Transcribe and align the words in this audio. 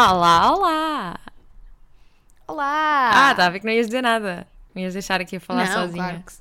Olá, 0.00 0.50
olá! 0.54 1.20
Olá! 2.48 3.10
Ah, 3.12 3.30
estava 3.32 3.48
a 3.48 3.50
ver 3.50 3.60
que 3.60 3.66
não 3.66 3.72
ias 3.72 3.84
dizer 3.84 4.00
nada. 4.00 4.48
Me 4.74 4.80
ias 4.82 4.94
deixar 4.94 5.20
aqui 5.20 5.36
a 5.36 5.40
falar 5.40 5.66
não, 5.66 5.74
sozinha. 5.74 6.04
claro 6.04 6.22
que... 6.24 6.32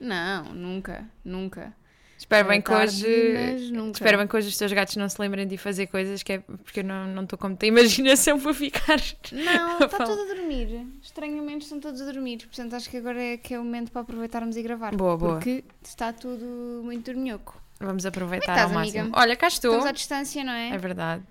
Não, 0.00 0.44
nunca, 0.54 1.04
nunca. 1.22 1.74
Espero 2.16 2.46
É 2.46 2.50
bem 2.50 2.62
que 2.62 2.70
tarde, 2.70 3.04
hoje. 3.04 3.90
Espero 3.92 4.16
bem 4.16 4.26
que 4.26 4.34
hoje 4.34 4.48
os 4.48 4.56
teus 4.56 4.72
gatos 4.72 4.96
não 4.96 5.06
se 5.10 5.20
lembrem 5.20 5.46
de 5.46 5.56
ir 5.56 5.58
fazer 5.58 5.88
coisas 5.88 6.22
que 6.22 6.32
é 6.32 6.38
porque 6.38 6.80
eu 6.80 6.84
não 6.84 7.22
estou 7.24 7.38
com 7.38 7.48
muita 7.48 7.66
imaginação 7.66 8.40
para 8.40 8.54
ficar. 8.54 8.98
Não, 9.30 9.80
está 9.80 10.06
tudo 10.06 10.22
a 10.22 10.34
dormir. 10.34 10.86
Estranhamente 11.02 11.64
estão 11.64 11.80
todos 11.80 12.00
a 12.00 12.06
dormir. 12.06 12.38
Portanto, 12.38 12.74
acho 12.74 12.88
que 12.88 12.96
agora 12.96 13.22
é 13.22 13.36
que 13.36 13.52
é 13.52 13.60
o 13.60 13.62
momento 13.62 13.92
para 13.92 14.00
aproveitarmos 14.00 14.56
e 14.56 14.62
gravar. 14.62 14.96
Boa, 14.96 15.18
boa. 15.18 15.34
Porque 15.34 15.62
está 15.84 16.14
tudo 16.14 16.80
muito 16.82 17.12
dorminhoco. 17.12 17.60
Vamos 17.78 18.06
aproveitar 18.06 18.52
é 18.52 18.54
que 18.54 18.60
ao 18.60 18.68
estás, 18.68 18.72
máximo. 18.72 19.00
amiga? 19.02 19.20
Olha, 19.20 19.36
cá 19.36 19.48
estou. 19.48 19.72
Estamos 19.72 19.90
à 19.90 19.92
distância, 19.92 20.42
não 20.42 20.54
é? 20.54 20.70
É 20.70 20.78
verdade. 20.78 21.24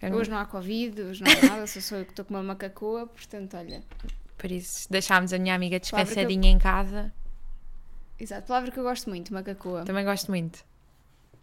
Eu- 0.00 0.14
Hoje 0.14 0.30
não 0.30 0.38
há 0.38 0.44
Covid, 0.46 1.02
hoje 1.02 1.22
não 1.24 1.30
há 1.32 1.46
nada, 1.54 1.66
só 1.66 1.80
sou 1.80 1.98
eu 1.98 2.04
que 2.04 2.12
estou 2.12 2.24
com 2.24 2.34
uma 2.34 2.42
macacoa, 2.42 3.06
portanto, 3.06 3.56
olha. 3.56 3.82
Por 4.36 4.50
isso, 4.52 4.86
deixámos 4.90 5.32
a 5.32 5.38
minha 5.38 5.54
amiga 5.54 5.80
que 5.80 5.92
eu- 5.94 5.98
descansadinha 5.98 6.50
em 6.50 6.58
casa. 6.58 7.12
Exato, 8.20 8.46
palavra 8.46 8.70
que 8.70 8.78
eu 8.78 8.82
gosto 8.84 9.08
muito, 9.08 9.32
macacoa. 9.32 9.84
Também 9.84 10.04
gosto 10.04 10.28
muito. 10.30 10.64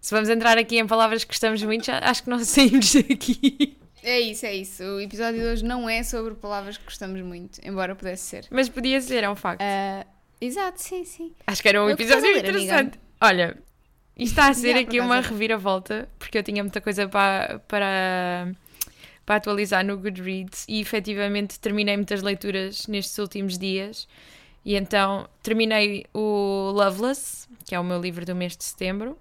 Se 0.02 0.14
vamos 0.14 0.30
entrar 0.30 0.58
aqui 0.58 0.78
em 0.78 0.86
palavras 0.86 1.24
que 1.24 1.30
gostamos 1.32 1.62
muito, 1.64 1.90
acho 1.90 2.24
que 2.24 2.30
não 2.30 2.40
saímos 2.46 2.94
daqui. 2.94 3.78
É 4.04 4.20
isso, 4.20 4.46
é 4.46 4.54
isso. 4.54 4.84
O 4.84 5.00
episódio 5.02 5.42
de 5.42 5.48
hoje 5.48 5.66
não 5.66 5.90
é 5.90 6.04
sobre 6.04 6.36
palavras 6.36 6.78
que 6.78 6.84
gostamos 6.86 7.20
muito, 7.22 7.60
embora 7.66 7.96
pudesse 7.96 8.24
ser. 8.24 8.46
Mas 8.52 8.70
podia 8.70 9.02
ser, 9.02 9.24
é 9.24 9.30
um 9.30 9.36
facto. 9.36 9.62
Ah, 9.62 10.06
exato, 10.40 10.80
sim, 10.82 11.04
sim. 11.04 11.34
Acho 11.48 11.62
que 11.62 11.68
era 11.70 11.82
um 11.84 11.90
estás 11.90 12.10
episódio 12.12 12.36
ler, 12.36 12.46
amiga. 12.50 12.50
interessante. 12.64 13.00
Olha, 13.20 13.58
isto 14.18 14.32
está 14.32 14.50
a 14.50 14.54
ser 14.54 14.68
Yeah, 14.68 14.88
aqui 14.88 15.00
uma 15.00 15.18
é. 15.18 15.22
reviravolta, 15.22 16.08
porque 16.18 16.38
eu 16.38 16.44
tinha 16.44 16.64
muita 16.64 16.80
coisa 16.80 17.08
para, 17.08 17.60
para, 17.68 18.52
para 19.26 19.36
atualizar 19.36 19.86
no 19.86 19.98
Goodreads 19.98 20.66
e 20.70 20.80
efetivamente 20.80 21.60
terminei 21.60 21.98
muitas 21.98 22.22
leituras 22.22 22.88
nestes 22.88 23.18
últimos 23.18 23.58
dias. 23.58 24.08
E 24.64 24.76
então 24.76 25.28
terminei 25.44 26.06
o 26.14 26.72
Loveless, 26.74 27.48
que 27.66 27.76
é 27.76 27.80
o 27.80 27.84
meu 27.84 28.02
livro 28.02 28.26
do 28.26 28.34
mês 28.34 28.56
de 28.56 28.64
setembro. 28.64 29.18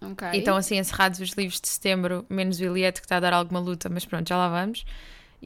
Ok. 0.00 0.28
E 0.34 0.38
estão 0.38 0.56
assim 0.56 0.76
encerrados 0.76 1.18
os 1.18 1.30
livros 1.30 1.60
de 1.60 1.68
setembro, 1.68 2.24
menos 2.28 2.60
o 2.60 2.64
Eliette, 2.64 3.00
que 3.00 3.06
está 3.06 3.16
a 3.16 3.20
dar 3.20 3.32
alguma 3.32 3.58
luta, 3.58 3.88
mas 3.88 4.04
pronto, 4.04 4.28
já 4.28 4.36
lá 4.36 4.48
vamos. 4.48 4.84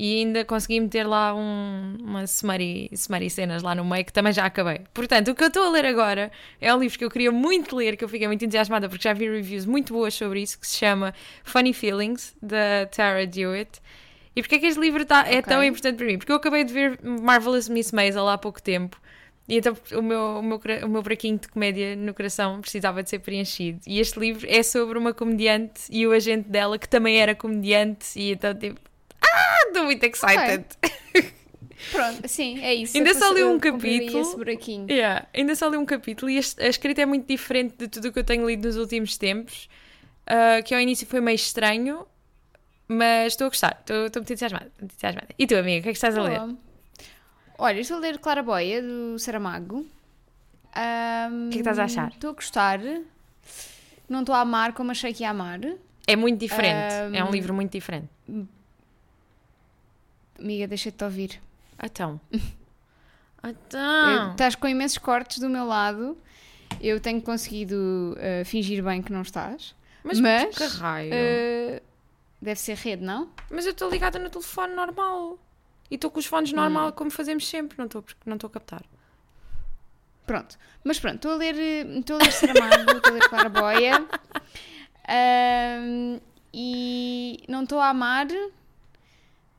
E 0.03 0.21
ainda 0.21 0.47
consegui 0.47 0.81
meter 0.81 1.07
lá 1.07 1.35
um, 1.35 1.99
uma 2.01 2.27
summary, 2.27 2.89
summary 2.95 3.29
cenas 3.29 3.63
lá 3.63 3.75
no 3.75 3.85
meio, 3.85 4.03
que 4.03 4.11
também 4.15 4.33
já 4.33 4.47
acabei. 4.47 4.81
Portanto, 4.95 5.31
o 5.31 5.35
que 5.35 5.45
eu 5.45 5.49
estou 5.49 5.63
a 5.63 5.69
ler 5.69 5.85
agora 5.85 6.33
é 6.59 6.75
um 6.75 6.79
livro 6.79 6.99
que 6.99 7.05
eu 7.05 7.11
queria 7.11 7.31
muito 7.31 7.77
ler, 7.77 7.99
que 7.99 8.05
eu 8.05 8.09
fiquei 8.09 8.27
muito 8.27 8.43
entusiasmada, 8.43 8.89
porque 8.89 9.07
já 9.07 9.13
vi 9.13 9.29
reviews 9.29 9.67
muito 9.67 9.93
boas 9.93 10.15
sobre 10.15 10.41
isso, 10.41 10.59
que 10.59 10.67
se 10.67 10.79
chama 10.79 11.13
Funny 11.45 11.75
Feelings, 11.75 12.35
da 12.41 12.87
Tara 12.91 13.27
Dewitt. 13.27 13.79
E 14.35 14.41
porquê 14.41 14.55
é 14.55 14.59
que 14.61 14.67
este 14.69 14.81
livro 14.81 15.05
tá, 15.05 15.27
é 15.27 15.41
Ok. 15.41 15.43
tão 15.43 15.63
importante 15.63 15.99
para 15.99 16.07
mim? 16.07 16.17
Porque 16.17 16.33
eu 16.33 16.37
acabei 16.37 16.65
de 16.65 16.73
ver 16.73 16.99
Marvelous 17.03 17.69
Miss 17.69 17.93
Maisel 17.93 18.27
há 18.27 18.39
pouco 18.39 18.63
tempo. 18.63 18.99
E 19.47 19.59
então 19.59 19.77
o 19.93 20.01
meu, 20.01 20.39
o, 20.39 20.43
meu, 20.43 20.59
o 20.85 20.89
meu 20.89 21.03
buraquinho 21.03 21.39
de 21.39 21.47
comédia 21.49 21.95
no 21.95 22.15
coração 22.15 22.59
precisava 22.63 23.03
de 23.03 23.11
ser 23.11 23.19
preenchido. 23.19 23.81
E 23.87 24.01
este 24.01 24.19
livro 24.19 24.47
é 24.49 24.63
sobre 24.63 24.97
uma 24.97 25.13
comediante 25.13 25.83
e 25.91 26.07
o 26.07 26.13
agente 26.13 26.49
dela, 26.49 26.79
que 26.79 26.89
também 26.89 27.21
era 27.21 27.35
comediante. 27.35 28.19
E 28.19 28.33
então, 28.33 28.55
tipo, 28.55 28.81
ah, 29.35 29.65
estou 29.69 29.85
muito 29.85 30.05
excited. 30.05 30.65
Pronto, 31.93 32.29
sim, 32.29 32.61
é 32.63 32.75
isso. 32.75 32.97
Ainda 32.97 33.15
só 33.15 33.33
li 33.33 33.43
um 33.43 33.59
capítulo. 33.59 34.21
esse 34.21 34.37
buraquinho. 34.37 34.87
Yeah, 34.91 35.27
ainda 35.35 35.55
só 35.55 35.69
li 35.69 35.77
um 35.77 35.87
capítulo 35.87 36.31
e 36.31 36.37
a, 36.39 36.69
escrita 36.69 37.03
é 37.03 37.07
muito 37.07 37.27
diferente 37.27 37.75
de 37.79 37.89
tudo 37.89 38.09
o 38.09 38.13
que 38.13 38.19
eu 38.19 38.25
tenho 38.25 38.47
lido 38.47 38.67
nos 38.69 38.77
últimos 38.77 39.17
tempos. 39.17 39.69
ah, 40.27 40.61
que 40.63 40.75
ao 40.75 40.81
início 40.81 41.07
foi 41.07 41.21
meio 41.21 41.35
estranho, 41.37 42.07
mas 42.87 43.33
estou 43.33 43.47
a 43.47 43.49
gostar. 43.49 43.77
Estou 43.81 44.07
estou 44.07 44.21
muito 44.21 44.33
entusiasmada, 44.33 44.71
muito 44.79 44.93
entusiasmada. 44.93 45.29
E 45.39 45.47
tu, 45.47 45.57
amiga, 45.57 45.81
o 45.81 45.83
que 45.85 45.89
é 45.89 45.93
que 45.93 45.97
estás 45.97 46.17
a 46.19 46.23
ler? 46.23 46.39
Boa. 46.39 46.57
Olha, 47.59 47.81
estou 47.81 47.97
a 47.97 48.01
ler 48.01 48.19
Clara 48.19 48.43
Boia, 48.43 48.83
do 48.83 49.19
Saramago. 49.19 49.87
Ahm, 50.75 51.49
O 51.49 51.51
que 51.51 51.55
é 51.59 51.63
que 51.63 51.69
estás 51.69 51.79
a 51.79 51.85
achar? 51.85 52.09
Estou 52.11 52.31
a 52.31 52.33
gostar. 52.35 52.79
Não 54.09 54.21
estou 54.21 54.35
a 54.35 54.41
amar 54.41 54.73
como 54.73 54.91
achei 54.91 55.13
que 55.13 55.23
ia 55.23 55.31
amar. 55.31 55.61
É 56.07 56.17
muito 56.17 56.39
diferente. 56.39 56.95
É 57.13 57.25
um 57.25 57.31
livro 57.31 57.53
muito 57.55 57.73
diferente. 57.73 58.09
Amiga, 60.41 60.67
deixa-te 60.67 61.03
ouvir. 61.05 61.41
Então. 61.83 62.21
Então. 63.43 64.33
Estás 64.33 64.55
com 64.55 64.69
imensos 64.69 64.99
cortes 64.99 65.39
do 65.39 65.49
meu 65.49 65.65
lado. 65.65 66.15
Eu 66.79 67.01
tenho 67.01 67.23
conseguido 67.23 68.15
ah, 68.19 68.45
fingir 68.45 68.85
bem 68.85 69.01
que 69.01 69.11
não 69.11 69.23
estás. 69.23 69.75
Mas, 70.05 70.21
mas, 70.21 70.55
que 70.55 70.65
raio. 70.65 71.11
Ah, 71.11 71.83
deve 72.39 72.61
ser 72.61 72.77
rede, 72.77 73.03
não? 73.03 73.31
Mas 73.51 73.65
eu 73.65 73.73
estou 73.73 73.89
ligada 73.89 74.19
no 74.19 74.29
telefone 74.29 74.75
normal. 74.75 75.39
E 75.91 75.95
estou 75.95 76.11
com 76.11 76.19
os 76.19 76.27
fones 76.27 76.53
Hum. 76.53 76.57
normal, 76.57 76.93
como 76.93 77.11
fazemos 77.11 77.49
sempre. 77.49 77.79
Não 77.79 77.87
estou 77.87 78.05
não 78.27 78.35
estou 78.35 78.49
a 78.49 78.51
captar. 78.51 78.85
Pronto. 80.27 80.59
Mas 80.85 81.01
pronto, 81.01 81.17
estou 81.17 81.33
a 81.33 81.37
ler, 81.37 81.57
eh, 81.59 81.99
estou 81.99 82.17
a 82.17 82.19
ler 82.23 82.33
Saramago, 82.33 82.91
estou 82.97 83.11
a 83.11 83.15
ler 83.15 83.29
Clara 83.31 83.49
Boia. 83.49 84.07
Ahm, 85.09 86.21
e 86.53 87.43
não 87.49 87.63
estou 87.63 87.81
a 87.81 87.89
amar. 87.89 88.27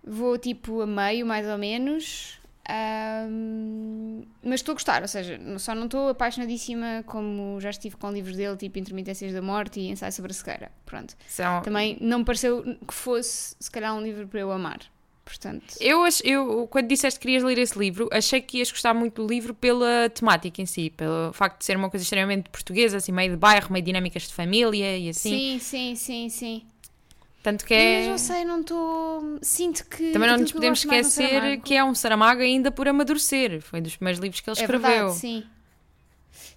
Vou 0.03 0.37
tipo 0.37 0.81
a 0.81 0.87
meio, 0.87 1.25
mais 1.25 1.47
ou 1.47 1.57
menos. 1.57 2.39
Ahm, 2.67 4.23
mas 4.43 4.59
estou 4.59 4.73
a 4.73 4.75
gostar, 4.75 5.01
ou 5.01 5.07
seja, 5.07 5.39
só 5.57 5.73
não 5.73 5.85
estou 5.85 6.09
apaixonadíssima 6.09 7.03
como 7.05 7.59
já 7.59 7.69
estive 7.69 7.97
com 7.97 8.11
livros 8.11 8.35
dele, 8.35 8.55
tipo 8.55 8.77
Intermitências 8.79 9.33
da 9.33 9.41
Morte 9.41 9.79
e 9.79 9.89
Ensaio 9.89 10.11
sobre 10.11 10.31
a 10.31 10.33
Cegueira. 10.33 10.71
Pronto. 10.85 11.15
São... 11.27 11.61
Também 11.61 11.97
não 11.99 12.19
me 12.19 12.25
pareceu 12.25 12.63
que 12.87 12.93
fosse, 12.93 13.55
se 13.59 13.69
calhar, 13.69 13.93
um 13.95 14.01
livro 14.01 14.27
para 14.27 14.39
eu 14.39 14.51
amar. 14.51 14.79
Portanto, 15.23 15.75
Eu, 15.79 16.03
eu, 16.23 16.67
quando 16.67 16.87
disseste 16.87 17.19
que 17.19 17.25
querias 17.25 17.43
ler 17.43 17.57
esse 17.57 17.77
livro, 17.77 18.09
achei 18.11 18.41
que 18.41 18.57
ias 18.57 18.69
gostar 18.71 18.93
muito 18.93 19.21
do 19.21 19.27
livro 19.27 19.53
pela 19.53 20.09
temática 20.09 20.61
em 20.61 20.65
si, 20.65 20.89
pelo 20.89 21.31
facto 21.31 21.59
de 21.59 21.65
ser 21.65 21.77
uma 21.77 21.89
coisa 21.89 22.03
extremamente 22.03 22.49
portuguesa, 22.49 22.97
assim, 22.97 23.11
meio 23.11 23.31
de 23.31 23.37
bairro, 23.37 23.71
meio 23.71 23.85
dinâmicas 23.85 24.23
de 24.23 24.33
família 24.33 24.97
e 24.97 25.09
assim. 25.09 25.59
sim, 25.59 25.59
sim, 25.59 25.95
sim, 25.95 26.29
sim. 26.29 26.65
Tanto 27.43 27.65
que 27.65 27.73
Mas 27.73 28.05
é. 28.05 28.09
não 28.09 28.17
sei, 28.19 28.45
não 28.45 28.61
estou. 28.61 29.39
Sinto 29.41 29.85
que. 29.87 30.11
Também 30.11 30.29
não 30.29 30.37
nos 30.37 30.51
podemos 30.51 30.79
esquecer 30.79 31.59
que 31.61 31.73
é 31.73 31.83
um 31.83 31.95
Saramago 31.95 32.41
ainda 32.41 32.71
por 32.71 32.87
amadurecer. 32.87 33.61
Foi 33.61 33.81
dos 33.81 33.95
primeiros 33.95 34.19
livros 34.21 34.41
que 34.41 34.49
ele 34.49 34.59
É 34.59 34.61
escreveu. 34.61 34.89
verdade, 34.89 35.15
sim. 35.15 35.43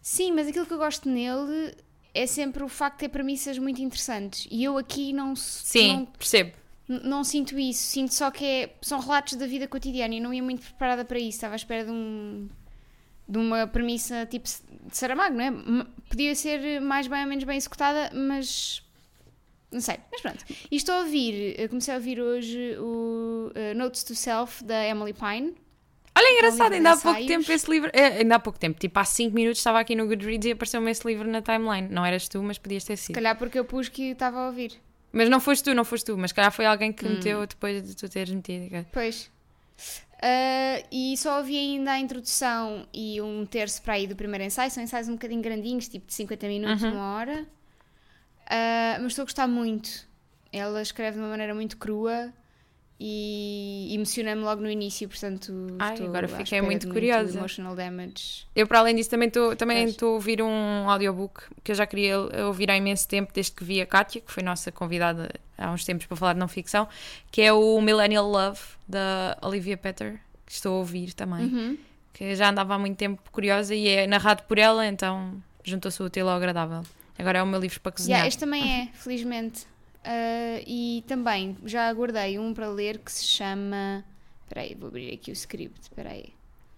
Sim, 0.03 0.33
mas 0.33 0.47
aquilo 0.47 0.67
que 0.67 0.73
eu 0.75 0.79
gosto 0.79 1.09
nele 1.09 1.75
é 2.13 2.27
sempre 2.27 2.63
o 2.63 2.69
facto 2.69 2.97
de 2.97 3.01
ter 3.01 3.09
premissas 3.09 3.59
muito 3.59 3.81
interessantes. 3.81 4.47
E 4.51 4.63
eu 4.63 4.77
aqui 4.77 5.13
não, 5.15 5.35
Sim, 5.35 5.93
não, 5.97 6.05
percebo. 6.07 6.53
não 6.87 7.25
sinto 7.25 7.59
isso. 7.59 7.83
Sinto 7.89 8.13
só 8.13 8.31
que 8.31 8.45
é, 8.45 8.75
são 8.83 9.01
relatos 9.01 9.35
da 9.37 9.47
vida 9.47 9.67
cotidiana 9.67 10.15
e 10.15 10.21
não 10.21 10.35
ia 10.35 10.43
muito 10.43 10.61
preparada 10.63 11.05
para 11.05 11.19
isso. 11.19 11.31
Estava 11.31 11.55
à 11.55 11.57
espera 11.57 11.85
de 11.87 11.91
um. 11.91 12.49
De 13.27 13.39
uma 13.39 13.67
premissa 13.67 14.27
tipo 14.27 14.47
de 14.47 14.95
Saramago, 14.95 15.35
não 15.35 15.43
é? 15.43 15.87
Podia 16.11 16.35
ser 16.35 16.79
mais 16.83 17.07
bem 17.07 17.23
ou 17.23 17.27
menos 17.27 17.45
bem 17.45 17.57
executada, 17.57 18.11
mas. 18.15 18.84
Não 19.75 19.81
sei, 19.81 19.97
mas 20.11 20.21
pronto. 20.23 20.45
E 20.71 20.77
estou 20.77 20.95
a 20.95 20.99
ouvir, 21.01 21.69
comecei 21.69 21.93
a 21.93 21.97
ouvir 21.99 22.21
hoje 22.21 22.77
o 22.79 23.51
uh, 23.55 23.75
Notes 23.77 24.05
to 24.05 24.15
Self 24.15 24.65
da 24.65 24.87
Emily 24.87 25.13
Pine. 25.13 25.53
Olha, 26.17 26.33
engraçado, 26.33 26.73
livro 26.73 26.75
ainda 26.77 26.93
há 26.93 26.97
pouco 26.97 27.27
tempo 27.27 27.53
esse 27.53 27.69
livro. 27.71 27.91
é, 27.93 28.07
ainda 28.21 28.37
há 28.37 28.39
pouco 28.39 28.59
tempo, 28.59 28.79
tipo 28.79 28.97
há 29.01 29.05
5 29.05 29.35
minutos 29.35 29.59
estava 29.59 29.81
aqui 29.81 29.97
no 29.97 30.07
Goodreads 30.07 30.47
e 30.47 30.53
apareceu-me 30.53 30.89
esse 30.91 31.05
livro 31.07 31.29
na 31.29 31.43
timeline. 31.43 31.89
Não 31.91 32.07
eras 32.07 32.29
tu, 32.29 32.41
mas 32.43 32.57
podias 32.57 32.85
ter 32.85 32.97
Se 32.97 33.07
sido. 33.07 33.15
calhar 33.17 33.37
porque 33.37 33.59
eu 33.59 33.65
pus 33.65 33.89
que 33.89 34.11
estava 34.13 34.39
a 34.39 34.47
ouvir. 34.47 34.73
Mas 35.13 35.29
não 35.29 35.41
foste 35.41 35.65
tu, 35.65 35.75
não 35.75 35.85
foste 35.85 36.07
tu, 36.07 36.17
mas 36.17 36.31
se 36.31 36.35
calhar 36.35 36.53
foi 36.53 36.67
alguém 36.67 36.93
que 36.93 37.05
Hum. 37.05 37.15
meteu 37.15 37.45
depois 37.47 37.83
de 37.85 37.97
tu 37.97 38.09
teres 38.09 38.33
metido. 38.33 38.87
Pois. 38.93 39.29
Ah, 40.23 40.83
e 40.91 41.17
só 41.17 41.39
ouvi 41.39 41.59
ainda 41.59 41.93
a 41.93 41.99
introdução 41.99 42.87
e 42.95 43.21
um 43.21 43.45
terço 43.45 43.83
para 43.83 43.95
aí 43.95 44.07
do 44.07 44.15
primeiro 44.17 44.45
ensaio. 44.45 44.71
São 44.71 44.83
ensaios 44.83 45.09
um 45.09 45.13
bocadinho 45.15 45.43
grandinhos, 45.43 45.89
tipo 45.89 46.07
de 46.07 46.15
50 46.15 46.47
minutos, 46.49 46.83
Uhum. 46.83 46.93
uma 46.93 47.17
hora. 47.17 47.47
Ah, 48.47 48.97
mas 49.01 49.13
estou 49.13 49.23
a 49.23 49.27
gostar 49.27 49.47
muito. 49.47 50.07
Ela 50.53 50.81
escreve 50.83 51.17
de 51.17 51.23
uma 51.23 51.29
maneira 51.29 51.55
muito 51.55 51.77
crua 51.77 52.33
e 52.99 53.91
emociona-me 53.93 54.43
logo 54.43 54.63
no 54.63 54.71
início, 54.71 55.09
portanto. 55.09 55.53
Ai, 55.79 55.95
estou 55.95 56.07
agora 56.07 56.29
fiquei 56.29 56.61
muito 56.61 56.89
curiosa. 56.89 57.39
Emotional 57.39 57.75
damage. 57.75 58.47
Eu, 58.55 58.67
para 58.67 58.79
além 58.79 58.95
disso, 58.95 59.11
também 59.11 59.29
estou 59.29 59.57
também 59.57 59.85
estou 59.85 60.11
a 60.11 60.13
ouvir 60.13 60.41
um 60.41 60.89
audiobook 60.89 61.43
que 61.63 61.73
eu 61.73 61.75
já 61.75 61.87
queria 61.87 62.19
ouvir 62.47 62.71
há 62.71 62.77
imenso 62.77 63.09
tempo, 63.09 63.33
desde 63.35 63.53
que 63.53 63.65
vi 63.65 63.81
a 63.81 63.87
Kátia, 63.87 64.21
que 64.21 64.31
foi 64.31 64.43
nossa 64.43 64.71
convidada 64.71 65.29
há 65.59 65.71
uns 65.71 65.85
tempos 65.85 66.07
para 66.07 66.17
falar 66.17 66.33
de 66.35 66.39
não 66.39 66.49
ficção, 66.49 66.89
que 67.31 67.43
é 67.43 67.53
o 67.53 67.81
Millennial 67.81 68.29
Love, 68.29 68.61
da 68.89 69.37
Olivia 69.43 69.77
Petter, 69.77 70.21
que 70.47 70.53
estou 70.53 70.75
a 70.75 70.79
ouvir 70.79 71.13
também. 71.15 71.47
Uhum. 71.47 71.79
Que 72.13 72.37
já 72.37 72.51
andava 72.51 72.75
há 72.75 72.79
muito 72.79 72.97
tempo 72.97 73.21
curiosa 73.33 73.75
e 73.75 73.89
é 73.89 74.07
narrado 74.07 74.45
por 74.45 74.57
ela, 74.57 74.87
então 74.87 75.35
juntou-se 75.65 76.01
o 76.01 76.07
útil 76.07 76.29
ao 76.29 76.37
agradável. 76.37 76.85
Agora 77.19 77.39
é 77.39 77.43
o 77.43 77.47
meu 77.47 77.61
livro 77.61 77.81
para 77.81 77.93
cozinhar. 77.93 78.19
Yeah, 78.19 78.29
este 78.29 78.41
também 78.41 78.83
é, 78.83 78.89
felizmente. 78.95 79.67
Ah, 80.05 80.61
e 80.67 81.03
também 81.07 81.57
já 81.65 81.89
aguardei 81.89 82.39
um 82.39 82.53
para 82.53 82.69
ler 82.69 82.99
que 82.99 83.11
se 83.13 83.25
chama. 83.25 84.05
Espera 84.43 84.61
aí, 84.63 84.75
vou 84.75 84.89
abrir 84.89 85.13
aqui 85.15 85.31
o 85.31 85.33
script. 85.33 85.81
Espera 85.83 86.11
aí. 86.11 86.27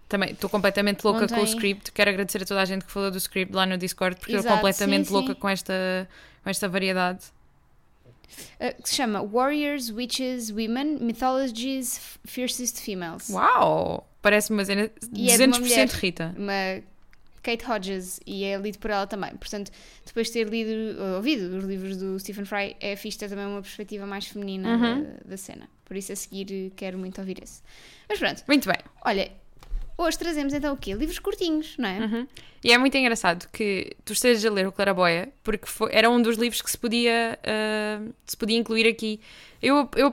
Também 0.07 0.31
estou 0.31 0.49
completamente 0.49 1.03
louca 1.03 1.27
com 1.27 1.35
o 1.35 1.39
Ontem- 1.39 1.49
script. 1.53 1.91
Quero 1.91 2.09
agradecer 2.09 2.41
a 2.41 2.45
toda 2.45 2.61
a 2.61 2.65
gente 2.65 2.85
que 2.85 2.91
falou 2.91 3.11
do 3.11 3.17
script 3.17 3.53
lá 3.53 3.65
no 3.65 3.77
Discord, 3.77 4.15
porque 4.17 4.31
eu 4.33 4.37
estou 4.37 4.51
Exato, 4.51 4.61
completamente 4.61 5.07
sim, 5.09 5.13
louca 5.13 5.33
sim. 5.33 5.39
com 5.39 5.49
esta, 5.49 6.09
com 6.43 6.49
esta 6.49 6.69
variedade. 6.69 7.25
uh, 8.59 8.81
que 8.81 8.87
se 8.89 8.95
chama 8.95 9.21
Warriors, 9.25 9.89
Witches, 9.91 10.49
Women, 10.49 10.99
Mythologies, 11.01 12.17
Fiercest 12.25 12.79
Females. 12.79 13.29
Uau! 13.29 14.07
Parece 14.21 14.51
uma 14.51 14.63
cena 14.63 14.89
E 15.13 15.29
é 15.29 15.37
de 15.37 15.43
uma 15.43 15.57
200% 15.57 15.59
mulher. 15.59 15.87
Rita. 15.89 16.35
Uma 16.37 16.81
Kate 17.47 17.65
Hodges 17.71 18.19
e 18.25 18.43
é 18.43 18.57
lido 18.57 18.77
por 18.79 18.91
ela 18.91 19.07
também. 19.07 19.31
Portanto, 19.37 19.71
depois 20.05 20.27
de 20.27 20.33
ter 20.33 20.49
lido, 20.49 21.01
ou 21.01 21.15
ouvido 21.15 21.57
os 21.57 21.63
livros 21.63 21.95
do 21.97 22.19
Stephen 22.19 22.43
Fry, 22.45 22.75
é 22.81 22.95
fixe 22.95 23.17
também 23.17 23.45
uma 23.45 23.61
perspectiva 23.61 24.05
mais 24.05 24.25
feminina 24.27 24.67
Uhum. 24.75 25.03
da, 25.03 25.09
da 25.31 25.37
cena. 25.37 25.69
Por 25.85 25.95
isso, 25.95 26.11
a 26.11 26.15
seguir, 26.15 26.73
quero 26.75 26.97
muito 26.97 27.19
ouvir 27.21 27.41
esse. 27.41 27.61
Mas 28.09 28.19
pronto, 28.19 28.43
Muito 28.47 28.67
bem. 28.67 28.77
olha, 29.05 29.31
hoje 29.97 30.17
trazemos 30.17 30.53
então 30.53 30.73
o 30.73 30.77
quê? 30.77 30.93
Livros 30.93 31.19
curtinhos, 31.19 31.75
não 31.77 31.87
é? 31.87 31.99
Uhum. 31.99 32.27
E 32.63 32.71
é 32.73 32.77
muito 32.77 32.97
engraçado 32.97 33.47
que 33.53 33.95
tu 34.03 34.11
estejas 34.11 34.43
a 34.43 34.49
ler 34.51 34.67
o 34.67 34.71
Claraboia, 34.73 35.29
porque 35.43 35.67
foi- 35.67 35.89
era 35.93 36.09
um 36.09 36.21
dos 36.21 36.37
livros 36.37 36.61
que 36.61 36.69
se 36.69 36.77
podia, 36.77 37.39
ah, 37.45 38.01
se 38.25 38.35
podia 38.35 38.57
incluir 38.57 38.87
aqui. 38.87 39.21
Eu, 39.61 39.89
eu 39.95 40.11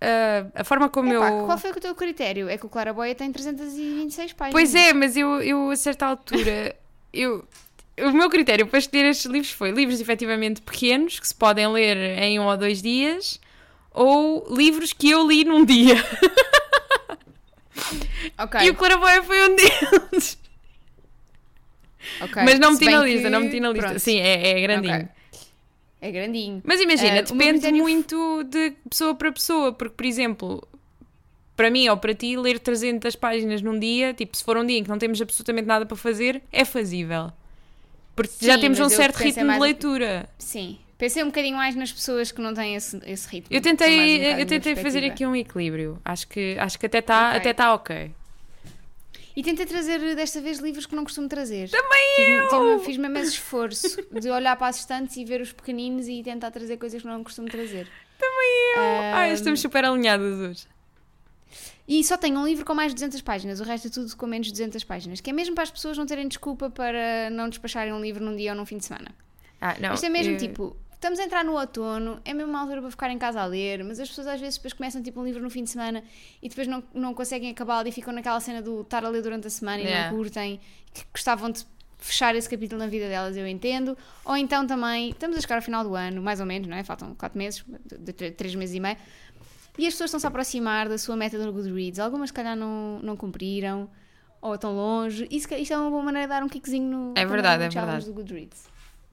ah, 0.00 0.46
a 0.54 0.64
forma 0.64 0.88
como 0.88 1.12
Epá, 1.12 1.30
eu. 1.30 1.44
Qual 1.46 1.58
foi 1.58 1.70
o 1.70 1.74
teu 1.74 1.94
critério? 1.94 2.48
É 2.48 2.56
que 2.58 2.66
o 2.66 2.68
Claraboia 2.68 3.14
tem 3.14 3.30
326 3.32 4.32
páginas. 4.32 4.52
Pois 4.52 4.74
é, 4.74 4.92
mas 4.92 5.16
eu, 5.16 5.40
eu 5.42 5.70
a 5.70 5.76
certa 5.76 6.06
altura, 6.06 6.74
eu, 7.12 7.44
o 7.98 8.12
meu 8.12 8.30
critério 8.30 8.66
para 8.66 8.78
escolher 8.78 9.06
estes 9.06 9.26
livros 9.26 9.50
foi 9.52 9.70
livros 9.70 10.00
efetivamente 10.00 10.60
pequenos, 10.62 11.20
que 11.20 11.28
se 11.28 11.34
podem 11.34 11.66
ler 11.68 11.96
em 12.18 12.38
um 12.40 12.46
ou 12.46 12.56
dois 12.56 12.80
dias, 12.80 13.38
ou 13.92 14.46
livros 14.56 14.92
que 14.92 15.10
eu 15.10 15.26
li 15.26 15.44
num 15.44 15.64
dia. 15.64 15.96
Ok, 18.38 18.60
E 18.62 18.70
o 18.70 18.74
Claraboia 18.74 19.22
foi 19.22 19.48
um 19.48 19.56
deles. 19.56 20.38
ok. 22.20 22.42
Mas 22.44 22.58
não 22.58 22.72
meti 22.72 22.84
na 22.84 23.02
lista, 23.04 23.22
que- 23.22 23.30
não 23.30 23.40
meti 23.40 23.60
na 23.60 23.68
lista. 23.70 23.86
pronto, 23.88 24.00
Sim, 24.00 24.18
é, 24.18 24.50
é 24.50 24.60
grandinho. 24.60 24.94
ok. 24.96 25.08
É 26.00 26.10
grandinho. 26.10 26.62
Mas 26.64 26.80
imagina, 26.80 27.14
meu 27.14 27.52
depende 27.52 27.72
muito 27.72 28.44
de 28.44 28.72
pessoa 28.88 29.14
para 29.14 29.30
pessoa, 29.30 29.72
porque, 29.72 29.94
por 29.94 30.06
exemplo, 30.06 30.66
para 31.56 31.70
mim 31.70 31.88
ou 31.88 31.96
para 31.96 32.14
ti, 32.14 32.36
ler 32.36 32.58
300 32.58 33.14
páginas 33.16 33.60
num 33.60 33.78
dia, 33.78 34.14
tipo, 34.14 34.36
se 34.36 34.42
for 34.42 34.56
um 34.56 34.64
dia 34.64 34.78
em 34.78 34.82
que 34.82 34.88
não 34.88 34.98
temos 34.98 35.20
absolutamente 35.20 35.66
nada 35.66 35.84
para 35.84 35.96
fazer, 35.96 36.42
é 36.50 36.64
fazível. 36.64 37.30
Porque 38.16 38.46
já 38.46 38.54
Sim, 38.54 38.60
temos 38.62 38.80
um 38.80 38.88
certo 38.88 39.16
ritmo 39.16 39.52
de 39.52 39.58
leitura. 39.58 40.28
Sim. 40.38 40.78
Pensei 40.96 41.22
um 41.22 41.26
bocadinho 41.26 41.56
mais 41.56 41.74
nas 41.74 41.90
pessoas 41.90 42.30
que 42.30 42.40
não 42.42 42.52
têm 42.52 42.74
esse, 42.74 42.98
esse 43.06 43.26
ritmo. 43.28 43.48
Eu 43.50 43.60
um 43.60 43.62
tentei, 43.62 44.18
bocado 44.18 44.40
eu 44.40 44.46
tentei 44.46 44.76
fazer 44.76 45.04
aqui 45.04 45.24
um 45.24 45.34
equilíbrio. 45.34 45.98
Acho 46.04 46.28
que, 46.28 46.56
acho 46.58 46.78
que 46.78 46.86
até 46.86 46.98
está 46.98 47.28
Ok. 47.28 47.38
até 47.38 47.52
tá 47.54 47.74
ok. 47.74 48.10
E 49.40 49.42
tentei 49.42 49.64
trazer 49.64 50.14
desta 50.14 50.38
vez 50.38 50.58
livros 50.58 50.84
que 50.84 50.94
não 50.94 51.02
costumo 51.02 51.26
trazer. 51.26 51.70
Também 51.70 52.14
Fiz-me- 52.16 52.34
eu! 52.36 52.48
tive- 52.76 52.84
Fiz-me 52.84 53.06
imenso 53.06 53.30
esforço 53.30 54.02
de 54.12 54.28
olhar 54.28 54.54
para 54.54 54.66
as 54.66 54.80
estantes 54.80 55.16
e 55.16 55.24
ver 55.24 55.40
os 55.40 55.50
pequeninos 55.50 56.06
e 56.08 56.22
tentar 56.22 56.50
trazer 56.50 56.76
coisas 56.76 57.00
que 57.00 57.08
não 57.08 57.24
costumo 57.24 57.48
trazer. 57.48 57.88
Também 58.18 58.74
eu! 58.76 58.80
Ai, 59.14 59.30
Ahm, 59.30 59.32
estamos 59.34 59.58
super 59.60 59.82
alinhadas 59.82 60.38
hoje. 60.38 60.66
E 61.88 62.04
só 62.04 62.18
tenho 62.18 62.38
um 62.38 62.44
livro 62.44 62.66
com 62.66 62.74
mais 62.74 62.90
de 62.92 62.96
200 62.96 63.22
páginas, 63.22 63.60
o 63.60 63.64
resto 63.64 63.88
é 63.88 63.90
tudo 63.90 64.14
com 64.14 64.26
menos 64.26 64.48
de 64.48 64.52
200 64.52 64.84
páginas, 64.84 65.22
que 65.22 65.30
é 65.30 65.32
mesmo 65.32 65.54
para 65.54 65.64
as 65.64 65.70
pessoas 65.70 65.96
não 65.96 66.04
terem 66.04 66.28
desculpa 66.28 66.68
para 66.68 67.30
não 67.30 67.48
despacharem 67.48 67.94
um 67.94 68.00
livro 68.00 68.22
num 68.22 68.36
dia 68.36 68.50
ou 68.52 68.56
num 68.58 68.66
fim 68.66 68.76
de 68.76 68.84
semana. 68.84 69.10
Ah, 69.58 69.74
não, 69.80 69.94
Isto 69.94 70.04
é 70.04 70.08
mesmo 70.10 70.34
eu- 70.34 70.38
tipo, 70.38 70.76
estamos 71.00 71.18
a 71.18 71.24
entrar 71.24 71.42
no 71.44 71.52
outono, 71.58 72.20
é 72.26 72.34
mesmo 72.34 72.50
uma 72.50 72.60
altura 72.60 72.82
para 72.82 72.90
ficar 72.90 73.10
em 73.10 73.18
casa 73.18 73.40
a 73.40 73.46
ler, 73.46 73.82
mas 73.84 73.98
as 73.98 74.08
pessoas 74.08 74.26
às 74.26 74.38
vezes 74.40 74.56
depois 74.58 74.74
começam 74.74 75.02
tipo 75.02 75.18
um 75.18 75.24
livro 75.24 75.42
no 75.42 75.48
fim 75.48 75.64
de 75.64 75.70
semana 75.70 76.04
e 76.42 76.48
depois 76.48 76.66
não, 76.68 76.82
não 76.92 77.14
conseguem 77.14 77.50
acabá-lo 77.50 77.88
e 77.88 77.92
ficam 77.92 78.12
naquela 78.12 78.38
cena 78.38 78.60
do 78.60 78.82
estar 78.82 79.02
a 79.04 79.08
ler 79.08 79.22
durante 79.22 79.46
a 79.46 79.50
semana 79.50 79.78
e 79.80 79.86
Yeah. 79.86 80.10
não 80.10 80.16
curtem, 80.18 80.60
que 80.92 81.02
gostavam 81.12 81.50
de 81.50 81.64
fechar 81.98 82.34
esse 82.36 82.48
capítulo 82.48 82.78
na 82.78 82.86
vida 82.86 83.08
delas, 83.08 83.34
eu 83.36 83.46
entendo. 83.46 83.96
Ou 84.24 84.36
então 84.36 84.66
também, 84.66 85.08
estamos 85.10 85.36
a 85.38 85.40
chegar 85.40 85.56
ao 85.56 85.62
final 85.62 85.82
do 85.84 85.94
ano, 85.94 86.20
mais 86.22 86.38
ou 86.38 86.46
menos, 86.46 86.68
não 86.68 86.76
é? 86.76 86.84
Faltam 86.84 87.14
4 87.14 87.36
meses, 87.38 87.64
de, 87.86 87.98
de, 87.98 88.12
tre- 88.12 88.30
três 88.30 88.54
meses 88.54 88.74
e 88.74 88.80
meio. 88.80 88.96
E 89.78 89.86
as 89.86 89.94
pessoas 89.94 90.08
estão-se 90.08 90.26
a 90.26 90.28
aproximar 90.28 90.88
da 90.88 90.98
sua 90.98 91.16
meta 91.16 91.38
no 91.38 91.50
Goodreads. 91.52 91.98
Algumas, 91.98 92.28
se 92.30 92.34
calhar, 92.34 92.54
não, 92.56 92.98
não 93.02 93.16
cumpriram 93.16 93.88
ou 94.42 94.54
estão 94.54 94.74
longe. 94.74 95.26
Calhar, 95.46 95.62
isto 95.62 95.72
é 95.72 95.78
uma 95.78 95.90
boa 95.90 96.02
maneira 96.02 96.26
de 96.26 96.34
dar 96.34 96.42
um 96.42 96.48
kickzinho 96.48 96.86
no, 96.90 97.14
É 97.16 97.24
verdade, 97.24 97.58
no 97.64 97.66
é 97.66 97.68
verdade. 97.70 98.04
do 98.06 98.12
Goodreads. 98.12 98.64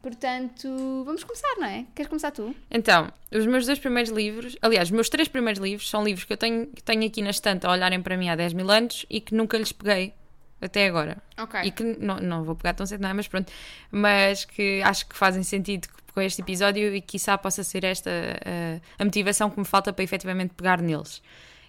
Portanto, 0.02 1.04
vamos 1.06 1.24
começar, 1.24 1.56
não 1.58 1.66
é? 1.66 1.86
Queres 1.96 2.08
começar 2.08 2.32
tu? 2.32 2.56
Então, 2.70 3.12
os 3.32 3.46
meus 3.46 3.66
dois 3.66 3.80
primeiros 3.80 4.12
livros, 4.12 4.56
aliás, 4.62 4.88
os 4.88 4.92
meus 4.92 5.10
três 5.10 5.28
primeiros 5.28 5.62
livros 5.62 5.90
são 5.90 6.04
livros 6.04 6.24
que 6.24 6.34
eu 6.34 6.38
tenho, 6.38 6.68
que 6.68 6.84
tenho 6.84 7.06
aqui 7.06 7.22
na 7.22 7.32
estante 7.32 7.66
a 7.66 7.72
olharem 7.72 8.02
para 8.02 8.16
mim 8.16 8.30
há 8.30 8.36
10 8.36 8.54
mil 8.54 8.70
anos 8.70 9.06
e 9.10 9.20
que 9.20 9.34
nunca 9.34 9.58
lhes 9.58 9.72
peguei 9.72 10.14
até 10.62 10.88
agora. 10.88 11.18
Ok. 11.38 11.62
E 11.64 11.72
que 11.72 11.84
não, 11.84 12.18
não 12.18 12.44
vou 12.44 12.56
pegar 12.56 12.74
tão 12.74 12.86
cedo, 12.86 13.02
não 13.02 13.10
é? 13.10 13.14
Mas 13.14 13.28
pronto. 13.28 13.52
Mas 13.92 14.46
que 14.46 14.82
acho 14.84 15.08
que 15.08 15.16
fazem 15.16 15.44
sentido 15.44 15.88
com 16.14 16.22
este 16.22 16.42
episódio 16.42 16.96
e 16.96 17.02
que 17.02 17.08
quiçá 17.08 17.38
possa 17.38 17.64
ser 17.64 17.84
esta 17.84 18.10
uh, 18.10 18.82
a 18.98 19.06
motivação 19.06 19.50
que 19.50 19.60
me 19.60 19.66
falta 19.66 19.94
para 19.94 20.04
efetivamente 20.04 20.54
pegar 20.54 20.82
neles. 20.82 21.22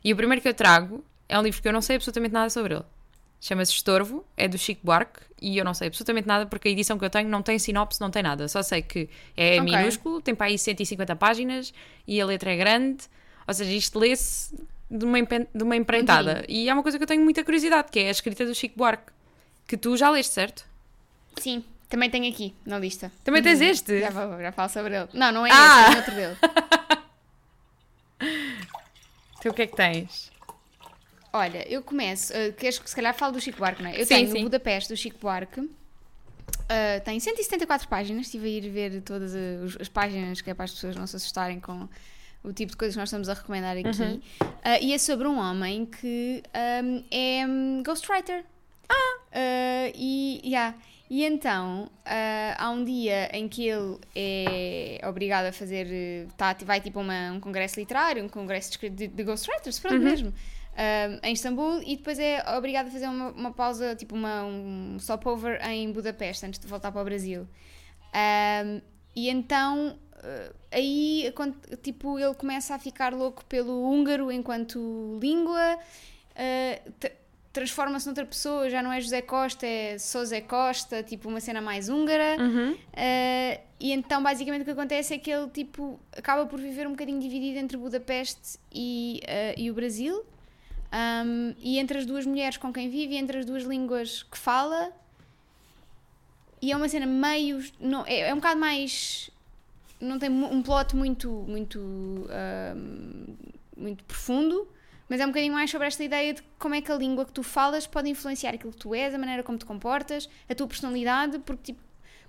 E 0.03 0.13
o 0.13 0.17
primeiro 0.17 0.41
que 0.41 0.49
eu 0.49 0.55
trago 0.55 1.05
é 1.29 1.39
um 1.39 1.43
livro 1.43 1.61
que 1.61 1.69
eu 1.69 1.73
não 1.73 1.83
sei 1.83 1.97
absolutamente 1.97 2.33
nada 2.33 2.49
sobre 2.49 2.75
ele. 2.75 2.85
Chama-se 3.41 3.73
Estorvo, 3.73 4.25
é 4.37 4.49
do 4.49 4.59
Chico 4.59 4.81
Buarque 4.85 5.21
e 5.41 5.57
eu 5.59 5.65
não 5.65 5.73
sei 5.73 5.87
absolutamente 5.89 6.27
nada 6.27 6.45
porque 6.47 6.69
a 6.69 6.71
edição 6.73 6.99
que 6.99 7.05
eu 7.05 7.11
tenho 7.11 7.29
não 7.29 7.41
tem 7.43 7.59
sinopse, 7.59 8.01
não 8.01 8.11
tem 8.11 8.23
nada. 8.23 8.49
Só 8.49 8.63
sei 8.63 8.83
que 8.83 9.09
é 9.37 9.61
Ok. 9.61 9.77
minúsculo, 9.77 10.21
tem 10.21 10.35
para 10.35 10.47
aí 10.49 10.59
150 10.59 11.15
páginas 11.17 11.73
e 12.07 12.21
a 12.21 12.27
letra 12.27 12.53
é 12.53 12.57
grande. 12.57 13.05
Ou 13.47 13.55
seja, 13.55 13.71
isto 13.73 13.99
lê-se 13.99 14.55
de 14.91 15.05
uma, 15.05 15.19
de 15.23 15.63
uma 15.63 15.77
empreitada. 15.77 16.45
E 16.49 16.69
é 16.69 16.75
uma 16.75 16.83
coisa 16.83 16.99
que 16.99 17.05
eu 17.05 17.09
tenho 17.09 17.23
muita 17.23 17.45
curiosidade, 17.45 17.89
que 17.93 18.01
é 18.01 18.09
a 18.09 18.11
escrita 18.11 18.45
do 18.45 18.55
Chico 18.55 18.77
Buarque. 18.77 19.13
Que 19.67 19.77
tu 19.77 19.97
já 19.97 20.11
leste, 20.11 20.33
certo? 20.33 20.67
Sim, 21.39 21.63
também 21.89 22.11
tenho 22.11 22.29
aqui 22.29 22.55
na 22.67 22.79
lista. 22.79 23.13
Também 23.23 23.41
tens 23.43 23.61
este? 23.61 24.01
Já, 24.01 24.11
vou, 24.11 24.41
já 24.41 24.51
falo 24.51 24.69
sobre 24.69 24.97
ele. 24.97 25.09
Não, 25.15 25.31
não 25.31 25.47
é 25.47 25.51
Ah! 25.53 25.87
esse, 25.87 25.95
é 25.95 25.97
outro 25.99 26.15
dele. 26.15 26.37
Tu 29.41 29.49
o 29.51 29.55
que 29.55 29.63
é 29.63 29.67
que 29.69 29.77
tens? 29.77 30.33
Olha, 31.33 31.67
eu 31.71 31.83
começo. 31.83 32.33
Uh, 32.33 32.53
queres 32.55 32.79
que 32.79 32.89
se 32.89 32.97
calhar 32.97 33.15
falo 33.15 33.33
do 33.33 33.41
Chico 33.41 33.59
Buarque, 33.59 33.83
não 33.83 33.91
é? 33.91 33.95
Eu 34.01 34.07
Sim, 34.07 34.15
tenho 34.15 34.31
sim. 34.33 34.39
o 34.41 34.43
Budapeste 34.45 34.93
do 34.93 34.97
Chico 34.97 35.19
Buarque. 35.21 35.61
Uh, 35.61 35.71
tem 37.05 37.19
174 37.21 37.89
páginas. 37.89 38.27
Estive 38.27 38.47
a 38.47 38.51
ir 38.51 38.69
ver 38.71 39.03
todas 39.03 39.33
uh, 39.35 39.65
os- 39.65 39.77
as 39.81 39.89
páginas 39.89 40.41
que 40.41 40.51
é 40.51 40.55
para 40.55 40.65
as 40.65 40.73
pessoas 40.73 40.97
não 40.97 41.07
se 41.07 41.17
assustarem 41.17 41.61
com 41.61 41.89
o 42.43 42.53
tipo 42.53 42.73
de 42.73 42.77
coisas 42.79 42.95
que 42.95 42.99
nós 43.01 43.09
estamos 43.09 43.29
a 43.29 43.35
recomendar 43.35 43.77
aqui. 43.77 43.89
Uhum. 44.03 44.21
Uh, 44.43 44.51
e 44.83 44.93
é 44.95 44.99
sobre 44.99 45.27
um 45.29 45.39
homem 45.39 45.85
que 45.87 46.43
um, 46.85 47.05
é 47.11 47.47
um, 47.47 47.83
ghostwriter. 47.85 48.45
Ah! 48.89 49.91
e, 49.95 50.41
yeah. 50.45 50.75
e 51.11 51.23
então, 51.25 51.91
ah, 52.07 52.55
há 52.59 52.71
um 52.71 52.83
dia 52.85 53.29
em 53.37 53.47
que 53.49 53.69
ele 53.69 53.99
é 54.15 55.01
obrigado 55.07 55.45
a 55.47 55.53
fazer. 55.53 55.87
eh, 55.91 56.27
Tá, 56.37 56.57
vai 56.65 56.81
tipo 56.81 56.99
uma- 57.01 57.33
um 57.33 57.39
congresso 57.41 57.79
literário, 57.79 58.25
um 58.25 58.29
congresso 58.29 58.79
de, 58.81 58.89
de, 58.89 59.07
de 59.09 59.23
ghostwriters, 59.25 59.79
pronto 59.79 60.01
mesmo. 60.01 60.33
Ah, 60.77 61.19
em 61.23 61.33
Istambul 61.33 61.83
e 61.85 61.97
depois 61.97 62.19
é 62.19 62.43
obrigado 62.57 62.89
a 62.89 62.91
fazer 62.91 63.07
uma, 63.09 63.31
uma 63.31 63.53
pausa, 63.53 63.95
tipo 63.97 64.15
uma, 64.15 64.45
um 64.45 64.97
stopover 64.99 65.61
em 65.69 65.91
Budapeste 65.93 66.47
antes 66.47 66.61
de 66.61 66.67
voltar 66.67 66.93
para 66.93 67.03
o 67.03 67.05
Brasil. 67.05 67.49
Um, 68.15 68.81
e 69.15 69.29
então 69.29 69.99
uh, 70.15 70.55
aí 70.73 71.33
tipo 71.83 72.19
ele 72.19 72.35
começa 72.35 72.75
a 72.75 72.79
ficar 72.79 73.13
louco 73.13 73.45
pelo 73.45 73.83
húngaro 73.91 74.33
enquanto 74.33 75.19
língua 75.21 75.77
uh, 75.77 76.93
tra- 76.99 77.13
transforma-se 77.53 78.07
noutra 78.07 78.25
pessoa 78.25 78.71
já 78.71 78.83
não 78.83 78.91
é 78.93 79.01
José 79.01 79.21
Costa 79.21 79.67
é 79.67 79.99
Zé 79.99 80.41
Costa 80.41 81.03
tipo 81.03 81.29
uma 81.29 81.41
cena 81.41 81.61
mais 81.61 81.89
húngara 81.89 82.37
Uhum. 82.41 82.73
Uh, 82.73 83.61
e 83.81 83.93
então 83.93 84.23
basicamente 84.23 84.63
o 84.63 84.65
que 84.65 84.71
acontece 84.71 85.15
é 85.15 85.19
que 85.19 85.31
ele 85.31 85.49
tipo 85.51 86.01
acaba 86.17 86.47
por 86.47 86.59
viver 86.61 86.87
um 86.87 86.91
bocadinho 86.93 87.21
dividido 87.21 87.59
entre 87.59 87.77
Budapeste 87.77 88.59
e, 88.73 89.21
uh, 89.25 89.61
e 89.61 89.71
o 89.71 89.75
Brasil 89.75 90.25
um, 90.93 91.55
e 91.59 91.79
entre 91.79 91.99
as 91.99 92.07
duas 92.07 92.25
mulheres 92.25 92.57
com 92.57 92.73
quem 92.73 92.89
vive 92.89 93.15
e 93.15 93.17
entre 93.17 93.39
as 93.39 93.45
duas 93.45 93.65
línguas 93.65 94.23
que 94.23 94.39
fala 94.39 94.93
e 96.61 96.73
é 96.73 96.77
uma 96.77 96.89
cena 96.89 97.07
meio 97.07 97.63
não, 97.79 98.05
é, 98.07 98.21
é 98.21 98.33
um 98.33 98.37
bocado 98.39 98.59
mais 98.59 99.31
não 100.01 100.19
tem 100.19 100.31
um 100.31 100.63
plot 100.63 100.97
muito 100.97 101.31
muito 101.47 101.79
um, 101.79 103.37
muito 103.77 104.03
profundo 104.05 104.69
mas 105.09 105.21
é 105.21 105.25
um 105.25 105.29
bocadinho 105.29 105.55
mais 105.55 105.71
sobre 105.71 105.87
esta 105.87 106.05
ideia 106.05 106.35
de 106.35 106.43
como 106.59 106.75
é 106.75 106.81
que 106.81 106.93
a 106.93 106.95
língua 106.95 107.25
que 107.25 107.33
tu 107.33 107.43
falas 107.43 107.87
pode 107.87 108.09
influenciar 108.11 108.55
aquilo 108.55 108.73
que 108.73 108.79
tu 108.79 108.95
és, 108.95 109.15
a 109.15 109.19
maneira 109.19 109.43
como 109.43 109.57
te 109.57 109.65
comportas, 109.65 110.29
a 110.49 110.55
tua 110.55 110.67
personalidade, 110.67 111.39
porque 111.39 111.73
tipo, 111.73 111.81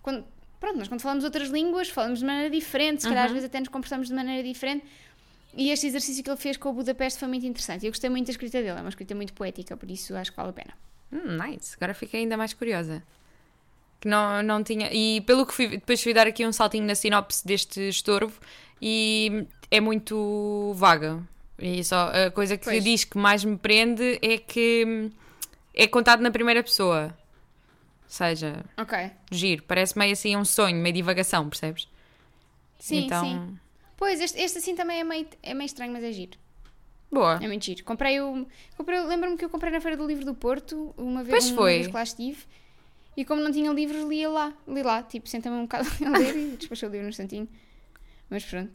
quando, 0.01 0.25
pronto, 0.59 0.77
nós 0.77 0.87
quando 0.87 1.01
falamos 1.01 1.25
outras 1.25 1.49
línguas 1.49 1.89
falamos 1.89 2.19
de 2.19 2.25
maneira 2.25 2.49
diferente, 2.49 3.01
se 3.01 3.09
calhar 3.09 3.25
às 3.25 3.31
vezes 3.31 3.47
até 3.47 3.59
nos 3.59 3.67
comportamos 3.67 4.07
de 4.07 4.13
maneira 4.13 4.41
diferente. 4.41 4.85
E 5.55 5.71
este 5.71 5.87
exercício 5.87 6.23
que 6.23 6.29
ele 6.29 6.37
fez 6.37 6.57
com 6.57 6.69
o 6.69 6.73
Budapeste 6.73 7.19
foi 7.19 7.27
muito 7.27 7.45
interessante. 7.45 7.85
Eu 7.85 7.91
gostei 7.91 8.09
muito 8.09 8.27
da 8.27 8.31
escrita 8.31 8.59
dele, 8.61 8.77
é 8.77 8.81
uma 8.81 8.89
escrita 8.89 9.15
muito 9.15 9.33
poética, 9.33 9.75
por 9.75 9.89
isso 9.89 10.15
acho 10.15 10.31
que 10.31 10.37
vale 10.37 10.49
a 10.49 10.53
pena. 10.53 10.73
Hum, 11.11 11.37
nice. 11.37 11.75
Agora 11.75 11.93
fiquei 11.93 12.21
ainda 12.21 12.37
mais 12.37 12.53
curiosa. 12.53 13.01
Que 13.99 14.07
não, 14.07 14.41
não 14.43 14.63
tinha. 14.63 14.89
E 14.93 15.21
pelo 15.21 15.45
que 15.45 15.53
fui. 15.53 15.67
Depois 15.67 16.01
fui 16.01 16.13
dar 16.13 16.27
aqui 16.27 16.45
um 16.45 16.53
saltinho 16.53 16.85
na 16.85 16.95
sinopse 16.95 17.45
deste 17.45 17.89
estorvo 17.89 18.39
e 18.81 19.45
é 19.69 19.81
muito 19.81 20.71
vaga. 20.75 21.21
E 21.57 21.83
só 21.83 22.09
a 22.13 22.31
coisa 22.31 22.55
que 22.57 22.63
Pois. 22.63 22.81
diz 22.83 23.03
que 23.03 23.17
mais 23.17 23.43
me 23.43 23.57
prende 23.57 24.17
é 24.21 24.37
que 24.37 25.11
é 25.73 25.85
contado 25.87 26.21
na 26.21 26.31
primeira 26.31 26.63
pessoa. 26.63 27.13
Ou 28.03 28.09
seja, 28.09 28.63
Ok. 28.77 29.11
giro. 29.31 29.63
Parece 29.63 29.97
meio 29.97 30.13
assim 30.13 30.37
um 30.37 30.45
sonho, 30.45 30.77
meio 30.77 30.93
divagação, 30.95 31.49
percebes? 31.49 31.87
Sim, 32.79 33.05
então, 33.05 33.25
sim. 33.25 33.59
Pois, 33.99 34.21
este, 34.21 34.39
este 34.41 34.59
assim 34.59 34.75
também 34.75 35.01
é 35.01 35.03
meio, 35.03 35.27
é 35.43 35.53
meio 35.53 35.65
estranho, 35.65 35.91
mas 35.91 36.01
é 36.05 36.11
giro. 36.13 36.37
Boa. 37.11 37.37
É 37.43 37.47
muito 37.47 37.65
giro. 37.65 37.83
Comprei 37.83 38.21
o. 38.21 38.47
Comprei, 38.77 39.01
Lembro-me 39.01 39.35
que 39.35 39.43
eu 39.43 39.49
comprei 39.49 39.73
na 39.73 39.81
Feira 39.81 39.97
do 39.97 40.07
Livro 40.07 40.23
do 40.23 40.33
Porto, 40.33 40.93
uma 40.97 41.21
vez, 41.21 41.43
Pois 41.43 41.47
uma 41.49 41.57
foi. 41.57 41.83
que 41.83 41.91
lá 41.91 42.03
estive. 42.03 42.37
E 43.17 43.25
como 43.25 43.41
não 43.41 43.51
tinha 43.51 43.69
livros, 43.73 44.07
lia 44.07 44.29
lá. 44.29 44.53
Li 44.65 44.81
lá. 44.83 45.03
Tipo, 45.03 45.27
sentei-me 45.27 45.57
um 45.57 45.63
bocado 45.63 45.89
a 46.05 46.17
ler 46.17 46.33
e 46.33 46.55
despachei 46.55 46.87
o 46.87 46.91
livro 46.91 47.03
num 47.03 47.09
instantinho. 47.09 47.49
Mas 48.29 48.45
pronto. 48.45 48.71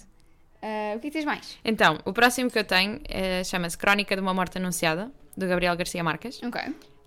Ah, 0.61 0.93
o 0.97 1.01
que 1.01 1.07
é 1.07 1.11
que 1.11 1.13
tens 1.13 1.25
mais? 1.25 1.59
Então, 1.65 1.99
o 2.05 2.13
próximo 2.13 2.51
que 2.51 2.59
eu 2.59 2.65
tenho 2.65 3.01
eh, 3.09 3.43
chama-se 3.45 3.79
Crónica 3.79 4.15
de 4.15 4.21
uma 4.21 4.35
Morte 4.35 4.59
Anunciada, 4.59 5.11
do 5.35 5.47
Gabriel 5.47 5.75
Garcia 5.77 6.05
Marques. 6.05 6.43
Ok. 6.43 6.61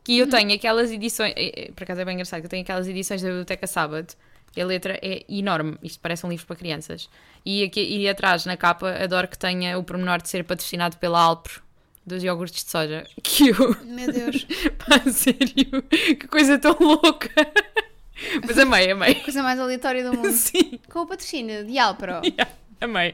Que 0.03 0.17
eu 0.17 0.27
tenho 0.29 0.53
aquelas 0.55 0.89
edições, 0.91 1.33
eh, 1.35 1.51
eh, 1.67 1.71
por 1.75 1.83
acaso 1.83 2.01
é 2.01 2.05
bem 2.05 2.13
engraçado, 2.13 2.39
que 2.39 2.45
eu 2.47 2.49
tenho 2.49 2.63
aquelas 2.63 2.87
edições 2.87 3.21
da 3.21 3.27
Biblioteca 3.27 3.67
Sábado. 3.67 4.15
A 4.59 4.65
letra 4.65 4.99
é 5.01 5.23
enorme, 5.29 5.77
isto 5.83 5.99
parece 5.99 6.25
um 6.25 6.29
livro 6.29 6.45
para 6.45 6.55
crianças. 6.55 7.09
E, 7.45 7.63
aqui, 7.63 7.81
e 7.81 8.09
atrás, 8.09 8.45
na 8.45 8.57
capa, 8.57 8.91
adoro 9.01 9.27
que 9.27 9.37
tenha 9.37 9.77
o 9.77 9.83
pormenor 9.83 10.21
de 10.21 10.29
ser 10.29 10.43
patrocinado 10.43 10.97
pela 10.97 11.19
Alpro, 11.19 11.61
dos 12.05 12.23
iogurtes 12.23 12.63
de 12.63 12.71
soja. 12.71 13.05
Que 13.23 13.49
eu, 13.49 13.75
Meu 13.83 14.11
Deus. 14.11 14.45
pá, 14.79 14.99
sério, 15.11 15.81
que 15.89 16.27
coisa 16.27 16.57
tão 16.57 16.75
louca. 16.79 17.29
Mas 18.45 18.57
amei, 18.57 18.91
amei. 18.91 19.15
Coisa 19.15 19.43
mais 19.43 19.59
aleatória 19.59 20.03
do 20.03 20.13
mundo. 20.17 20.31
Sim, 20.31 20.79
Com 20.91 21.01
o 21.01 21.05
patrocínio 21.07 21.63
de 21.65 21.77
Alpro. 21.77 22.13
yeah, 22.25 22.51
amei. 22.81 23.13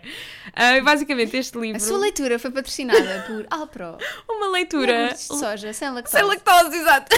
Ah, 0.54 0.80
basicamente, 0.82 1.36
este 1.36 1.58
livro, 1.58 1.78
A 1.78 1.80
sua 1.80 1.98
leitura 1.98 2.40
foi 2.40 2.52
patrocinada 2.52 3.26
por 3.28 3.46
Alpro. 3.52 3.98
uma 4.30 4.48
leitura 4.48 4.94
Iogurtes 4.94 5.28
de 5.28 5.38
soja, 5.40 5.74
sem 5.74 5.90
lactose. 5.90 6.18
Sem 6.18 6.26
lactose, 6.26 6.78
exato. 6.78 7.16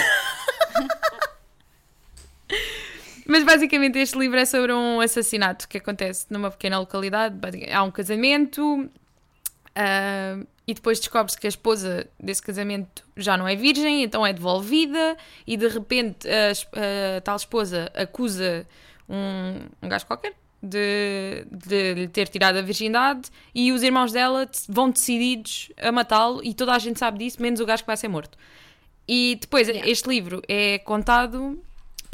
Mas 3.28 3.44
basicamente 3.44 3.98
este 3.98 4.18
livro 4.18 4.38
é 4.38 4.46
sobre 4.46 4.72
um 4.72 5.02
assassinato 5.02 5.68
que 5.68 5.78
acontece 5.78 6.28
numa 6.30 6.52
pequena 6.52 6.80
localidade. 6.80 7.38
Há 7.72 7.84
um 7.84 7.92
casamento 7.92 8.90
ah, 9.76 10.40
e 10.68 10.74
depois 10.74 11.00
descobre-se 11.00 11.40
que 11.40 11.48
a 11.48 11.50
esposa 11.50 12.08
desse 12.20 12.42
casamento 12.42 13.04
já 13.18 13.38
não 13.38 13.48
é 13.48 13.56
virgem, 13.56 14.04
então 14.04 14.26
é 14.26 14.34
devolvida 14.34 15.18
e 15.46 15.58
de 15.58 15.68
repente 15.68 16.28
a, 16.28 17.18
a 17.18 17.22
tal 17.22 17.36
esposa 17.36 17.92
acusa 17.94 18.66
um, 19.08 19.60
um 19.82 19.90
gajo 19.90 20.06
qualquer 20.08 20.34
de, 20.64 21.46
de 21.52 21.94
lhe 21.94 22.08
ter 22.08 22.28
tirado 22.28 22.58
a 22.58 22.62
virgindade 22.62 23.30
e 23.54 23.72
os 23.72 23.84
irmãos 23.84 24.12
dela 24.12 24.50
vão 24.68 24.90
decididos 24.90 25.72
a 25.78 25.92
matá-lo 25.92 26.42
e 26.44 26.54
toda 26.54 26.74
a 26.74 26.80
gente 26.80 26.98
sabe 26.98 27.20
disso, 27.20 27.42
menos 27.42 27.60
o 27.60 27.66
gajo 27.66 27.84
que 27.84 27.88
vai 27.88 27.98
ser 27.98 28.08
morto. 28.08 28.38
E 29.08 29.38
depois, 29.40 29.68
Yeah. 29.68 29.88
este 29.88 30.10
livro 30.10 30.42
é 30.48 30.80
contado, 30.80 31.62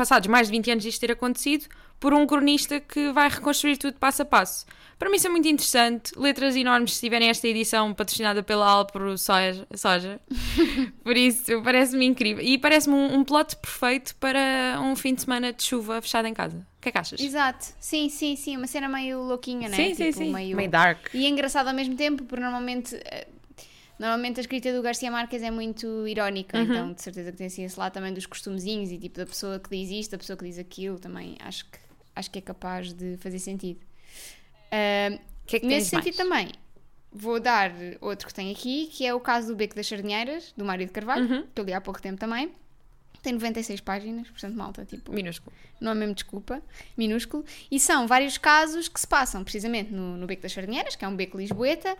passados 0.01 0.27
mais 0.27 0.47
de 0.47 0.51
20 0.57 0.71
anos 0.71 0.83
disto 0.83 0.99
ter 0.99 1.11
acontecido, 1.11 1.67
por 1.99 2.11
um 2.11 2.25
cronista 2.25 2.79
que 2.79 3.11
vai 3.11 3.29
reconstruir 3.29 3.77
tudo 3.77 3.99
passo 3.99 4.23
a 4.23 4.25
passo. 4.25 4.65
Para 4.97 5.11
mim 5.11 5.17
isso 5.17 5.27
é 5.27 5.29
muito 5.29 5.47
interessante. 5.47 6.11
Letras 6.17 6.55
enormes 6.55 6.95
se 6.95 7.01
tiverem 7.01 7.29
esta 7.29 7.47
edição 7.47 7.93
patrocinada 7.93 8.41
pela 8.41 8.67
Alpro 8.67 9.15
Soja. 9.15 9.67
soja. 9.75 10.19
por 11.03 11.15
isso, 11.15 11.61
parece-me 11.61 12.07
incrível. 12.07 12.43
E 12.43 12.57
parece-me 12.57 12.95
um, 12.95 13.19
um 13.19 13.23
plot 13.23 13.55
perfeito 13.57 14.15
para 14.15 14.79
um 14.81 14.95
fim 14.95 15.13
de 15.13 15.21
semana 15.21 15.53
de 15.53 15.61
chuva 15.61 16.01
fechado 16.01 16.27
em 16.27 16.33
casa. 16.33 16.57
O 16.57 16.81
que 16.81 16.89
é 16.89 16.91
que 16.91 16.97
achas? 16.97 17.21
Exato. 17.21 17.67
Sim, 17.79 18.09
sim, 18.09 18.35
sim. 18.35 18.57
Uma 18.57 18.65
cena 18.65 18.89
meio 18.89 19.21
louquinha, 19.21 19.69
né? 19.69 19.75
Sim, 19.75 19.93
sim, 19.93 20.05
Tipo, 20.05 20.17
sim. 20.17 20.33
Meio... 20.33 20.57
Meio 20.57 20.69
dark. 20.71 21.13
E 21.13 21.27
é 21.27 21.29
engraçado 21.29 21.67
ao 21.67 21.75
mesmo 21.75 21.95
tempo, 21.95 22.23
porque 22.23 22.41
normalmente. 22.41 22.99
Normalmente 24.01 24.39
a 24.39 24.41
escrita 24.41 24.73
do 24.73 24.81
Garcia 24.81 25.11
Marques 25.11 25.43
é 25.43 25.51
muito 25.51 26.07
irónica, 26.07 26.57
Uhum. 26.57 26.63
então 26.63 26.93
de 26.93 27.01
certeza 27.01 27.31
que 27.31 27.37
tem 27.37 27.45
assim 27.47 27.63
esse 27.63 27.79
lado 27.79 27.93
também 27.93 28.11
dos 28.13 28.25
costumezinhos 28.25 28.91
e 28.91 28.97
tipo 28.97 29.17
da 29.19 29.25
pessoa 29.27 29.59
que 29.59 29.69
diz 29.69 29.89
isto, 29.91 30.11
da 30.11 30.17
pessoa 30.17 30.35
que 30.35 30.43
diz 30.45 30.57
aquilo, 30.57 30.97
também 30.99 31.37
acho 31.39 31.65
que, 31.65 31.77
acho 32.15 32.31
que 32.31 32.39
é 32.39 32.41
capaz 32.41 32.93
de 32.93 33.15
fazer 33.17 33.37
sentido. 33.39 33.79
O 34.71 35.45
que 35.45 35.55
é 35.57 35.59
que 35.59 35.65
nesse 35.67 35.89
sentido 35.89 36.17
mais? 36.27 36.45
também, 36.45 36.51
vou 37.11 37.39
dar 37.39 37.71
outro 37.99 38.27
que 38.27 38.33
tenho 38.33 38.51
aqui, 38.51 38.87
que 38.87 39.05
é 39.05 39.13
o 39.13 39.19
caso 39.19 39.47
do 39.49 39.55
Beco 39.55 39.75
das 39.75 39.87
Sardinheiras, 39.87 40.53
do 40.57 40.63
Mário 40.65 40.85
de 40.85 40.91
Carvalho, 40.91 41.29
Uhum. 41.29 41.45
que 41.53 41.61
eu 41.61 41.65
li 41.65 41.73
há 41.73 41.81
pouco 41.81 42.01
tempo 42.01 42.19
também. 42.19 42.51
Tem 43.21 43.33
96 43.33 43.81
páginas, 43.81 44.27
portanto, 44.29 44.55
malta, 44.55 44.83
tipo, 44.83 45.11
Minúsculo. 45.13 45.55
não 45.79 45.91
é 45.91 45.95
mesmo 45.95 46.15
desculpa, 46.15 46.59
minúsculo, 46.97 47.45
e 47.69 47.79
são 47.79 48.07
vários 48.07 48.39
casos 48.39 48.87
que 48.87 48.99
se 48.99 49.05
passam 49.07 49.43
precisamente 49.43 49.91
no, 49.93 50.17
no 50.17 50.25
Beco 50.25 50.41
das 50.41 50.51
Sardinheiras, 50.53 50.95
que 50.95 51.05
é 51.05 51.07
um 51.07 51.15
beco 51.15 51.37
lisboeta, 51.37 51.95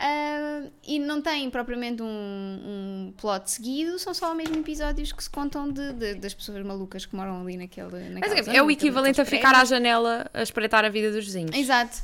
ah, 0.00 0.62
e 0.82 0.98
não 0.98 1.20
tem 1.20 1.48
propriamente 1.50 2.02
um, 2.02 2.06
um 2.06 3.12
plot 3.18 3.50
seguido, 3.50 3.98
são 3.98 4.14
só 4.14 4.34
mesmo 4.34 4.56
episódios 4.56 5.12
que 5.12 5.22
se 5.22 5.28
contam 5.30 5.70
de, 5.70 5.92
de- 5.92 6.14
das 6.14 6.32
pessoas 6.32 6.64
malucas 6.64 7.04
que 7.04 7.14
moram 7.14 7.42
ali 7.42 7.56
naquele, 7.56 7.90
Mas 8.18 8.30
zona, 8.30 8.56
é 8.56 8.62
o 8.62 8.64
naquele- 8.66 8.72
equivalente 8.72 9.20
a 9.20 9.24
ficar 9.24 9.54
à 9.54 9.64
janela 9.64 10.30
a 10.32 10.42
espreitar 10.42 10.84
a 10.84 10.88
vida 10.88 11.12
dos 11.12 11.24
vizinhos. 11.26 11.54
Exato. 11.54 11.96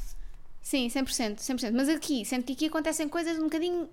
Sim, 0.61 0.88
100%, 0.88 1.37
100%. 1.38 1.73
Mas 1.73 1.88
aqui, 1.88 2.25
sendo 2.25 2.45
que 2.45 2.53
aqui 2.53 2.67
acontecem 2.67 3.09
coisas 3.09 3.38
um 3.38 3.45
bocadinho 3.45 3.88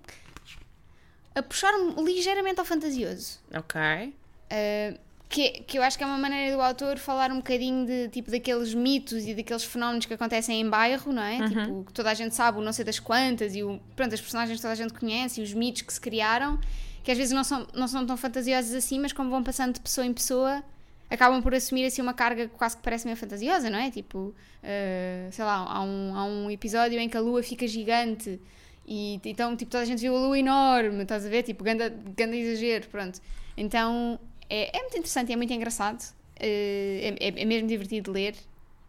a 1.34 1.42
puxar-me 1.42 2.02
ligeiramente 2.04 2.60
ao 2.60 2.66
fantasioso. 2.66 3.38
Ok. 3.56 3.80
Uh, 3.80 4.98
que, 5.34 5.50
que 5.64 5.76
eu 5.76 5.82
acho 5.82 5.98
que 5.98 6.04
é 6.04 6.06
uma 6.06 6.16
maneira 6.16 6.54
do 6.54 6.62
autor 6.62 6.96
falar 6.96 7.32
um 7.32 7.38
bocadinho 7.38 7.84
de 7.84 8.08
tipo 8.08 8.30
daqueles 8.30 8.72
mitos 8.72 9.26
e 9.26 9.34
daqueles 9.34 9.64
fenómenos 9.64 10.06
que 10.06 10.14
acontecem 10.14 10.60
em 10.60 10.70
bairro, 10.70 11.12
não 11.12 11.24
é? 11.24 11.48
Tipo, 11.48 11.82
que 11.86 11.92
toda 11.92 12.08
a 12.08 12.14
gente 12.14 12.36
sabe, 12.36 12.58
o 12.58 12.60
não 12.60 12.72
sei 12.72 12.84
das 12.84 13.00
quantas, 13.00 13.56
e 13.56 13.64
o, 13.64 13.80
pronto, 13.96 14.14
as 14.14 14.20
personagens 14.20 14.56
que 14.56 14.62
toda 14.62 14.70
a 14.70 14.76
gente 14.76 14.94
conhece, 14.94 15.40
e 15.40 15.42
os 15.42 15.52
mitos 15.52 15.82
que 15.82 15.92
se 15.92 16.00
criaram, 16.00 16.60
que 17.02 17.10
às 17.10 17.18
vezes 17.18 17.32
não 17.32 17.42
são, 17.42 17.66
não 17.74 17.88
são 17.88 18.06
tão 18.06 18.16
fantasiosos 18.16 18.72
assim, 18.74 19.00
mas 19.00 19.12
como 19.12 19.28
vão 19.28 19.42
passando 19.42 19.74
de 19.74 19.80
pessoa 19.80 20.06
em 20.06 20.12
pessoa, 20.12 20.62
acabam 21.10 21.42
por 21.42 21.52
assumir 21.52 21.84
assim 21.84 22.00
uma 22.00 22.14
carga 22.14 22.46
que 22.46 22.54
quase 22.54 22.76
que 22.76 22.82
parece 22.84 23.04
meio 23.04 23.16
fantasiosa, 23.16 23.68
não 23.68 23.78
é? 23.80 23.90
Tipo, 23.90 24.18
uh, 24.28 25.32
sei 25.32 25.44
lá, 25.44 25.66
há 25.68 25.82
um, 25.82 26.16
há 26.16 26.24
um 26.26 26.48
episódio 26.48 26.96
em 27.00 27.08
que 27.08 27.16
a 27.16 27.20
lua 27.20 27.42
fica 27.42 27.66
gigante. 27.66 28.40
E 28.86 29.20
então, 29.24 29.56
tipo, 29.56 29.72
toda 29.72 29.82
a 29.82 29.86
gente 29.86 29.98
viu 29.98 30.14
a 30.14 30.20
lua 30.20 30.38
enorme, 30.38 31.02
estás 31.02 31.26
a 31.26 31.28
ver? 31.28 31.42
Tipo, 31.42 31.64
ganda, 31.64 31.92
ganda 32.16 32.36
exagero, 32.36 32.86
pronto. 32.88 33.20
Então, 33.56 34.18
é, 34.54 34.76
é 34.76 34.80
muito 34.80 34.96
interessante, 34.98 35.32
é 35.32 35.36
muito 35.36 35.52
engraçado, 35.52 36.02
é, 36.38 37.14
é- 37.18 37.42
é 37.42 37.44
mesmo 37.44 37.66
divertido 37.66 38.12
ler 38.12 38.34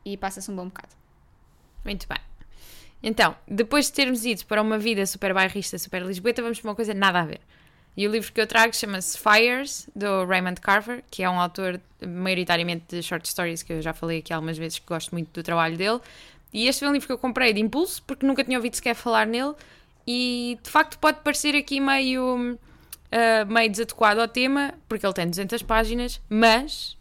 e 0.04 0.16
passa-se 0.18 0.50
um 0.52 0.56
bom 0.56 0.66
bocado. 0.66 0.94
Muito 1.84 2.08
bem. 2.08 2.20
Então, 3.02 3.36
depois 3.48 3.86
de 3.88 3.94
termos 3.94 4.26
ido 4.26 4.46
para 4.46 4.62
uma 4.62 4.78
vida 4.78 5.06
super 5.06 5.34
bairrista, 5.34 5.78
super 5.78 6.02
lisboeta, 6.04 6.42
vamos 6.42 6.60
para 6.60 6.70
uma 6.70 6.76
coisa 6.76 6.94
nada 6.94 7.20
a 7.22 7.26
ver. 7.26 7.40
E 7.98 8.08
o 8.08 8.12
livro 8.12 8.32
que 8.34 8.42
eu 8.42 8.48
trago 8.48 8.76
chama-se 8.76 9.18
Fires, 9.18 9.88
do 9.96 10.26
Raymond 10.26 10.60
Carver, 10.60 11.04
que 11.10 11.24
é 11.24 11.30
um 11.30 11.40
autor 11.40 11.80
maioritariamente 12.06 12.84
de 12.90 13.02
short 13.02 13.28
stories, 13.28 13.64
que 13.64 13.74
eu 13.74 13.82
já 13.82 13.94
falei 13.94 14.20
aqui 14.20 14.34
algumas 14.34 14.58
vezes 14.58 14.80
que 14.80 14.86
gosto 14.86 15.12
muito 15.12 15.30
do 15.32 15.42
trabalho 15.42 15.78
dele. 15.78 16.02
E 16.52 16.68
este 16.68 16.80
foi 16.80 16.90
um 16.90 16.94
livro 16.94 17.08
que 17.08 17.14
eu 17.14 17.18
comprei 17.18 17.54
de 17.54 17.62
impulso, 17.62 18.02
porque 18.04 18.26
nunca 18.26 18.44
tinha 18.44 18.58
ouvido 18.58 18.76
sequer 18.76 18.96
falar 18.96 19.26
nele. 19.26 19.54
E 20.06 20.60
de 20.62 20.70
facto 20.70 21.00
pode 21.00 21.20
parecer 21.22 21.56
aqui 21.56 21.80
meio, 21.80 22.58
ah, 23.12 23.46
meio 23.46 23.70
desadequado 23.70 24.20
ao 24.20 24.28
tema, 24.28 24.74
porque 24.88 25.06
ele 25.06 25.14
tem 25.14 25.28
200 25.30 25.62
páginas, 25.64 26.22
mas 26.30 26.98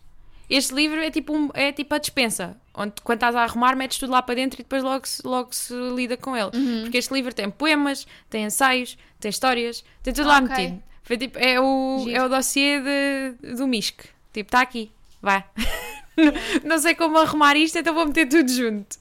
este 0.49 0.75
livro 0.75 1.01
é 1.01 1.11
tipo, 1.11 1.35
um- 1.37 1.51
é 1.55 1.73
tipo 1.73 1.95
a 1.95 1.99
dispensa, 1.99 2.57
onde 2.75 2.93
quando 3.03 3.17
estás 3.19 3.35
a 3.35 3.43
arrumar 3.43 3.75
metes 3.77 3.99
tudo 3.99 4.13
lá 4.13 4.21
para 4.23 4.35
dentro 4.35 4.61
e 4.61 4.63
depois 4.65 4.83
logo 4.83 5.07
se, 5.07 5.27
logo 5.27 5.53
se 5.53 5.73
lida 5.95 6.17
com 6.17 6.37
ele. 6.37 6.51
Porque 6.83 6.99
este 6.99 7.13
livro 7.15 7.33
tem 7.35 7.51
poemas, 7.51 8.07
tem 8.29 8.45
ensaios, 8.45 8.97
tem 9.21 9.29
histórias, 9.31 9.85
tem 10.03 10.13
tudo 10.13 10.29
lá 10.29 10.39
Ok. 10.39 10.49
metido. 10.49 10.83
Foi 11.03 11.19
tipo, 11.19 11.39
é 11.39 11.61
o, 11.61 12.01
Giro. 12.05 12.17
é 12.17 12.25
o 12.25 12.29
dossiê 12.29 12.81
de, 12.81 13.55
do 13.57 13.67
MISC. 13.67 14.05
Tipo, 14.33 14.49
está 14.49 14.61
aqui, 14.63 14.91
vai. 15.21 15.45
Não 16.65 16.79
sei 16.79 16.95
como 16.95 17.19
arrumar 17.19 17.57
isto, 17.57 17.79
então 17.79 17.95
vou 17.95 18.07
meter 18.07 18.27
tudo 18.29 18.51
junto. 18.51 18.97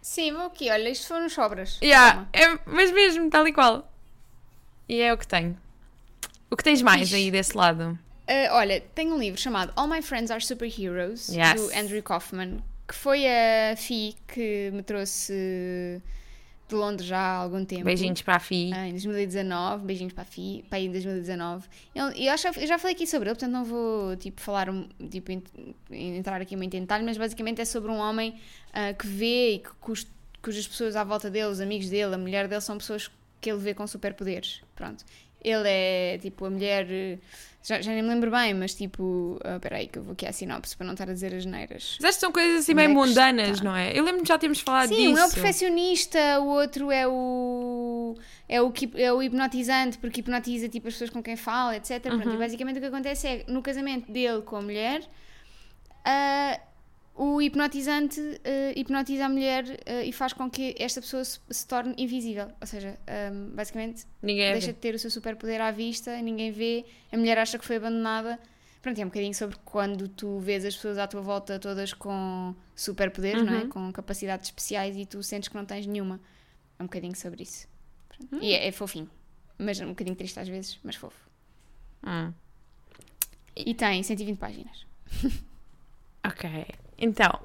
Sim, 0.00 0.32
vou 0.32 0.46
aqui, 0.46 0.70
olha, 0.70 0.88
isto 0.88 1.06
foram 1.08 1.28
sobras. 1.28 1.78
Yeah, 1.82 2.26
é, 2.32 2.58
mas 2.66 2.90
mesmo, 2.90 3.28
tal 3.30 3.46
e 3.46 3.52
qual. 3.52 3.90
E 4.88 5.00
é 5.00 5.12
o 5.12 5.18
que 5.18 5.26
tenho. 5.28 5.56
O 6.50 6.56
que 6.56 6.64
tens 6.64 6.80
mais 6.82 7.02
Fixe. 7.02 7.14
aí 7.16 7.30
desse 7.30 7.56
lado? 7.56 7.98
Ah, 8.26 8.56
olha, 8.56 8.80
tenho 8.94 9.14
um 9.14 9.18
livro 9.18 9.40
chamado 9.40 9.72
All 9.76 9.86
My 9.88 10.02
Friends 10.02 10.30
Are 10.30 10.44
Superheroes, 10.44 11.28
Yes. 11.28 11.54
do 11.54 11.78
Andrew 11.78 12.02
Kaufman, 12.02 12.62
que 12.86 12.94
foi 12.94 13.24
a 13.26 13.74
Fi 13.76 14.14
que 14.26 14.70
me 14.72 14.82
trouxe 14.82 16.02
de 16.68 16.74
Londres 16.74 17.06
já 17.08 17.18
há 17.18 17.36
algum 17.36 17.64
tempo. 17.64 17.84
Beijinhos 17.84 18.20
para 18.20 18.36
a 18.36 18.38
Fi. 18.38 18.70
Ah, 18.74 18.86
em 18.86 18.90
2019, 18.92 19.86
beijinhos 19.86 20.12
para 20.12 20.22
a 20.22 20.26
FI, 20.26 20.64
para 20.68 20.78
aí 20.78 20.86
em 20.86 20.92
2019. 20.92 21.66
Eu, 21.94 22.08
eu, 22.10 22.30
acho, 22.32 22.46
eu 22.48 22.66
já 22.66 22.78
falei 22.78 22.94
aqui 22.94 23.06
sobre 23.06 23.28
ele, 23.30 23.34
portanto 23.36 23.52
não 23.52 23.64
vou 23.64 24.14
tipo, 24.16 24.38
falar, 24.40 24.68
tipo, 25.10 25.32
ent- 25.32 25.48
entrar 25.90 26.40
aqui 26.42 26.56
muito 26.56 26.74
em 26.76 26.80
detalhe, 26.82 27.04
mas 27.04 27.16
basicamente 27.16 27.60
é 27.62 27.64
sobre 27.64 27.90
um 27.90 27.96
homem 27.96 28.38
ah, 28.72 28.92
que 28.92 29.06
vê 29.06 29.54
e 29.54 29.58
que, 29.60 29.70
cujas 30.42 30.68
pessoas 30.68 30.94
à 30.96 31.04
volta 31.04 31.30
dele, 31.30 31.46
os 31.46 31.60
amigos 31.60 31.88
dele, 31.88 32.14
a 32.14 32.18
mulher 32.18 32.46
dele, 32.48 32.60
são 32.60 32.76
pessoas 32.76 33.10
que 33.40 33.50
ele 33.50 33.58
vê 33.60 33.72
com 33.72 33.86
superpoderes. 33.86 34.60
Pronto. 34.76 35.04
Ele 35.42 35.68
é 35.68 36.18
tipo 36.20 36.44
a 36.46 36.50
mulher. 36.50 36.86
eh, 36.90 37.18
Já, 37.62 37.80
já 37.82 37.92
nem 37.92 38.02
me 38.02 38.08
lembro 38.08 38.30
bem, 38.30 38.54
mas 38.54 38.74
tipo. 38.74 39.38
ah, 39.44 39.56
Espera 39.56 39.76
aí, 39.76 39.88
que 39.88 39.98
eu 39.98 40.02
vou 40.02 40.12
aqui 40.14 40.26
à 40.26 40.32
sinopse 40.32 40.76
para 40.76 40.86
não 40.86 40.94
estar 40.94 41.08
a 41.10 41.12
dizer 41.12 41.34
as 41.34 41.44
neiras. 41.44 41.96
Mas 42.00 42.10
estas 42.10 42.20
são 42.20 42.32
coisas 42.32 42.60
assim 42.60 42.72
meio 42.74 42.88
mundanas, 42.90 43.50
está? 43.50 43.64
não 43.64 43.76
é? 43.76 43.90
Eu 43.96 44.04
lembro-me 44.04 44.26
já 44.26 44.38
termos 44.38 44.60
falado 44.60 44.88
Sim, 44.88 44.96
disso. 44.96 45.12
um 45.14 45.18
é 45.18 45.26
o 45.26 45.30
perfeccionista, 45.30 46.40
o 46.40 46.46
outro 46.48 46.90
é 46.90 47.06
o 47.06 48.16
é 48.48 48.62
o, 48.62 48.72
é 48.96 49.12
o 49.12 49.22
hipnotizante, 49.22 49.98
porque 49.98 50.20
hipnotiza 50.20 50.68
tipo, 50.68 50.88
as 50.88 50.94
pessoas 50.94 51.10
com 51.10 51.22
quem 51.22 51.36
fala, 51.36 51.76
etc. 51.76 52.00
Pronto, 52.00 52.26
Uhum. 52.28 52.34
e 52.34 52.38
basicamente 52.38 52.76
o 52.78 52.80
que 52.80 52.86
acontece 52.86 53.26
é 53.28 53.44
no 53.48 53.60
casamento 53.60 54.10
dele 54.10 54.40
com 54.42 54.56
a 54.56 54.62
mulher, 54.62 55.02
ah, 56.04 56.58
o 57.18 57.42
hipnotizante 57.42 58.20
eh, 58.44 58.72
hipnotiza 58.76 59.26
a 59.26 59.28
mulher 59.28 59.80
eh, 59.84 60.04
e 60.04 60.12
faz 60.12 60.32
com 60.32 60.48
que 60.48 60.74
esta 60.78 61.00
pessoa 61.00 61.24
se, 61.24 61.40
se 61.50 61.66
torne 61.66 61.92
invisível. 61.98 62.48
Ou 62.60 62.66
seja, 62.66 62.96
ehm, 63.08 63.50
basicamente 63.54 64.06
Ninguém 64.22 64.52
deixa 64.52 64.68
vê. 64.68 64.72
de 64.72 64.78
ter 64.78 64.94
o 64.94 64.98
seu 65.00 65.10
superpoder 65.10 65.60
à 65.60 65.72
vista, 65.72 66.16
ninguém 66.22 66.52
vê, 66.52 66.84
a 67.10 67.16
mulher 67.16 67.36
acha 67.36 67.58
que 67.58 67.64
foi 67.64 67.76
abandonada. 67.76 68.38
Pronto, 68.80 68.96
é 69.00 69.04
um 69.04 69.08
bocadinho 69.08 69.34
sobre 69.34 69.56
quando 69.64 70.06
tu 70.08 70.38
vês 70.38 70.64
as 70.64 70.76
pessoas 70.76 70.96
à 70.96 71.08
tua 71.08 71.20
volta 71.20 71.58
todas 71.58 71.92
com 71.92 72.54
superpoderes, 72.76 73.44
não 73.44 73.52
é? 73.52 73.62
Uhum. 73.62 73.68
Com 73.68 73.92
capacidades 73.92 74.46
especiais 74.46 74.96
e 74.96 75.04
tu 75.04 75.20
sentes 75.20 75.48
que 75.48 75.56
não 75.56 75.64
tens 75.64 75.86
nenhuma. 75.86 76.20
É 76.78 76.82
um 76.84 76.86
bocadinho 76.86 77.16
sobre 77.16 77.42
isso. 77.42 77.66
Pronto. 78.08 78.36
Hum. 78.36 78.38
E 78.40 78.52
é, 78.54 78.68
é 78.68 78.70
fofinho. 78.70 79.10
Mas 79.58 79.80
é 79.80 79.84
um 79.84 79.88
bocadinho 79.88 80.14
triste 80.14 80.38
às 80.38 80.46
vezes, 80.46 80.78
mas 80.84 80.94
fofo. 80.94 81.18
Hum. 82.06 82.32
E 83.56 83.74
tem 83.74 84.00
120 84.04 84.38
páginas. 84.38 84.86
Ok. 86.24 86.66
Então, 86.98 87.40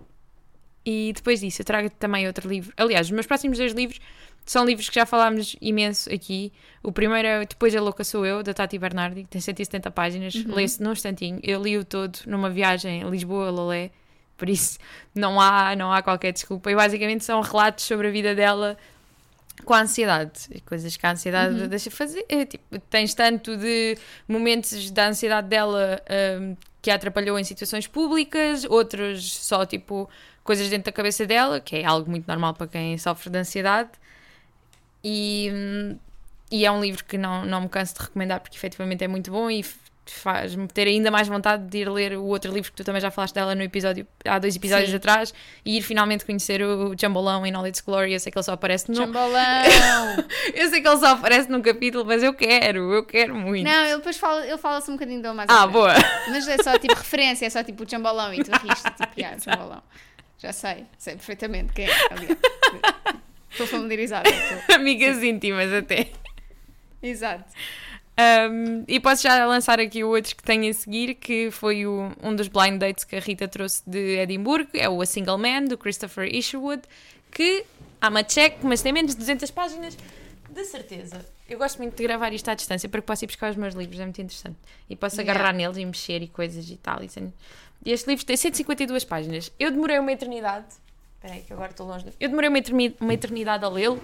e 0.85 1.13
depois 1.15 1.39
disso, 1.39 1.61
eu 1.61 1.65
trago 1.65 1.89
também 1.91 2.27
outro 2.27 2.49
livro. 2.49 2.73
Aliás, 2.75 3.07
os 3.07 3.11
meus 3.11 3.25
próximos 3.25 3.57
dois 3.57 3.71
livros 3.73 3.99
são 4.45 4.65
livros 4.65 4.89
que 4.89 4.95
já 4.95 5.05
falámos 5.05 5.55
imenso 5.61 6.13
aqui. 6.13 6.51
O 6.81 6.91
primeiro 6.91 7.27
é 7.27 7.45
Depois 7.45 7.73
a 7.73 7.81
Louca 7.81 8.03
Sou 8.03 8.25
Eu, 8.25 8.43
da 8.43 8.53
Tati 8.53 8.77
Bernardi, 8.77 9.23
que 9.23 9.29
tem 9.29 9.39
170 9.39 9.89
páginas. 9.91 10.35
Lê-se 10.45 10.83
num 10.83 10.91
instantinho. 10.91 11.39
Eu 11.41 11.61
li-o 11.61 11.85
todo 11.85 12.19
numa 12.25 12.49
viagem 12.49 13.03
a 13.03 13.07
Lisboa, 13.07 13.49
Lolé. 13.49 13.91
Por 14.35 14.49
isso, 14.49 14.77
não 15.15 15.39
há, 15.39 15.75
não 15.75 15.93
há 15.93 16.01
qualquer 16.01 16.33
desculpa. 16.33 16.69
E 16.69 16.75
basicamente 16.75 17.23
são 17.23 17.39
relatos 17.39 17.85
sobre 17.85 18.09
a 18.09 18.11
vida 18.11 18.35
dela 18.35 18.77
com 19.63 19.73
a 19.73 19.81
ansiedade. 19.81 20.49
Coisas 20.65 20.97
que 20.97 21.05
a 21.05 21.11
ansiedade 21.11 21.67
deixa 21.69 21.89
fazer. 21.89 22.25
É, 22.27 22.45
tipo, 22.45 22.79
tens 22.89 23.13
tanto 23.13 23.55
de 23.55 23.97
momentos 24.27 24.91
da 24.91 25.07
ansiedade 25.07 25.47
dela 25.47 26.01
hum, 26.41 26.57
que 26.83 26.91
a 26.91 26.95
atrapalhou 26.95 27.39
em 27.39 27.45
situações 27.45 27.87
públicas, 27.87 28.65
outros 28.65 29.33
só 29.37 29.65
tipo 29.65 30.09
coisas 30.43 30.69
dentro 30.69 30.85
da 30.85 30.91
cabeça 30.91 31.25
dela, 31.25 31.61
que 31.61 31.77
é 31.77 31.85
algo 31.85 32.11
muito 32.11 32.27
normal 32.27 32.53
para 32.53 32.67
quem 32.67 32.97
sofre 32.97 33.29
de 33.29 33.37
ansiedade. 33.39 33.89
E, 35.01 35.49
hum, 35.53 35.97
e 36.51 36.65
é 36.65 36.71
um 36.71 36.81
livro 36.81 37.05
que 37.05 37.17
não, 37.17 37.45
não 37.45 37.61
me 37.61 37.69
canso 37.69 37.95
de 37.95 38.01
recomendar 38.01 38.41
porque 38.41 38.57
efetivamente 38.57 39.01
é 39.01 39.07
muito 39.07 39.31
bom 39.31 39.49
e 39.49 39.63
faz-me 40.05 40.67
ter 40.67 40.87
ainda 40.87 41.09
mais 41.09 41.27
vontade 41.27 41.67
de 41.67 41.77
ir 41.79 41.89
ler 41.89 42.17
o 42.17 42.25
outro 42.25 42.51
livro 42.51 42.71
que 42.71 42.75
tu 42.75 42.83
também 42.83 43.01
já 43.01 43.09
falaste 43.09 43.33
dela 43.33 43.55
no 43.55 43.61
episódio, 43.61 44.05
há 44.25 44.37
dois 44.37 44.55
episódios 44.55 44.89
Sim. 44.89 44.97
atrás 44.97 45.33
e 45.63 45.77
ir 45.77 45.81
finalmente 45.81 46.25
conhecer 46.25 46.61
o 46.61 46.93
Jambolão 46.99 47.45
em 47.45 47.53
All 47.53 47.65
Its 47.65 47.81
Glory. 47.81 48.13
Eu 48.13 48.19
sei 48.19 48.31
que 48.31 48.37
ele 48.37 48.43
só 48.43 48.53
aparece 48.53 48.89
no, 48.89 48.95
Chambalão! 48.95 49.33
eu 50.53 50.69
sei 50.69 50.81
que 50.81 50.87
ele 50.87 50.97
só 50.97 51.13
aparece 51.13 51.49
num 51.49 51.61
capítulo, 51.61 52.05
mas 52.05 52.21
eu 52.21 52.33
quero, 52.33 52.93
eu 52.93 53.05
quero 53.05 53.33
muito. 53.33 53.63
não, 53.63 53.85
ele 53.85 53.97
depois 53.97 54.17
fala, 54.17 54.45
ele 54.45 54.57
fala-se 54.57 54.89
um 54.89 54.95
bocadinho 54.95 55.21
dele 55.21 55.33
mais 55.33 55.49
ah, 55.49 55.67
boa. 55.67 55.93
Mas 56.29 56.47
é 56.47 56.57
só 56.61 56.77
tipo 56.77 56.95
referência, 56.95 57.45
é 57.45 57.49
só 57.49 57.63
tipo 57.63 57.83
o 57.83 57.89
chambalão 57.89 58.33
e 58.33 58.43
tu 58.43 58.51
riste, 58.51 58.91
tipo, 58.91 59.19
yeah, 59.19 59.39
chambalão. 59.39 59.81
Já 60.37 60.51
sei, 60.51 60.85
sei 60.97 61.15
perfeitamente 61.15 61.71
quem 61.71 61.85
é. 61.85 61.91
aliás. 62.11 62.37
Estou 63.49 63.67
familiarizada. 63.67 64.29
estou. 64.29 64.57
Amigas 64.75 65.23
íntimas 65.23 65.71
até. 65.71 66.09
Exato. 67.01 67.45
Um, 68.15 68.83
e 68.87 68.99
posso 68.99 69.23
já 69.23 69.43
lançar 69.45 69.79
aqui 69.79 70.03
o 70.03 70.09
outro 70.09 70.35
que 70.35 70.43
tenho 70.43 70.69
a 70.69 70.73
seguir, 70.73 71.15
que 71.15 71.49
foi 71.49 71.85
o- 71.87 72.11
um 72.21 72.35
dos 72.35 72.47
blind 72.47 72.77
dates 72.79 73.03
que 73.03 73.15
a 73.15 73.19
Rita 73.19 73.47
trouxe 73.47 73.81
de 73.87 74.19
Edimburgo, 74.19 74.69
é 74.73 74.87
o 74.87 75.01
A 75.01 75.05
Single 75.05 75.37
Man, 75.37 75.63
do 75.65 75.77
Christopher 75.77 76.33
Isherwood, 76.33 76.83
que 77.31 77.65
há 77.99 78.09
uma 78.09 78.23
check, 78.23 78.57
mas 78.61 78.81
tem 78.83 78.93
menos 78.93 79.13
de 79.13 79.17
200 79.17 79.49
páginas, 79.49 79.97
de 80.49 80.63
certeza. 80.65 81.25
Eu 81.49 81.57
gosto 81.57 81.79
muito 81.79 81.95
de 81.95 82.03
gravar 82.03 82.31
isto 82.33 82.47
à 82.49 82.53
distância, 82.53 82.87
porque 82.87 83.05
posso 83.05 83.25
ir 83.25 83.27
buscar 83.27 83.49
os 83.49 83.57
meus 83.57 83.73
livros, 83.73 83.99
é 83.99 84.03
muito 84.03 84.21
interessante. 84.21 84.57
E 84.87 84.95
posso 84.95 85.15
Yeah. 85.19 85.31
agarrar 85.39 85.53
neles 85.57 85.77
e 85.77 85.85
mexer 85.85 86.21
e 86.21 86.27
coisas 86.27 86.69
e 86.69 86.77
tal. 86.77 86.99
E 87.03 87.91
este 87.91 88.07
livro 88.07 88.23
tem 88.25 88.37
152 88.37 89.03
páginas. 89.03 89.51
Eu 89.59 89.71
demorei 89.71 89.97
uma 89.97 90.11
eternidade. 90.11 90.65
Espera 91.15 91.33
aí, 91.33 91.41
que 91.41 91.51
agora 91.53 91.71
estou 91.71 91.87
longe. 91.87 92.05
Eu 92.19 92.29
demorei 92.29 92.49
uma, 92.49 92.57
eterni- 92.59 92.95
uma 92.99 93.13
eternidade 93.13 93.63
a 93.65 93.69
lê-lo, 93.69 93.99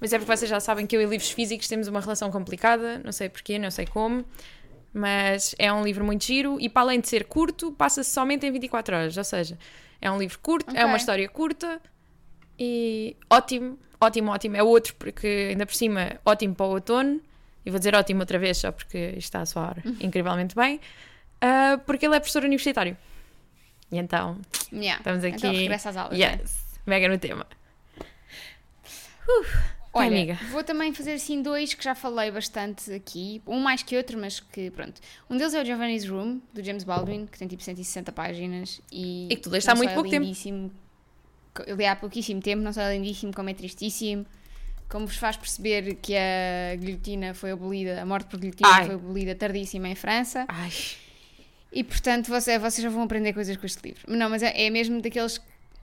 mas 0.00 0.12
é 0.12 0.18
porque 0.18 0.34
vocês 0.36 0.48
já 0.50 0.58
sabem 0.60 0.86
que 0.86 0.96
eu 0.96 1.02
e 1.02 1.04
livros 1.06 1.30
físicos 1.30 1.68
temos 1.68 1.86
uma 1.88 2.00
relação 2.00 2.30
complicada. 2.30 2.98
Não 3.04 3.12
sei 3.12 3.28
porquê, 3.28 3.58
não 3.58 3.70
sei 3.70 3.86
como. 3.86 4.24
Mas 4.92 5.54
é 5.58 5.72
um 5.72 5.84
livro 5.84 6.04
muito 6.04 6.24
giro 6.24 6.58
e, 6.60 6.68
para 6.68 6.82
além 6.82 7.00
de 7.00 7.08
ser 7.08 7.24
curto, 7.24 7.70
passa-se 7.72 8.10
somente 8.10 8.44
em 8.46 8.50
24 8.50 8.96
horas. 8.96 9.16
Ou 9.16 9.22
seja, 9.24 9.56
é 10.00 10.10
um 10.10 10.18
livro 10.18 10.38
curto, 10.40 10.70
é 10.70 10.80
Ok. 10.80 10.84
uma 10.84 10.96
história 10.96 11.28
curta 11.28 11.80
e 12.58 13.16
ótimo, 13.30 13.78
ótimo, 14.00 14.30
ótimo. 14.32 14.56
É 14.56 14.62
outro, 14.62 14.94
porque 14.96 15.48
ainda 15.50 15.64
por 15.64 15.74
cima, 15.74 16.18
ótimo 16.24 16.54
para 16.54 16.66
o 16.66 16.70
outono. 16.70 17.20
E 17.64 17.70
vou 17.70 17.78
dizer 17.78 17.94
ótimo 17.94 18.20
outra 18.20 18.38
vez, 18.38 18.56
só 18.58 18.72
porque 18.72 18.98
isto 19.10 19.18
está 19.18 19.42
a 19.42 19.46
soar 19.46 19.76
incrivelmente 20.00 20.56
bem. 20.56 20.80
Ah, 21.40 21.78
porque 21.86 22.06
ele 22.06 22.16
é 22.16 22.18
professor 22.18 22.42
universitário. 22.42 22.96
E 23.92 23.98
então, 23.98 24.38
Yeah. 24.72 24.98
estamos 24.98 25.22
aqui. 25.24 25.36
Então 25.36 25.52
regressa 25.52 25.90
às 25.90 25.96
aulas. 25.96 26.18
né? 26.18 26.38
Yes, 26.42 26.64
mega 26.86 27.06
no 27.08 27.18
tema. 27.18 27.46
Olha, 29.92 30.06
amiga. 30.06 30.38
vou 30.50 30.62
também 30.62 30.92
fazer 30.94 31.14
assim 31.14 31.42
dois 31.42 31.74
que 31.74 31.82
já 31.82 31.94
falei 31.94 32.30
bastante 32.30 32.92
aqui, 32.92 33.42
um 33.46 33.58
mais 33.58 33.82
que 33.82 33.96
outro, 33.96 34.18
mas 34.18 34.38
que 34.38 34.70
pronto. 34.70 35.00
Um 35.28 35.36
deles 35.36 35.52
é 35.52 35.60
o 35.60 35.64
Giovanni's 35.64 36.08
Room, 36.08 36.40
do 36.54 36.62
James 36.62 36.84
Baldwin, 36.84 37.26
que 37.26 37.38
tem 37.38 37.48
tipo 37.48 37.62
160 37.62 38.12
páginas 38.12 38.80
e, 38.92 39.26
E 39.30 39.36
que 39.36 39.42
tu 39.42 39.50
leste 39.50 39.68
há 39.68 39.74
muito 39.74 39.90
é 39.90 39.94
pouco 39.94 40.08
lindíssimo, 40.08 40.70
tempo. 41.54 41.68
Eu 41.70 41.76
li 41.76 41.84
há 41.84 41.96
pouquíssimo 41.96 42.40
tempo, 42.40 42.62
não 42.62 42.72
só 42.72 42.82
é 42.82 42.96
lindíssimo, 42.96 43.32
como 43.34 43.50
é 43.50 43.54
tristíssimo. 43.54 44.24
Como 44.88 45.06
vos 45.06 45.16
faz 45.16 45.36
perceber 45.36 45.96
que 45.96 46.16
a 46.16 46.76
guilhotina 46.76 47.32
foi 47.34 47.52
abolida, 47.52 48.00
a 48.00 48.06
morte 48.06 48.28
por 48.28 48.38
guilhotina 48.40 48.68
Ai. 48.68 48.86
foi 48.86 48.94
abolida 48.94 49.34
tardíssima 49.34 49.88
em 49.88 49.94
França. 49.94 50.44
Ai, 50.48 50.70
E 51.72 51.84
portanto 51.84 52.28
você, 52.28 52.58
vocês 52.58 52.82
já 52.82 52.90
vão 52.90 53.02
aprender 53.02 53.32
coisas 53.32 53.56
com 53.56 53.66
este 53.66 53.80
livro. 53.86 54.02
Não, 54.08 54.28
mas 54.28 54.42
é, 54.42 54.66
é 54.66 54.70
mesmo 54.70 55.00
daqueles. 55.00 55.40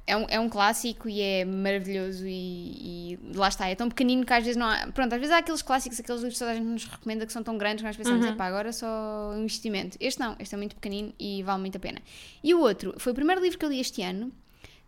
É 0.10 0.16
um, 0.16 0.26
é 0.30 0.40
um 0.40 0.48
clássico 0.48 1.10
e 1.10 1.20
é 1.22 1.44
maravilhoso 1.44 2.26
e, 2.26 3.12
e 3.14 3.20
lá 3.36 3.50
está. 3.50 3.68
É 3.68 3.76
tão 3.76 3.90
pequenino 3.90 4.26
que 4.26 4.32
às 4.32 4.42
vezes 4.42 4.56
não 4.56 4.66
há. 4.66 4.88
Pronto, 4.94 5.12
às 5.14 5.20
vezes 5.20 5.36
há 5.36 5.40
aqueles 5.40 5.62
clásicos, 5.62 6.00
aqueles 6.00 6.22
livros 6.22 6.36
que 6.36 6.40
toda 6.40 6.52
a 6.52 6.56
gente 6.56 6.66
nos 6.66 6.86
recomenda 6.86 7.26
que 7.26 7.34
são 7.34 7.44
tão 7.44 7.58
grandes 7.58 7.82
que 7.82 7.88
nós 7.88 7.98
pensamos, 7.98 8.26
Uhum. 8.26 8.36
agora 8.42 8.70
é 8.70 8.72
só 8.72 9.34
um 9.36 9.42
investimento. 9.42 9.98
Este 10.00 10.20
não, 10.22 10.36
este 10.40 10.56
é 10.56 10.58
muito 10.58 10.76
pequenino 10.76 11.12
e 11.20 11.44
vale 11.44 11.60
muito 11.60 11.76
a 11.76 11.80
pena. 11.82 12.00
E 12.42 12.54
o 12.56 12.62
outro 12.62 12.94
foi 12.98 13.12
o 13.12 13.16
primeiro 13.16 13.42
livro 13.42 13.60
que 13.60 13.66
eu 13.66 13.70
li 13.70 13.82
este 13.82 14.02
ano 14.02 14.32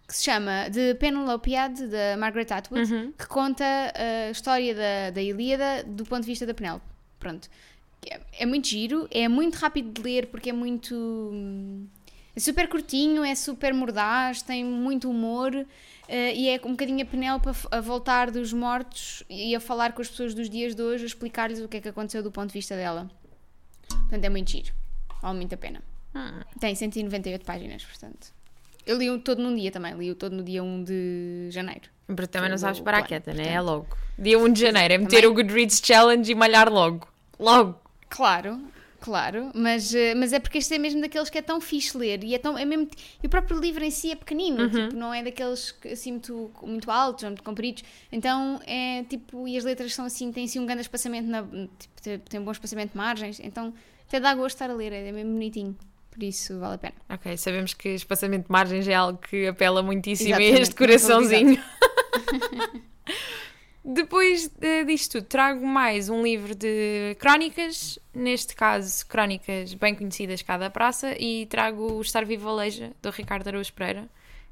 que 0.08 0.16
se 0.16 0.24
chama 0.24 0.68
The 0.74 0.94
Penelopiad, 0.96 1.86
da 1.88 2.18
Margaret 2.18 2.48
Atwood, 2.52 2.92
Uhum. 2.92 3.12
que 3.12 3.28
conta 3.28 3.64
a 3.94 4.32
história 4.32 4.74
da, 4.74 5.12
da 5.12 5.22
Ilíada 5.22 5.84
do 5.86 6.04
ponto 6.06 6.22
de 6.22 6.28
vista 6.28 6.46
da 6.48 6.54
Penélope. 6.54 6.86
Pronto. 7.20 7.48
É, 8.10 8.20
é 8.40 8.46
muito 8.46 8.68
giro, 8.70 9.08
é 9.12 9.28
muito 9.28 9.56
rápido 9.56 9.92
de 9.92 10.02
ler 10.02 10.28
porque 10.28 10.50
é 10.50 10.54
muito. 10.54 10.96
É 12.36 12.39
super 12.39 12.68
curtinho, 12.70 13.24
é 13.24 13.36
super 13.36 13.74
mordaz, 13.74 14.42
tem 14.42 14.63
muito 14.63 15.10
humor 15.10 15.65
eh, 16.08 16.34
e 16.34 16.50
é 16.50 16.60
um 16.63 16.72
bocadinho 16.72 17.04
a 17.04 17.06
Penélope 17.06 17.50
a, 17.72 17.80
voltar 17.80 18.32
dos 18.32 18.52
mortos 18.52 19.24
e 19.30 19.56
a 19.56 19.60
falar 19.60 19.94
com 19.94 20.02
as 20.02 20.08
pessoas 20.08 20.34
dos 20.34 20.50
dias 20.50 20.74
de 20.74 20.82
hoje, 20.82 21.04
a 21.04 21.08
explicar-lhes 21.08 21.60
o 21.60 21.68
que 21.68 21.78
é 21.78 21.82
que 21.82 21.89
aconteceu 21.89 22.24
do 22.24 22.32
ponto 22.32 22.48
de 22.48 22.54
vista 22.54 22.76
dela. 22.76 23.10
Portanto, 23.88 24.26
é 24.26 24.30
muito 24.30 24.50
giro. 24.50 24.74
Vale 25.22 25.38
muito 25.38 25.54
a 25.54 25.58
pena. 25.58 25.82
Hum. 26.15 26.42
Tem 26.60 26.74
198 26.74 27.46
páginas, 27.46 27.84
portanto. 27.84 28.34
Eu 28.86 28.98
li-o 28.98 29.20
todo 29.20 29.42
num 29.42 29.56
dia 29.56 29.72
também, 29.72 29.94
li-o 29.94 30.15
todo 30.15 30.36
no 30.36 30.44
dia 30.44 30.63
1 30.63 30.84
de 30.84 31.48
janeiro. 31.52 31.89
porque 32.08 32.28
também 32.28 32.50
não 32.50 32.58
sabes 32.58 32.80
parar 32.80 33.04
quieta, 33.04 33.34
né? 33.34 33.54
É 33.54 33.62
logo. 33.62 33.88
Dia 34.18 34.39
1 34.39 34.52
de 34.52 34.62
janeiro, 34.62 34.94
é 34.96 34.98
meter 34.98 35.22
Também. 35.22 35.30
o 35.30 35.34
Goodreads 35.36 35.80
Challenge 35.84 36.32
e 36.32 36.34
malhar 36.34 36.72
logo. 36.72 37.08
Logo. 37.39 37.80
Claro, 38.10 38.60
claro, 39.00 39.52
mas, 39.54 39.94
eh, 39.94 40.14
mas 40.16 40.34
é 40.34 40.40
porque 40.40 40.58
este 40.58 40.74
é 40.76 40.78
mesmo 40.78 41.02
daqueles 41.02 41.30
que 41.30 41.38
é 41.38 41.42
tão 41.42 41.60
fixe 41.60 41.98
ler 41.98 42.24
e 42.24 42.36
é 42.36 42.38
tão, 42.38 42.58
é 42.58 42.66
mesmo, 42.66 42.88
e 43.22 43.28
o 43.28 43.30
próprio 43.30 43.60
livro 43.60 43.84
em 43.84 43.92
si 43.92 44.12
é 44.12 44.16
pequenino, 44.16 44.70
tipo, 44.70 44.96
não 44.96 45.14
é 45.14 45.24
daqueles 45.24 45.72
que, 45.72 45.90
assim 45.90 46.12
muito, 46.12 46.52
muito 46.64 46.92
altos 46.92 47.24
ou 47.24 47.30
muito 47.30 47.44
compridos, 47.44 47.84
então 48.12 48.60
é 48.66 49.04
tipo, 49.04 49.48
e 49.48 49.58
as 49.58 49.64
letras 49.64 49.94
são 49.94 50.06
assim, 50.06 50.32
têm 50.32 50.46
assim 50.46 50.60
um 50.60 50.66
grande 50.66 50.82
espaçamento, 50.82 51.28
na, 51.28 51.44
tipo, 51.44 52.20
tem, 52.30 52.40
um 52.40 52.44
bom 52.44 52.52
espaçamento 52.52 52.92
de 52.92 52.98
margens, 52.98 53.40
então 53.40 53.74
até 54.08 54.20
dá 54.20 54.34
gosto 54.34 54.58
de 54.58 54.64
estar 54.64 54.70
a 54.70 54.76
ler, 54.76 54.92
é 54.92 55.12
mesmo 55.12 55.32
bonitinho, 55.32 55.78
por 56.12 56.24
isso 56.24 56.60
vale 56.60 56.76
a 56.76 56.78
pena. 56.78 56.96
Ok, 57.10 57.38
sabemos 57.38 57.74
que 57.74 57.90
espaçamento 57.90 58.48
de 58.48 58.52
margens 58.52 58.88
é 58.88 58.94
algo 58.94 59.20
que 59.20 59.48
apela 59.48 59.82
muitíssimo 59.82 60.36
a 60.36 60.42
este 60.42 60.76
coraçãozinho. 60.76 61.62
Depois 63.91 64.52
eh, 64.62 64.84
disto 64.84 65.13
tudo, 65.13 65.25
trago 65.25 65.65
mais 65.65 66.10
um 66.10 66.21
livro 66.21 66.54
de 66.54 67.15
crónicas, 67.17 67.97
neste 68.13 68.54
caso, 68.56 69.04
crónicas 69.08 69.73
bem 69.73 69.95
conhecidas 69.95 70.43
cá 70.43 70.60
da 70.60 70.69
praça, 70.69 71.15
e 71.19 71.47
trago 71.47 71.93
o 71.93 72.02
Estar 72.02 72.23
Vivo 72.23 72.47
Aleija, 72.49 72.91
do 73.02 73.10
Ricardo 73.10 73.47
Araújo 73.47 73.73
Pereira, 73.73 74.04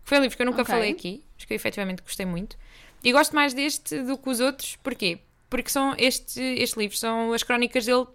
que 0.04 0.10
foi 0.10 0.17
um 0.17 0.21
livro 0.23 0.36
que 0.36 0.41
eu 0.41 0.45
nunca 0.47 0.63
Ok. 0.63 0.73
falei 0.73 0.91
aqui, 0.91 1.23
mas 1.36 1.45
que 1.45 1.54
eu 1.54 1.56
efetivamente 1.56 2.02
gostei 2.02 2.26
muito. 2.26 2.58
E 3.04 3.12
gosto 3.12 3.36
mais 3.36 3.54
deste 3.54 4.02
do 4.02 4.17
que 4.17 4.28
os 4.28 4.39
outros, 4.39 4.76
porquê? 4.78 5.19
Porque 5.52 5.69
são 5.69 5.93
este, 6.00 6.41
este 6.41 6.80
livro 6.80 6.97
são 6.97 7.32
as 7.32 7.43
crónicas 7.43 7.86
dele 7.86 8.08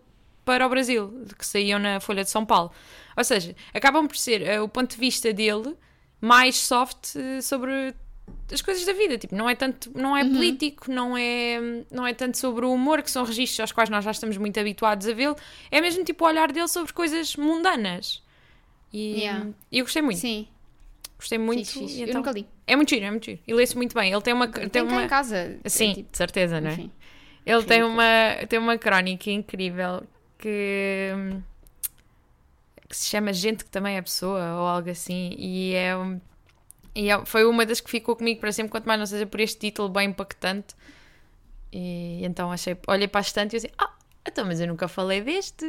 para 0.44 0.66
o 0.66 0.68
Brasil, 0.68 1.24
que 1.38 1.46
saíam 1.46 1.78
na 1.78 2.00
Folha 2.00 2.24
de 2.24 2.30
São 2.30 2.44
Paulo. 2.44 2.72
Ou 3.16 3.22
seja, 3.22 3.54
acabam 3.72 4.08
por 4.08 4.16
ser 4.16 4.42
eh, 4.42 4.60
o 4.60 4.68
ponto 4.68 4.90
de 4.90 4.96
vista 4.98 5.32
dele 5.32 5.76
mais 6.20 6.56
soft 6.56 7.14
eh, 7.14 7.40
sobre 7.40 7.94
as 8.52 8.60
coisas 8.60 8.84
da 8.84 8.92
vida, 8.92 9.16
tipo, 9.16 9.34
não 9.34 9.48
é 9.48 9.54
tanto, 9.54 9.90
não 9.94 10.16
é 10.16 10.24
político, 10.24 10.90
não 10.90 11.16
é, 11.16 11.58
não 11.90 12.06
é 12.06 12.12
tanto 12.12 12.36
sobre 12.36 12.66
o 12.66 12.72
humor, 12.72 13.02
que 13.02 13.10
são 13.10 13.24
registros 13.24 13.60
aos 13.60 13.72
quais 13.72 13.88
nós 13.88 14.04
já 14.04 14.10
estamos 14.10 14.36
muito 14.36 14.58
habituados 14.60 15.08
a 15.08 15.14
vê-lo, 15.14 15.36
é 15.70 15.80
mesmo 15.80 16.04
tipo 16.04 16.24
o 16.24 16.28
olhar 16.28 16.52
dele 16.52 16.68
sobre 16.68 16.92
coisas 16.92 17.34
mundanas. 17.36 18.22
E 18.92 19.20
Yeah. 19.20 19.48
eu 19.72 19.84
gostei 19.84 20.02
muito. 20.02 20.18
Sim, 20.18 20.46
Gostei 21.16 21.38
muito. 21.38 21.60
Fixe, 21.66 21.78
fixe. 21.78 21.94
e 21.98 22.02
Eu 22.02 22.08
então- 22.08 22.20
nunca 22.20 22.32
li. 22.32 22.46
É 22.66 22.74
muito 22.76 22.90
giro, 22.90 23.04
é 23.06 23.10
muito 23.10 23.24
giro. 23.26 23.38
E 23.46 23.54
lê-se 23.54 23.76
muito 23.76 23.94
bem. 23.94 24.12
Ele 24.12 24.20
tem 24.20 24.34
uma. 24.34 24.48
Tem 24.48 24.68
Tem 24.68 24.82
uma... 24.82 25.04
em 25.04 25.08
casa. 25.08 25.56
Sim, 25.66 25.92
É, 25.92 25.94
tipo, 25.94 26.10
de 26.12 26.18
certeza, 26.18 26.60
não 26.60 26.68
é? 26.68 26.72
enfim. 26.74 26.90
Ele 27.46 27.62
tem 27.64 27.82
uma, 27.84 28.04
tem 28.48 28.58
uma 28.58 28.76
crónica 28.76 29.30
incrível 29.30 30.02
que, 30.36 31.10
que 32.88 32.96
se 32.96 33.08
chama 33.08 33.32
Gente 33.32 33.64
que 33.64 33.70
também 33.70 33.96
é 33.96 34.02
pessoa 34.02 34.40
ou 34.60 34.66
algo 34.66 34.90
assim. 34.90 35.34
E, 35.38 35.74
é, 35.74 35.96
um- 35.96 36.20
e 36.94 37.10
é- 37.10 37.24
foi 37.24 37.44
uma 37.44 37.64
das 37.66 37.80
que 37.80 37.90
ficou 37.90 38.14
comigo 38.16 38.40
para 38.40 38.52
sempre, 38.52 38.70
quanto 38.70 38.86
mais 38.86 38.98
não 38.98 39.06
seja 39.06 39.26
por 39.26 39.40
este 39.40 39.58
título 39.58 39.88
bem 39.88 40.10
impactante. 40.10 40.74
E 41.72 42.24
então 42.24 42.52
achei, 42.52 42.76
olhei 42.86 43.08
para 43.08 43.20
a 43.20 43.22
estante 43.22 43.54
e 43.54 43.56
eu 43.56 43.58
assim, 43.58 43.68
ah, 43.78 43.92
então, 44.28 44.44
mas 44.44 44.60
eu 44.60 44.66
nunca 44.66 44.86
falei 44.88 45.20
deste. 45.22 45.64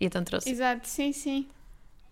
E 0.00 0.06
então 0.06 0.24
trouxe. 0.24 0.50
Exato, 0.50 0.86
sim, 0.88 1.12
sim. 1.12 1.48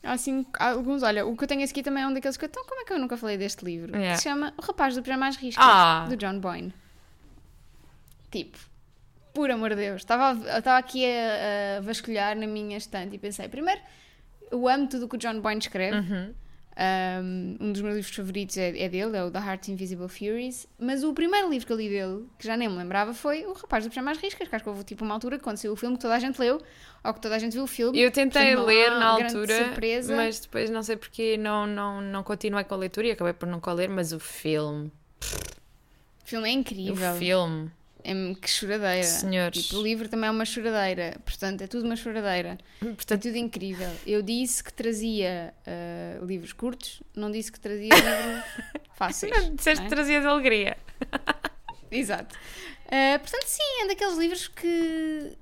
Assim, 0.03 0.45
alguns, 0.59 1.03
olha, 1.03 1.25
o 1.27 1.37
que 1.37 1.45
eu 1.45 1.49
tenho 1.49 1.65
aqui 1.65 1.83
também 1.83 2.03
é 2.03 2.07
um 2.07 2.13
daqueles 2.13 2.37
que 2.37 2.45
eu, 2.45 2.49
então 2.49 2.65
como 2.65 2.81
é 2.81 2.85
que 2.85 2.93
eu 2.93 2.99
nunca 2.99 3.17
falei 3.17 3.37
deste 3.37 3.65
livro? 3.65 3.93
Yeah. 3.93 4.13
Que 4.13 4.17
se 4.19 4.25
chama 4.25 4.53
O 4.57 4.63
Rapaz 4.63 4.95
do 4.97 5.03
Pijama 5.03 5.29
às 5.29 5.37
Riscas, 5.37 5.65
Ah! 5.67 6.07
do 6.09 6.17
John 6.17 6.39
Boyne. 6.41 6.75
Tipo, 8.31 8.59
por 9.35 9.51
amor 9.51 9.71
de 9.71 9.77
Deus, 9.77 10.01
estava, 10.03 10.33
estava 10.59 10.79
aqui 10.79 11.05
a, 11.07 11.79
a 11.79 11.81
vasculhar 11.83 12.37
na 12.37 12.47
minha 12.47 12.77
estante 12.77 13.15
e 13.15 13.19
pensei, 13.19 13.49
primeiro, 13.49 13.81
eu 14.51 14.69
amo 14.69 14.89
tudo 14.89 15.05
o 15.07 15.09
que 15.09 15.17
o 15.17 15.19
John 15.19 15.41
Boyne 15.41 15.61
escreve. 15.61 15.97
Uhum. 15.99 16.35
Um, 16.75 17.57
um 17.61 17.73
dos 17.73 17.83
meus 17.83 17.97
livros 17.97 18.15
favoritos 18.17 18.57
é, 18.57 18.71
é 18.79 18.89
dele, 18.89 19.15
é 19.17 19.23
o 19.23 19.31
The 19.31 19.39
Heart's 19.39 19.69
Invisible 19.69 20.09
Furies. 20.09 20.67
Mas 20.79 21.05
o 21.05 21.13
primeiro 21.13 21.51
livro 21.51 21.67
que 21.67 21.73
eu 21.73 21.77
li 21.77 21.89
dele, 21.89 22.25
que 22.39 22.47
já 22.47 22.57
nem 22.57 22.69
me 22.69 22.77
lembrava, 22.77 23.13
foi 23.13 23.45
O 23.45 23.53
Rapaz 23.53 23.85
do 23.85 23.91
Pijama 23.91 24.11
às 24.11 24.19
Riscas. 24.19 24.49
Que 24.49 24.55
acho 24.55 24.65
que 24.65 24.71
houve 24.71 24.83
tipo 24.85 25.05
uma 25.05 25.13
altura 25.15 25.39
quando 25.39 25.59
saiu 25.59 25.75
o 25.75 25.77
filme 25.77 25.97
que 25.97 26.03
toda 26.03 26.15
a 26.15 26.19
gente 26.19 26.39
leu, 26.41 26.61
ou 27.05 27.13
que 27.15 27.21
toda 27.21 27.35
a 27.35 27.39
gente 27.39 27.53
viu 27.53 27.65
o 27.65 27.67
filme. 27.67 28.01
Eu 28.01 28.11
tentei 28.11 28.55
Portanto, 28.57 28.67
ler 28.67 28.91
na 28.91 29.07
altura, 29.07 29.65
surpresa. 29.67 30.17
mas 30.17 30.41
depois 30.41 30.71
não 30.71 30.83
sei 30.83 30.97
porque 30.97 31.37
não, 31.37 31.67
não, 31.67 32.01
não 32.01 32.23
continuei 32.23 32.65
com 32.65 32.75
a 32.75 32.79
leitura 32.79 33.07
e 33.07 33.11
acabei 33.11 33.35
por 33.35 33.47
nunca 33.47 33.71
ler, 33.73 33.89
mas 33.91 34.13
o 34.13 34.19
filme, 34.19 34.91
O 35.21 36.25
filme 36.25 36.49
é 36.49 36.53
o 36.53 36.59
incrível. 36.59 37.15
filme, 37.17 37.71
É 38.05 38.35
que 38.35 38.49
choradeira. 38.51 39.03
senhores. 39.05 39.63
Tipo, 39.67 39.79
o 39.79 39.83
livro 39.83 40.09
também 40.09 40.29
é 40.29 40.31
uma 40.31 40.45
choradeira. 40.45 41.17
Portanto, 41.25 41.63
é 41.63 41.67
tudo 41.67 41.85
uma 41.87 41.97
choradeira. 41.97 42.59
É 42.83 42.85
Portanto, 42.87 43.23
tudo 43.23 43.37
incrível. 43.37 43.91
Eu 44.07 44.23
disse 44.23 44.63
que 44.65 44.73
trazia 44.73 45.55
ah, 45.67 46.25
livros 46.25 46.53
curtos, 46.53 47.03
não 47.15 47.31
disse 47.31 47.51
que 47.53 47.61
trazia 47.61 47.89
livros 47.95 48.45
fáceis. 48.95 49.33
não 49.33 49.55
disseste 49.55 49.83
não 49.83 49.89
que 49.89 49.95
é? 49.95 49.97
trazia 49.97 50.21
de 50.21 50.27
alegria. 50.27 50.77
Exato. 51.91 52.35
Ah, 52.87 53.19
portanto, 53.19 53.45
sim, 53.47 53.83
é 53.83 53.87
daqueles 53.89 54.19
livros 54.19 54.49
que. 54.49 55.37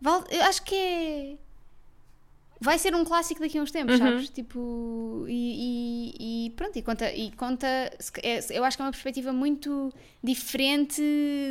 vale- 0.00 0.24
eu 0.30 0.42
acho 0.42 0.62
que 0.62 0.74
é. 0.74 1.36
Vai 2.58 2.78
ser 2.78 2.94
um 2.94 3.04
clássico 3.04 3.40
daqui 3.40 3.58
a 3.58 3.62
uns 3.62 3.70
tempos, 3.70 4.00
Uhum. 4.00 4.06
sabes? 4.06 4.30
Tipo. 4.30 5.26
E, 5.28 6.12
e- 6.18 6.46
e 6.46 6.50
pronto, 6.50 6.78
e 6.78 6.82
conta. 6.82 7.12
E 7.12 7.30
conta 7.32 7.66
é- 7.66 8.40
eu 8.50 8.64
acho 8.64 8.76
que 8.78 8.82
é 8.82 8.84
uma 8.86 8.90
perspectiva 8.92 9.30
muito 9.32 9.92
diferente 10.24 11.02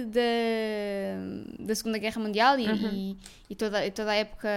da, 0.07 1.63
da 1.65 1.75
Segunda 1.75 1.97
Guerra 1.99 2.19
Mundial 2.21 2.59
e, 2.59 2.67
Uhum. 2.67 3.17
e, 3.49 3.55
toda, 3.55 3.89
toda 3.91 4.11
a 4.11 4.15
época 4.15 4.49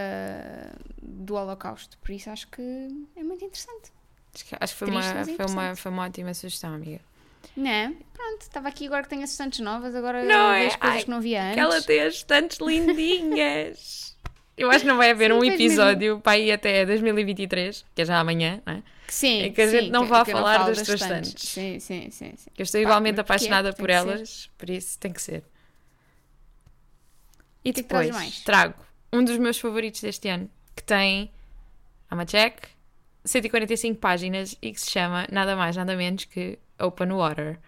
do 1.03 1.35
Holocausto. 1.35 1.99
Por 1.99 2.11
isso 2.13 2.31
acho 2.31 2.49
que 2.49 2.63
é 3.17 3.23
muito 3.23 3.45
interessante. 3.45 3.93
Acho 4.35 4.45
que, 4.45 4.57
acho 4.59 4.73
que 4.73 4.79
foi, 4.79 4.89
Triste, 4.91 5.13
uma, 5.13 5.25
foi, 5.25 5.47
uma, 5.47 5.77
foi 5.77 5.91
uma 5.93 6.05
ótima 6.07 6.35
sugestão, 6.35 6.75
amiga. 6.75 7.01
Não 7.57 7.71
é? 7.71 7.93
Pronto, 8.13 8.43
estava 8.43 8.69
aqui 8.69 8.87
agora 8.87 9.03
que 9.03 9.09
tenho 9.09 9.23
assinantes 9.23 9.61
novas, 9.61 9.95
agora 9.95 10.23
Não 10.25 10.51
vejo 10.53 10.75
é? 10.75 10.79
coisas 10.79 10.97
Ai, 10.99 11.03
que 11.05 11.11
não 11.11 11.21
via 11.21 11.43
antes. 11.43 11.55
Que 11.55 11.61
ela 11.61 11.83
tem 11.83 12.01
as 12.01 12.23
tantas 12.23 12.59
lindinhas. 12.59 14.17
Eu 14.59 14.71
acho 14.71 14.81
que 14.81 14.87
não 14.87 14.97
vai 14.97 15.11
haver 15.11 15.31
Sim, 15.31 15.37
um 15.39 15.45
episódio 15.45 16.21
para 16.21 16.37
ir 16.37 16.51
até 16.53 16.85
2023, 16.85 17.85
que 17.95 18.03
é 18.03 18.05
já 18.05 18.19
amanhã, 18.19 18.61
não 18.67 18.75
é? 18.75 18.83
Que 19.07 19.15
Sim, 19.15 19.43
É 19.45 19.51
que 19.51 19.63
a 19.63 19.67
sim, 19.69 19.81
gente 19.81 19.91
não 19.91 20.03
que- 20.03 20.11
vá 20.11 20.25
que 20.25 20.33
falar 20.33 20.67
das 20.67 20.87
estantes. 20.89 21.35
Sim, 21.49 21.79
sim, 21.81 22.11
sim, 22.11 22.33
sim. 22.37 22.51
Que 22.53 22.61
eu 22.61 22.65
estou 22.65 22.79
Pá, 22.81 22.83
igualmente 22.83 23.15
porquê? 23.17 23.21
apaixonada 23.33 23.73
por 23.73 23.87
que 23.87 23.93
elas, 23.93 24.51
por 24.59 24.69
isso 24.69 24.99
tem 24.99 25.13
que 25.13 25.23
ser. 25.23 25.45
E 27.65 27.73
que 27.73 27.81
é 27.81 27.83
que 27.83 27.89
depois 27.89 28.11
mais? 28.11 28.41
trago 28.41 28.75
um 29.13 29.25
dos 29.25 29.37
meus 29.39 29.59
favoritos 29.59 30.01
deste 30.01 30.29
ano, 30.29 30.51
que 30.77 30.83
tem 30.83 31.31
I'm 32.13 32.21
a 32.21 32.25
check, 32.27 32.55
145 33.25 33.99
páginas 34.01 34.57
e 34.63 34.73
que 34.73 34.81
se 34.81 34.91
chama 34.91 35.27
nada 35.31 35.55
mais, 35.57 35.77
nada 35.77 35.95
menos 35.97 36.25
que 36.25 36.59
Open 36.79 37.13
Water. 37.13 37.59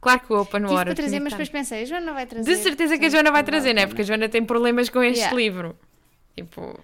Claro 0.00 0.20
que 0.20 0.32
o 0.32 0.40
Open 0.40 0.60
Tive 0.62 0.72
Water. 0.72 0.84
para 0.86 0.94
trazer, 0.94 1.20
mas 1.20 1.32
que 1.32 1.38
depois 1.38 1.48
pensei, 1.50 1.82
a 1.82 1.84
Joana 1.84 2.12
vai 2.14 2.26
trazer. 2.26 2.50
De 2.56 2.62
certeza 2.62 2.98
que 2.98 3.04
a 3.06 3.08
Joana 3.10 3.30
vai 3.30 3.42
não 3.42 3.46
trazer, 3.46 3.74
né? 3.74 3.82
pena. 3.82 3.88
Porque 3.88 4.02
a 4.02 4.04
Joana 4.04 4.28
tem 4.28 4.44
problemas 4.44 4.88
com 4.88 5.02
este 5.02 5.18
Yeah. 5.20 5.36
livro. 5.36 5.78
Tipo, 6.36 6.78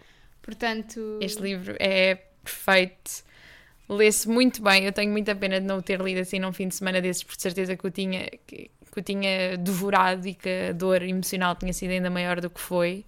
Portanto, 0.46 1.18
este 1.20 1.42
livro 1.42 1.74
é 1.80 2.14
perfeito. 2.44 3.24
Lê-se 3.88 4.28
muito 4.28 4.62
bem. 4.62 4.85
Eu 4.85 4.92
tenho 4.92 5.11
muita 5.11 5.35
pena 5.35 5.61
de 5.61 5.66
não 5.66 5.78
o 5.78 5.82
ter 5.82 6.00
lido 6.00 6.20
assim 6.20 6.38
num 6.38 6.52
fim 6.52 6.68
de 6.68 6.76
semana 6.76 7.00
desses, 7.00 7.24
porque 7.24 7.37
de 7.37 7.42
certeza 7.42 7.76
que 7.76 7.85
o 7.85 7.90
tinha, 7.90 8.30
que, 8.46 8.70
que 8.92 9.00
o 9.00 9.02
tinha 9.02 9.59
devorado 9.59 10.26
e 10.28 10.35
que 10.35 10.68
a 10.70 10.72
dor 10.72 11.02
emocional 11.02 11.56
tinha 11.56 11.72
sido 11.72 11.90
ainda 11.90 12.09
maior 12.09 12.40
do 12.40 12.48
que 12.48 12.61
foi. 12.61 13.04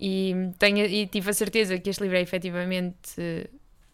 E, 0.00 0.34
tenho, 0.58 0.86
e 0.86 1.06
tive 1.06 1.28
a 1.30 1.34
certeza 1.34 1.78
que 1.78 1.90
este 1.90 2.02
livro 2.02 2.16
é 2.16 2.22
efetivamente 2.22 3.50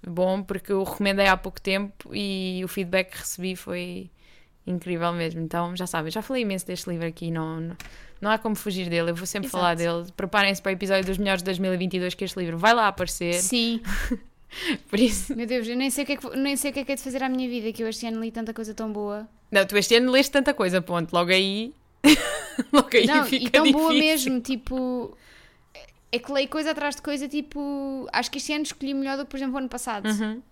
bom, 0.07 0.41
porque 0.43 0.71
eu 0.71 0.81
o 0.83 0.85
recomendei 0.85 1.27
há 1.27 1.37
pouco 1.37 1.61
tempo 1.61 2.15
e 2.15 2.61
o 2.65 2.69
feedback 2.69 3.11
que 3.11 3.19
recebi 3.19 3.57
foi 3.57 4.09
incrível 4.67 5.13
mesmo. 5.13 5.41
Então, 5.41 5.77
já 5.77 5.87
sabem, 5.87 6.11
já 6.11 6.23
falei 6.23 6.43
imenso 6.43 6.67
deste 6.67 6.89
livro 6.89 7.07
aqui, 7.07 7.31
não, 7.31 7.61
não, 7.61 7.77
não 8.21 8.31
há 8.31 8.39
como 8.39 8.55
fugir 8.55 8.89
dele. 8.89 9.11
Eu 9.11 9.15
vou 9.15 9.27
sempre 9.27 9.49
Exato. 9.49 9.61
falar 9.61 9.75
dele. 9.75 10.11
Preparem-se 10.17 10.61
para 10.63 10.71
o 10.71 10.73
episódio 10.73 11.05
dos 11.05 11.19
melhores 11.19 11.43
de 11.43 11.47
2022, 11.47 12.15
que 12.15 12.25
este 12.25 12.39
livro 12.39 12.57
vai 12.59 12.75
lá 12.75 12.89
aparecer. 12.89 13.35
sim, 13.35 13.81
Por 14.91 15.01
isso. 15.01 15.35
meu 15.35 15.47
Deus, 15.47 15.67
eu 15.67 15.75
nem 15.77 15.89
sei, 15.89 16.05
o 16.05 16.07
que 16.07 16.13
é 16.13 16.17
que, 16.17 16.37
nem 16.37 16.57
sei 16.57 16.71
o 16.71 16.75
que 16.75 16.81
é 16.81 16.85
que 16.85 16.93
é 16.93 16.95
de 16.95 17.01
fazer 17.03 17.23
à 17.23 17.29
minha 17.29 17.49
vida, 17.49 17.73
que 17.73 17.83
eu 17.83 17.89
este 17.89 18.07
ano 18.07 18.21
li 18.21 18.31
tanta 18.31 18.53
coisa 18.53 18.75
tão 18.75 18.93
boa. 18.93 19.27
Não, 19.51 19.65
tu 19.67 19.77
este 19.79 19.95
ano 19.97 20.13
leste 20.13 20.31
tanta 20.31 20.53
coisa, 20.53 20.81
ponto. 20.83 21.13
Logo 21.13 21.31
aí. 21.31 21.75
Logo 22.73 22.89
aí 22.93 23.07
não, 23.07 23.25
fica 23.25 23.47
e 23.47 23.51
tão 23.51 23.63
difícil. 23.65 23.81
boa 23.89 23.95
mesmo, 23.95 24.41
tipo. 24.41 25.17
É 26.11 26.19
que 26.19 26.31
leio 26.31 26.49
coisa 26.49 26.73
atrás 26.73 26.97
de 26.97 27.01
coisa, 27.03 27.27
tipo. 27.29 28.07
Acho 28.13 28.31
que 28.31 28.37
este 28.37 28.53
ano 28.53 28.65
escolhi 28.65 28.93
melhor 28.93 29.17
do 29.17 29.25
que, 29.25 29.31
por 29.31 29.37
exemplo, 29.39 29.55
o 29.55 29.59
ano 29.59 29.69
passado. 29.71 30.07
Uhum. 30.07 30.43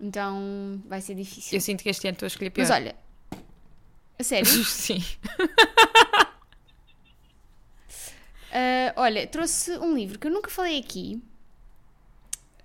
Então 0.00 0.82
vai 0.86 1.00
ser 1.00 1.14
difícil. 1.14 1.56
Eu 1.56 1.60
sinto 1.60 1.82
que 1.82 1.88
este 1.88 2.06
ano 2.08 2.14
estou 2.14 2.26
a 2.26 2.28
escolher 2.28 2.50
pior. 2.50 2.64
Mas 2.66 2.70
olha, 2.76 2.96
a 4.18 4.22
sério, 4.22 4.46
Sim. 4.64 5.02
Ah, 8.52 8.92
olha, 8.96 9.26
trouxe 9.26 9.76
um 9.78 9.94
livro 9.94 10.18
que 10.18 10.26
eu 10.26 10.30
nunca 10.30 10.48
falei 10.48 10.78
aqui 10.78 11.20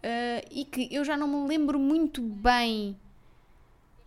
ah, 0.03 0.43
e 0.51 0.63
que 0.65 0.87
eu 0.93 1.03
já 1.03 1.17
não 1.17 1.27
me 1.27 1.47
lembro 1.47 1.79
muito 1.79 2.21
bem 2.21 2.95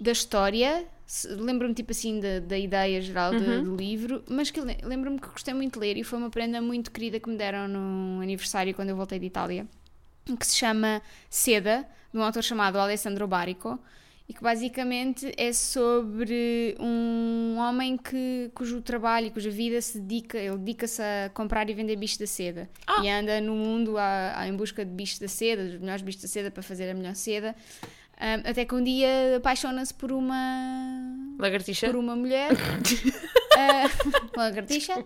da 0.00 0.12
história. 0.12 0.86
Lembro-me, 1.26 1.74
tipo 1.74 1.90
assim, 1.90 2.20
da, 2.20 2.38
da 2.40 2.56
ideia 2.58 3.00
geral 3.02 3.32
Uhum. 3.34 3.64
do 3.64 3.76
livro, 3.76 4.24
mas 4.30 4.50
que 4.50 4.60
le- 4.60 4.78
lembro-me 4.82 5.18
que 5.20 5.28
gostei 5.28 5.52
muito 5.52 5.74
de 5.74 5.80
ler 5.80 5.96
e 5.96 6.04
foi 6.04 6.18
uma 6.18 6.30
prenda 6.30 6.60
muito 6.62 6.90
querida 6.90 7.18
que 7.20 7.28
me 7.28 7.36
deram 7.36 7.68
no 7.68 8.22
aniversário 8.22 8.72
quando 8.74 8.88
eu 8.90 8.96
voltei 8.96 9.18
de 9.18 9.26
Itália, 9.26 9.66
que 10.38 10.46
se 10.46 10.56
chama 10.56 11.02
Seda, 11.28 11.86
de 12.12 12.18
um 12.18 12.22
autor 12.22 12.42
chamado 12.42 12.78
Alessandro 12.78 13.26
Barico 13.26 13.78
e 14.28 14.32
que 14.34 14.40
basicamente 14.42 15.32
é 15.36 15.52
sobre 15.52 16.76
um 16.78 17.56
homem 17.58 17.96
que, 17.96 18.50
cujo 18.54 18.80
trabalho 18.80 19.26
e 19.26 19.30
cuja 19.30 19.50
vida 19.50 19.80
se 19.80 19.98
dedica, 19.98 20.38
ele 20.38 20.56
dedica-se 20.58 21.02
a 21.02 21.30
comprar 21.34 21.68
e 21.68 21.74
vender 21.74 21.96
bichos 21.96 22.18
da 22.18 22.26
seda 22.26 22.70
Ah. 22.86 23.02
e 23.02 23.08
anda 23.10 23.40
no 23.40 23.54
mundo 23.54 23.98
a- 23.98 24.34
a- 24.38 24.48
em 24.48 24.54
busca 24.54 24.84
de 24.84 24.90
bichos 24.92 25.18
da 25.18 25.26
seda, 25.28 25.64
dos 25.64 25.80
melhores 25.80 26.02
bichos 26.02 26.22
da 26.22 26.28
seda 26.28 26.50
para 26.50 26.62
fazer 26.62 26.88
a 26.90 26.94
melhor 26.94 27.14
seda. 27.16 27.54
Ahm, 28.20 28.42
até 28.48 28.64
que 28.64 28.74
um 28.74 28.84
dia 28.84 29.36
apaixona-se 29.38 29.92
por 29.92 30.12
uma 30.12 31.16
Lagartixa? 31.40 31.86
por 31.88 31.96
uma 31.96 32.14
mulher, 32.14 32.50
uma 34.34 34.42
lagartixa, 34.44 35.04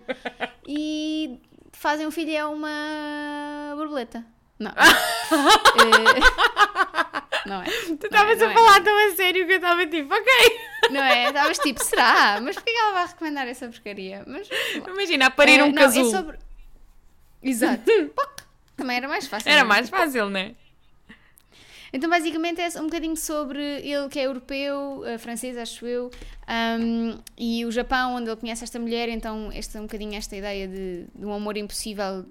e 0.67 1.39
fazem 1.71 2.05
um 2.05 2.11
filho 2.11 2.31
é 2.31 2.45
uma 2.45 3.73
borboleta. 3.75 4.23
Não. 4.59 4.71
Eh, 4.71 6.19
não 7.47 7.61
é. 7.61 7.65
Tu 7.65 8.05
estavas 8.05 8.39
não 8.39 8.47
a 8.47 8.51
é. 8.51 8.53
falar 8.53 8.81
tão 8.81 9.07
a 9.07 9.15
sério 9.15 9.45
que 9.45 9.53
eu 9.53 9.57
estava 9.57 9.85
tipo, 9.85 10.13
ok. 10.13 10.59
Não 10.91 11.03
é? 11.03 11.27
Estavas 11.27 11.57
tipo, 11.59 11.83
será? 11.83 12.39
Mas 12.41 12.55
porquê 12.55 12.71
que 12.71 12.77
ela 12.77 12.93
vai 12.93 13.07
recomendar 13.07 13.47
essa 13.47 13.67
porcaria? 13.67 14.23
Mas, 14.27 14.49
Imagina, 14.87 15.27
a 15.27 15.29
parir 15.29 15.59
Eh, 15.59 15.63
um 15.63 15.67
não, 15.67 15.75
casulo. 15.75 16.07
É 16.07 16.11
sobre... 16.11 16.37
Exato. 17.41 17.83
Também 18.75 18.97
era 18.97 19.07
mais 19.07 19.27
fácil. 19.27 19.49
Era 19.49 19.63
não 19.63 19.65
é? 19.65 19.69
mais 19.69 19.89
fácil, 19.89 20.29
né? 20.29 20.55
Então, 21.93 22.09
basicamente, 22.09 22.59
é 22.59 22.67
um 22.79 22.85
bocadinho 22.85 23.15
sobre 23.15 23.61
ele 23.61 24.09
que 24.09 24.19
é 24.19 24.25
europeu, 24.25 25.03
eh, 25.05 25.17
francês, 25.17 25.57
acho 25.57 25.85
eu, 25.87 26.11
ahm, 26.45 27.17
e 27.37 27.65
o 27.65 27.71
Japão, 27.71 28.15
onde 28.15 28.29
ele 28.29 28.35
conhece 28.35 28.63
esta 28.63 28.77
mulher. 28.77 29.07
Então, 29.07 29.49
este 29.53 29.77
é 29.77 29.79
um 29.79 29.83
bocadinho 29.83 30.15
esta 30.15 30.35
ideia 30.35 30.67
de, 30.67 31.05
de 31.15 31.25
um 31.25 31.33
amor 31.33 31.55
impossível 31.55 32.25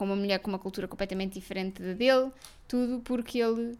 com 0.00 0.06
uma 0.06 0.16
mulher 0.16 0.38
com 0.38 0.48
uma 0.48 0.58
cultura 0.58 0.88
completamente 0.88 1.34
diferente 1.34 1.82
da 1.82 1.92
dele. 1.92 2.32
Tudo 2.66 3.00
porque 3.00 3.38
ele 3.38 3.76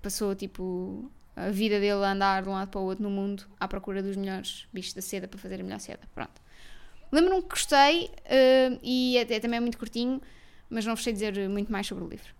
passou, 0.00 0.36
tipo, 0.36 1.10
a 1.34 1.50
vida 1.50 1.80
dele 1.80 2.04
a 2.04 2.12
andar 2.12 2.44
de 2.44 2.48
um 2.48 2.52
lado 2.52 2.68
para 2.68 2.80
o 2.80 2.84
outro 2.84 3.02
no 3.02 3.10
mundo 3.10 3.42
à 3.58 3.66
procura 3.66 4.00
dos 4.00 4.14
melhores 4.14 4.68
bichos 4.72 4.92
da 4.92 5.02
seda 5.02 5.26
para 5.26 5.36
fazer 5.36 5.58
a 5.60 5.64
melhor 5.64 5.80
seda. 5.80 6.02
Pronto. 6.14 6.40
Lembro-me 7.10 7.42
que 7.42 7.48
gostei 7.48 8.08
eh, 8.24 8.78
e 8.80 9.18
é, 9.18 9.22
é 9.22 9.40
também 9.40 9.58
muito 9.58 9.78
curtinho, 9.78 10.22
mas 10.70 10.86
não 10.86 10.94
vos 10.94 11.02
sei 11.02 11.12
dizer 11.12 11.48
muito 11.48 11.72
mais 11.72 11.84
sobre 11.84 12.04
o 12.04 12.08
livro. 12.08 12.32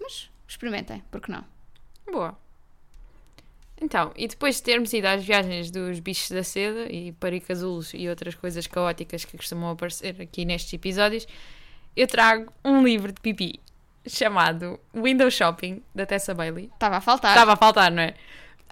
Mas 0.00 0.30
experimentem, 0.46 1.02
porque 1.10 1.32
não? 1.32 1.44
Boa. 2.06 2.38
Então, 3.82 4.12
e 4.14 4.28
depois 4.28 4.56
de 4.56 4.62
termos 4.62 4.92
ido 4.92 5.08
às 5.08 5.24
viagens 5.24 5.72
dos 5.72 5.98
bichos 5.98 6.30
da 6.30 6.44
seda 6.44 6.86
e 6.88 7.10
paricasulos 7.10 7.92
e 7.94 8.08
outras 8.08 8.36
coisas 8.36 8.64
caóticas 8.68 9.24
que 9.24 9.36
costumam 9.36 9.70
aparecer 9.70 10.22
aqui 10.22 10.44
nestes 10.44 10.72
episódios, 10.72 11.26
eu 11.96 12.06
trago 12.06 12.52
um 12.64 12.82
livro 12.82 13.12
de 13.12 13.20
pipi 13.20 13.60
chamado 14.06 14.78
Window 14.94 15.30
Shopping, 15.30 15.82
da 15.94 16.04
Tessa 16.04 16.34
Bailey. 16.34 16.70
Estava 16.74 16.96
a 16.96 17.00
faltar. 17.00 17.32
Estava 17.32 17.52
a 17.54 17.56
faltar, 17.56 17.90
não 17.90 18.02
é? 18.02 18.14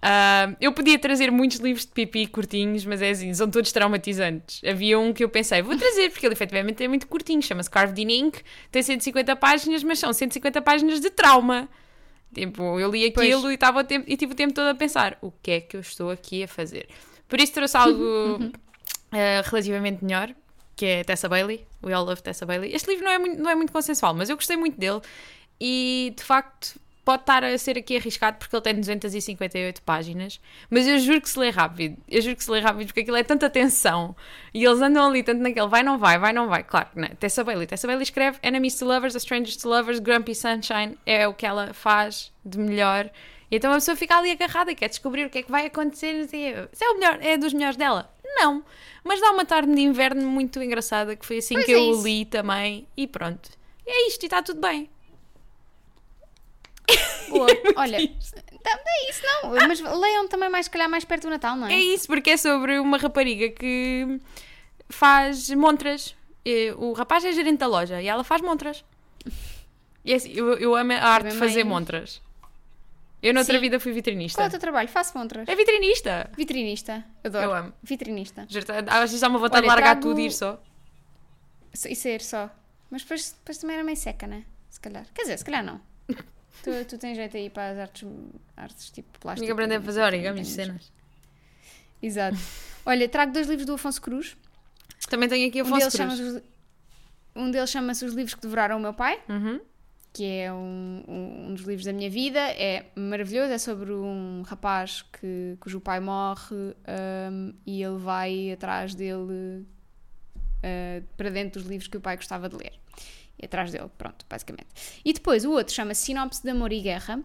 Uh, 0.03 0.57
eu 0.61 0.73
podia 0.73 0.99
trazer 0.99 1.31
muitos 1.31 1.59
livros 1.59 1.87
de 1.87 1.93
pipi 1.93 2.27
curtinhos, 2.27 2.85
mas 2.85 3.01
é 3.01 3.11
assim, 3.11 3.33
são 3.33 3.49
todos 3.49 3.71
traumatizantes. 3.71 4.61
Havia 4.69 4.99
um 4.99 5.13
que 5.13 5.23
eu 5.23 5.29
pensei, 5.29 5.63
vou 5.63 5.77
trazer, 5.79 6.11
porque 6.11 6.27
ele 6.27 6.35
efetivamente 6.35 6.83
é 6.83 6.89
muito 6.89 7.07
curtinho, 7.07 7.41
chama-se 7.41 7.71
Carved 7.71 8.03
in 8.03 8.11
Ink, 8.11 8.43
tem 8.71 8.83
150 8.83 9.37
páginas, 9.37 9.85
mas 9.85 10.01
são 10.01 10.13
150 10.13 10.61
páginas 10.61 11.01
de 11.01 11.09
trauma. 11.09 11.69
Tipo, 12.35 12.81
eu 12.81 12.91
li 12.91 13.07
aquilo 13.07 13.53
e, 13.53 13.57
tava 13.57 13.85
tempo, 13.85 14.05
e 14.09 14.17
tive 14.17 14.33
o 14.33 14.35
tempo 14.37 14.53
todo 14.53 14.67
a 14.67 14.75
pensar, 14.75 15.17
o 15.21 15.31
que 15.31 15.51
é 15.53 15.61
que 15.61 15.77
eu 15.77 15.81
estou 15.81 16.11
aqui 16.11 16.43
a 16.43 16.49
fazer? 16.49 16.89
Por 17.29 17.41
isso 17.41 17.53
trouxe 17.53 17.77
algo 17.77 18.03
uh, 18.43 18.51
relativamente 19.45 20.05
melhor, 20.05 20.35
que 20.77 20.87
é 20.87 21.05
Tessa 21.05 21.29
Bailey, 21.29 21.67
We 21.83 21.93
All 21.93 22.05
Love 22.05 22.23
Tessa 22.23 22.47
Bailey. 22.47 22.75
Este 22.75 22.91
livro 22.91 23.05
não 23.05 23.13
é, 23.13 23.19
muito, 23.19 23.43
não 23.43 23.51
é 23.51 23.55
muito 23.55 23.73
consensual, 23.73 24.15
mas 24.15 24.29
eu 24.29 24.37
gostei 24.37 24.57
muito 24.57 24.79
dele 24.79 25.01
e 25.61 26.13
de 26.17 26.23
facto 26.23 26.81
pode 27.05 27.23
estar 27.23 27.43
a 27.45 27.59
ser 27.59 27.77
aqui 27.77 27.97
arriscado 27.97 28.39
porque 28.39 28.55
ele 28.55 28.63
tem 28.63 28.75
258 28.77 29.83
páginas, 29.83 30.41
mas 30.71 30.87
eu 30.87 30.99
juro 30.99 31.21
que 31.21 31.29
se 31.29 31.39
lê 31.39 31.51
rápido. 31.51 31.97
Eu 32.09 32.23
juro 32.23 32.37
que 32.37 32.45
se 32.45 32.51
lê 32.51 32.61
rápido 32.61 32.87
porque 32.87 33.01
aquilo 33.01 33.17
é 33.17 33.25
tanta 33.25 33.51
tensão 33.51 34.15
e 34.55 34.65
eles 34.65 34.81
andam 34.81 35.09
ali 35.09 35.23
tanto 35.23 35.43
naquele 35.43 35.67
vai, 35.67 35.83
não 35.83 35.99
vai, 35.99 36.19
vai, 36.19 36.33
não 36.33 36.49
vai. 36.49 36.63
Claro, 36.63 36.89
né? 36.95 37.11
Tessa 37.19 37.43
Bailey. 37.43 37.67
Tessa 37.67 37.87
Bailey 37.87 38.05
escreve 38.05 38.39
Enemies 38.43 38.77
to 38.77 38.85
Lovers, 38.85 39.17
A 39.17 39.19
Strangers 39.19 39.57
to 39.57 39.69
Lovers, 39.69 39.99
Grumpy 39.99 40.35
Sunshine. 40.35 40.97
É 41.05 41.27
o 41.27 41.35
que 41.35 41.45
ela 41.47 41.75
faz 41.75 42.33
de 42.45 42.59
melhor. 42.59 43.11
E 43.51 43.57
então 43.57 43.71
a 43.71 43.75
pessoa 43.75 43.97
fica 43.97 44.17
ali 44.17 44.31
agarrada 44.31 44.75
quer 44.75 44.89
descobrir 44.89 45.27
o 45.27 45.31
que 45.31 45.39
é 45.39 45.43
que 45.43 45.51
vai 45.51 45.67
acontecer. 45.67 46.29
Se 46.29 46.85
é 46.85 46.89
o 46.91 46.95
melhor, 46.99 47.19
é 47.21 47.37
dos 47.37 47.53
melhores 47.53 47.77
dela. 47.77 48.12
Não, 48.37 48.65
mas 49.05 49.21
dá 49.21 49.31
uma 49.31 49.45
tarde 49.45 49.73
de 49.75 49.81
inverno 49.81 50.29
muito 50.29 50.63
engraçada 50.63 51.15
que 51.17 51.25
foi 51.27 51.39
assim 51.39 51.55
Pois 51.55 51.67
que 51.67 51.73
é 51.73 51.77
eu 51.77 51.93
isso. 51.93 52.05
li 52.05 52.25
também 52.25 52.87
e 52.97 53.07
pronto. 53.07 53.51
E 53.87 53.91
é 53.91 54.09
isto 54.09 54.23
e 54.23 54.27
está 54.27 54.43
tudo 54.43 54.61
bem. 54.61 54.89
Boa. 57.29 57.47
Olha, 57.77 57.99
tá- 58.63 58.81
é 58.87 59.11
isso 59.11 59.23
não. 59.25 59.51
Mas 59.69 59.81
leiam 59.81 60.29
também 60.29 60.49
mais, 60.51 60.67
se 60.67 60.71
calhar, 60.71 60.89
mais 60.89 61.05
perto 61.05 61.23
do 61.25 61.31
Natal, 61.31 61.57
não 61.57 61.67
é? 61.67 61.75
É 61.75 61.81
isso, 61.81 62.07
porque 62.07 62.31
é 62.31 62.37
sobre 62.37 62.79
uma 62.79 62.99
rapariga 62.99 63.49
que 63.51 64.21
faz 64.89 65.49
montras. 65.51 66.15
E 66.45 66.73
O 66.77 66.93
rapaz 66.93 67.25
é 67.25 67.33
gerente 67.33 67.59
da 67.59 67.67
loja 67.67 68.03
e 68.03 68.09
ela 68.09 68.25
faz 68.25 68.43
montras. 68.43 68.85
E 70.05 70.13
é 70.13 70.17
assim, 70.17 70.33
eu, 70.33 70.55
eu 70.59 70.75
amo 70.75 70.93
a 70.93 70.97
arte 70.97 71.29
de 71.29 71.35
Também 71.35 71.49
fazer 71.49 71.65
montras. 71.65 72.21
Eu 73.23 73.33
noutra 73.33 73.55
Sim. 73.55 73.61
vida 73.61 73.79
fui 73.79 73.93
Qual 73.93 73.95
é 73.95 74.01
vitrinista. 74.01 74.47
o 74.47 74.51
teu 74.51 74.59
trabalho? 74.59 74.89
Faço 74.89 75.17
montras. 75.17 75.47
É 75.49 75.55
vitrinista! 75.55 76.29
Vitrinista. 76.37 77.05
Adoro. 77.23 77.45
Eu 77.45 77.55
amo. 77.55 77.73
Vitrinista. 77.83 78.47
Juro-te, 78.49 78.73
Às 78.73 79.01
vezes 79.11 79.23
há 79.23 79.29
uma 79.29 79.39
vontade 79.39 79.59
Olha, 79.59 79.63
de 79.63 79.69
largar 79.69 79.95
trago- 79.97 80.01
tudo 80.09 80.21
e 80.21 80.27
ir 80.27 80.33
só. 80.33 80.61
E 81.89 81.95
ser 81.95 82.21
só. 82.21 82.51
Mas 82.91 83.03
depois, 83.03 83.33
depois 83.33 83.59
também 83.59 83.77
era 83.77 83.85
meio 83.85 83.97
seca, 83.97 84.27
né? 84.27 84.45
Se 84.69 84.81
calhar. 84.81 85.07
Quer 85.15 85.23
dizer, 85.23 85.39
se 85.39 85.45
calhar 85.45 85.65
não. 85.65 85.81
tu, 86.65 86.71
tu 86.89 86.99
tens 86.99 87.17
jeito 87.17 87.37
aí 87.37 87.49
para 87.49 87.71
as 87.71 87.79
artes, 87.79 88.09
artes 88.57 88.91
tipo 88.91 89.19
plástico. 89.21 89.45
Tinha 89.45 89.53
aprender 89.55 89.77
a 89.77 89.81
fazer 89.83 90.03
origamis 90.03 90.49
de 90.49 90.57
Tens- 90.57 90.67
cenas. 90.67 90.93
Exato. 92.03 92.37
Olha, 92.85 93.09
trago 93.09 93.33
dois 93.33 93.47
livros 93.47 93.67
do 93.67 93.75
Afonso 93.75 94.03
Cruz. 94.03 94.37
Também 95.09 95.29
tenho 95.29 95.49
aqui 95.49 95.63
Um 95.63 95.67
Afonso 95.67 95.97
deles, 95.97 96.17
Cruz. 96.19 96.37
os, 96.37 96.43
um 97.37 97.51
deles 97.51 97.71
chama-se 97.71 98.05
Os 98.05 98.13
Livros 98.15 98.35
que 98.35 98.41
Devoraram 98.41 98.77
o 98.77 98.81
Meu 98.81 98.93
Pai, 98.95 99.21
Uhum. 99.29 99.61
Que 100.13 100.25
é 100.27 100.53
um, 100.53 101.03
um, 101.09 101.47
um 101.49 101.55
dos 101.55 101.65
livros 101.65 101.85
da 101.87 101.93
minha 101.93 102.11
vida. 102.11 102.39
É 102.39 102.87
maravilhoso, 102.95 103.53
é 103.53 103.59
sobre 103.59 103.93
um 103.93 104.43
rapaz 104.47 105.03
que, 105.03 105.57
cujo 105.59 105.81
pai 105.81 106.01
morre 106.01 106.55
hum, 107.31 107.55
e 107.67 107.83
ele 107.83 107.99
vai 107.99 108.53
atrás 108.53 108.95
dele 108.95 109.65
uh, 110.63 111.05
para 111.17 111.31
dentro 111.31 111.61
dos 111.61 111.71
livros 111.71 111.89
que 111.89 111.97
o 111.97 112.01
pai 112.01 112.17
gostava 112.17 112.49
de 112.49 112.57
ler. 112.57 112.73
E 113.41 113.47
atrás 113.47 113.73
dele, 113.73 113.91
pronto, 113.97 114.25
basicamente. 114.29 114.69
E 115.05 115.13
depois 115.13 115.45
o 115.45 115.51
outro 115.53 115.75
chama-se 115.75 116.03
Sinopse 116.03 116.43
de 116.43 116.51
Amor 116.51 116.73
e 116.73 116.81
Guerra. 116.81 117.21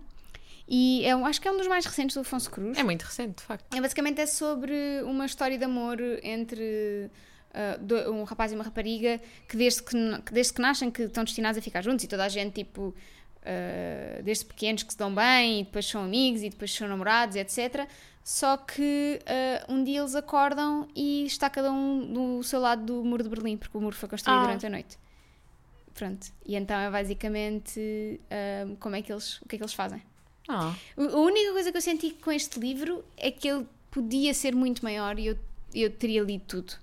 E 0.69 1.03
é, 1.05 1.15
um- 1.15 1.25
acho 1.25 1.39
que 1.41 1.47
é 1.47 1.51
um 1.51 1.57
dos 1.57 1.67
mais 1.67 1.85
recentes 1.85 2.15
do 2.15 2.21
Afonso 2.21 2.49
Cruz. 2.49 2.77
É 2.77 2.83
muito 2.83 3.03
recente, 3.03 3.37
de 3.37 3.43
facto. 3.43 3.73
É 3.75 3.79
basicamente 3.81 4.19
é 4.21 4.25
sobre 4.25 4.73
uma 5.03 5.25
história 5.25 5.57
de 5.57 5.63
amor 5.63 5.97
entre 6.23 7.09
do- 7.79 8.11
um 8.11 8.23
rapaz 8.23 8.51
e 8.51 8.55
uma 8.55 8.63
rapariga 8.63 9.19
que 9.47 9.55
desde 9.57 9.81
que, 9.83 9.95
que 10.25 10.33
desde 10.33 10.53
que 10.53 10.61
nascem 10.61 10.89
que 10.91 11.03
estão 11.03 11.23
destinados 11.23 11.57
a 11.57 11.61
ficar 11.61 11.81
juntos 11.81 12.03
e 12.05 12.07
toda 12.07 12.23
a 12.25 12.29
gente 12.29 12.53
tipo 12.53 12.93
ah, 13.45 14.21
desde 14.23 14.45
pequenos 14.45 14.83
que 14.83 14.91
se 14.91 14.97
dão 14.97 15.13
bem 15.13 15.61
e 15.61 15.63
depois 15.63 15.85
são 15.85 16.03
amigos 16.03 16.41
e 16.43 16.49
depois 16.49 16.71
são 16.73 16.87
namorados 16.87 17.35
etc 17.35 17.87
só 18.23 18.57
que 18.57 19.19
ah, 19.25 19.65
um 19.69 19.83
dia 19.83 19.99
eles 20.01 20.13
acordam 20.15 20.87
e 20.95 21.25
está 21.25 21.49
cada 21.49 21.71
um 21.71 22.13
do 22.13 22.43
seu 22.43 22.59
lado 22.59 22.83
do 22.85 23.03
muro 23.05 23.23
de 23.23 23.29
Berlim 23.29 23.55
porque 23.57 23.77
o 23.77 23.81
muro 23.81 23.95
foi 23.95 24.09
construído 24.09 24.39
Ah. 24.39 24.45
durante 24.45 24.65
a 24.65 24.69
noite. 24.69 24.97
Pronto. 25.93 26.27
E 26.45 26.55
então 26.55 26.77
é 26.79 26.91
basicamente 26.91 28.19
como 28.79 28.95
é 28.95 29.01
que 29.01 29.11
eles 29.11 29.41
o 29.41 29.47
que 29.47 29.55
é 29.55 29.57
que 29.57 29.63
eles 29.63 29.73
fazem? 29.73 30.01
Ah, 30.47 30.73
a 30.97 31.01
a 31.01 31.17
única 31.19 31.51
coisa 31.53 31.71
que 31.71 31.77
eu 31.77 31.81
senti 31.81 32.11
com 32.11 32.31
este 32.31 32.59
livro 32.59 33.03
é 33.17 33.31
que 33.31 33.47
ele 33.47 33.65
podia 33.89 34.33
ser 34.33 34.53
muito 34.53 34.83
maior 34.83 35.17
e 35.17 35.27
eu, 35.27 35.37
eu 35.73 35.89
teria 35.89 36.21
lido 36.21 36.43
tudo. 36.47 36.73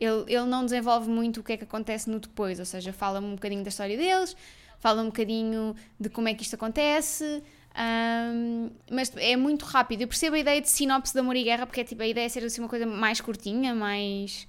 Ele, 0.00 0.24
ele 0.26 0.46
não 0.46 0.64
desenvolve 0.64 1.10
muito 1.10 1.40
o 1.40 1.42
que 1.42 1.52
é 1.52 1.56
que 1.58 1.64
acontece 1.64 2.08
no 2.08 2.18
depois, 2.18 2.58
ou 2.58 2.64
seja, 2.64 2.90
fala 2.90 3.20
um 3.20 3.34
bocadinho 3.34 3.62
da 3.62 3.68
história 3.68 3.98
deles, 3.98 4.34
fala 4.78 5.02
um 5.02 5.06
bocadinho 5.06 5.76
de 6.00 6.08
como 6.08 6.26
é 6.26 6.32
que 6.32 6.42
isto 6.42 6.54
acontece, 6.54 7.42
ahm, 7.74 8.70
mas 8.90 9.12
é 9.16 9.36
muito 9.36 9.66
rápido. 9.66 10.00
Eu 10.00 10.08
percebo 10.08 10.36
a 10.36 10.38
ideia 10.38 10.58
de 10.58 10.70
sinopse 10.70 11.12
de 11.12 11.20
Amor 11.20 11.36
e 11.36 11.44
Guerra, 11.44 11.66
porque 11.66 11.82
é 11.82 11.84
tipo, 11.84 12.02
a 12.02 12.06
ideia 12.06 12.24
é 12.24 12.28
ser 12.30 12.42
assim 12.42 12.62
uma 12.62 12.68
coisa 12.68 12.86
mais 12.86 13.20
curtinha, 13.20 13.74
mais, 13.74 14.48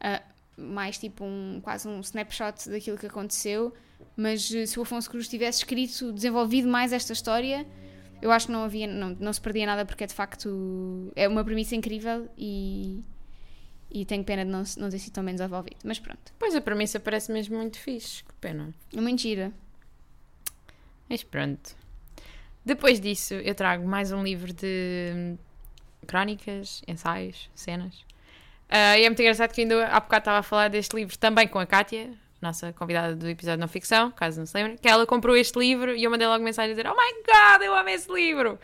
ah, 0.00 0.22
mais 0.56 0.98
tipo 0.98 1.24
um, 1.24 1.60
quase 1.60 1.88
um 1.88 1.98
snapshot 2.00 2.70
daquilo 2.70 2.96
que 2.96 3.06
aconteceu. 3.06 3.74
Mas 4.16 4.54
eh, 4.54 4.66
se 4.66 4.78
o 4.78 4.82
Afonso 4.82 5.10
Cruz 5.10 5.26
tivesse 5.26 5.58
escrito, 5.58 6.12
desenvolvido 6.12 6.68
mais 6.68 6.92
esta 6.92 7.12
história, 7.12 7.66
eu 8.20 8.30
acho 8.30 8.46
que 8.46 8.52
não 8.52 8.62
havia, 8.62 8.86
não, 8.86 9.16
não 9.18 9.32
se 9.32 9.40
perdia 9.40 9.66
nada 9.66 9.84
porque 9.84 10.04
é 10.04 10.06
de 10.06 10.14
facto 10.14 11.10
é 11.16 11.26
uma 11.26 11.44
premissa 11.44 11.74
incrível 11.74 12.28
e, 12.38 13.02
e 13.92 14.04
tenho 14.04 14.24
pena 14.24 14.44
de 14.44 14.50
não, 14.50 14.62
não 14.78 14.88
ter 14.88 14.98
sido 14.98 15.12
tão 15.12 15.24
bem 15.24 15.34
desenvolvido. 15.34 15.76
Mas 15.84 15.98
pronto, 15.98 16.32
pois 16.38 16.54
a 16.54 16.60
premissa 16.60 16.98
parece 16.98 17.30
mesmo 17.32 17.56
muito 17.56 17.78
fixe. 17.78 18.24
Que 18.24 18.32
pena. 18.40 18.72
é 18.92 18.96
uma 18.96 19.02
mentira. 19.02 19.52
Mas 21.08 21.22
pronto. 21.22 21.76
Depois 22.64 23.00
disso, 23.00 23.34
eu 23.34 23.54
trago 23.54 23.86
mais 23.86 24.12
um 24.12 24.22
livro 24.22 24.52
de 24.52 25.12
hum, 25.14 25.38
crónicas, 26.06 26.80
ensaios, 26.86 27.50
cenas. 27.54 28.04
Ah, 28.68 28.98
e 28.98 29.04
é 29.04 29.08
muito 29.08 29.20
engraçado 29.20 29.52
que 29.52 29.60
ainda 29.60 29.86
há 29.88 30.00
bocado 30.00 30.22
estava 30.22 30.38
a 30.38 30.42
falar 30.42 30.68
deste 30.68 30.96
livro 30.96 31.18
também 31.18 31.46
com 31.46 31.58
a 31.58 31.66
Kátia, 31.66 32.10
nossa 32.40 32.72
convidada 32.72 33.14
do 33.14 33.28
episódio 33.28 33.60
Não 33.60 33.68
Ficção, 33.68 34.10
caso 34.10 34.38
não 34.38 34.46
se 34.46 34.56
lembre, 34.56 34.78
que 34.78 34.88
ela 34.88 35.06
comprou 35.06 35.36
este 35.36 35.58
livro 35.58 35.94
e 35.94 36.02
eu 36.02 36.10
mandei 36.10 36.26
logo 36.26 36.42
mensagem 36.42 36.72
a 36.72 36.74
dizer: 36.74 36.88
Oh 36.88 36.94
my 36.94 37.22
god, 37.26 37.62
eu 37.62 37.74
amo 37.74 37.88
esse 37.90 38.10
livro! 38.10 38.58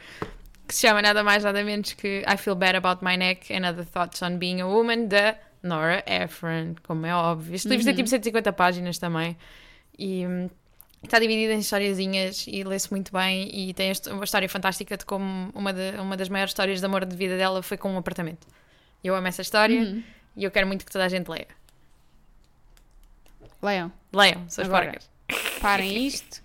Que 0.68 0.74
se 0.74 0.86
chama 0.86 1.00
nada 1.00 1.24
mais 1.24 1.42
nada 1.42 1.64
menos 1.64 1.94
que 1.94 2.22
I 2.28 2.36
Feel 2.36 2.54
Bad 2.54 2.76
About 2.76 3.02
My 3.04 3.16
Neck 3.16 3.52
and 3.54 3.66
Other 3.68 3.86
Thoughts 3.86 4.20
on 4.22 4.36
Being 4.36 4.60
a 4.60 4.66
Woman, 4.66 5.06
da 5.06 5.34
Nora 5.62 6.04
Ephron, 6.06 6.74
como 6.86 7.06
é 7.06 7.14
óbvio. 7.14 7.54
Este 7.54 7.68
livro 7.68 7.84
tem 7.86 7.94
tipo 7.94 8.08
150 8.08 8.52
páginas 8.52 8.98
também. 8.98 9.36
E. 9.98 10.26
hum, 10.26 10.50
Está 11.00 11.20
dividido 11.20 11.52
em 11.52 11.60
historiazinhas 11.60 12.44
e 12.48 12.64
lê-se 12.64 12.90
muito 12.90 13.12
bem 13.12 13.48
e 13.54 13.72
tem 13.72 13.92
uma 14.10 14.24
história 14.24 14.48
fantástica 14.48 14.96
de 14.96 15.04
como 15.06 15.48
uma, 15.54 15.72
de- 15.72 15.96
uma 16.00 16.16
das 16.16 16.28
maiores 16.28 16.50
histórias 16.50 16.80
de 16.80 16.86
amor 16.86 17.04
de 17.04 17.14
vida 17.14 17.36
dela 17.36 17.62
foi 17.62 17.76
com 17.76 17.92
um 17.92 17.96
apartamento. 17.98 18.44
Eu 19.04 19.14
amo 19.14 19.28
essa 19.28 19.40
história 19.40 19.80
Uhum. 19.80 20.02
e 20.36 20.42
eu 20.42 20.50
quero 20.50 20.66
muito 20.66 20.84
que 20.84 20.90
toda 20.90 21.04
a 21.04 21.08
gente 21.08 21.28
leia. 21.28 21.46
Leiam, 23.62 23.92
Leiam, 24.12 24.44
suas 24.48 24.66
Agora. 24.66 24.86
porcas. 24.86 25.10
parem 25.60 26.04
isto 26.04 26.42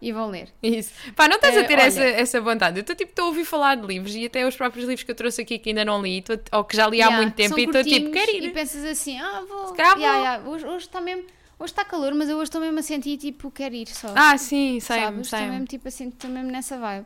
e 0.00 0.12
vão 0.12 0.30
ler. 0.30 0.48
Isso. 0.62 0.92
Pá, 1.16 1.28
não 1.28 1.36
estás 1.36 1.56
a 1.56 1.60
Eh, 1.60 1.64
ter 1.64 1.74
olha- 1.74 1.82
essa, 1.86 2.02
essa 2.04 2.40
vontade. 2.40 2.78
Eu 2.78 2.82
estou 2.82 2.94
tipo, 2.94 3.10
estou 3.10 3.24
a 3.26 3.28
ouvir 3.28 3.44
falar 3.44 3.74
de 3.76 3.86
livros 3.86 4.14
e 4.14 4.24
até 4.26 4.46
os 4.46 4.54
próprios 4.56 4.86
livros 4.86 5.02
que 5.04 5.10
eu 5.10 5.14
trouxe 5.14 5.42
aqui 5.42 5.58
que 5.58 5.70
ainda 5.70 5.84
não 5.84 6.00
li 6.02 6.22
tô- 6.22 6.38
ou 6.56 6.64
que 6.64 6.76
já 6.76 6.86
li 6.88 7.00
há 7.02 7.06
Yeah, 7.06 7.16
muito 7.22 7.34
tempo 7.34 7.58
e 7.58 7.64
estou 7.64 7.82
tipo, 7.84 8.10
quero 8.12 8.30
ir. 8.30 8.44
E 8.44 8.50
pensas 8.50 8.84
assim, 8.84 9.18
ah, 9.18 9.42
vou. 9.48 9.72
calhar 9.74 9.98
Yeah, 9.98 10.18
yeah, 10.18 10.48
Hoje, 10.48 10.64
hoje 10.66 10.86
está 10.86 11.00
mesmo. 11.00 11.24
Hoje 11.58 11.72
está 11.72 11.84
calor, 11.84 12.14
mas 12.14 12.28
eu 12.28 12.36
hoje 12.36 12.44
estou 12.44 12.60
mesmo 12.60 12.78
a 12.78 12.82
sentir 12.82 13.16
tipo, 13.16 13.50
quero 13.50 13.74
ir 13.74 13.88
só. 13.88 14.12
Ah, 14.14 14.38
sim, 14.38 14.78
sei, 14.78 15.00
sabes? 15.00 15.20
Estou 15.22 15.38
sei. 15.40 15.48
mesmo 15.48 15.66
tipo 15.66 15.88
assim, 15.88 16.08
estou 16.08 16.30
mesmo 16.30 16.50
nessa 16.52 16.78
vibe. 16.78 17.04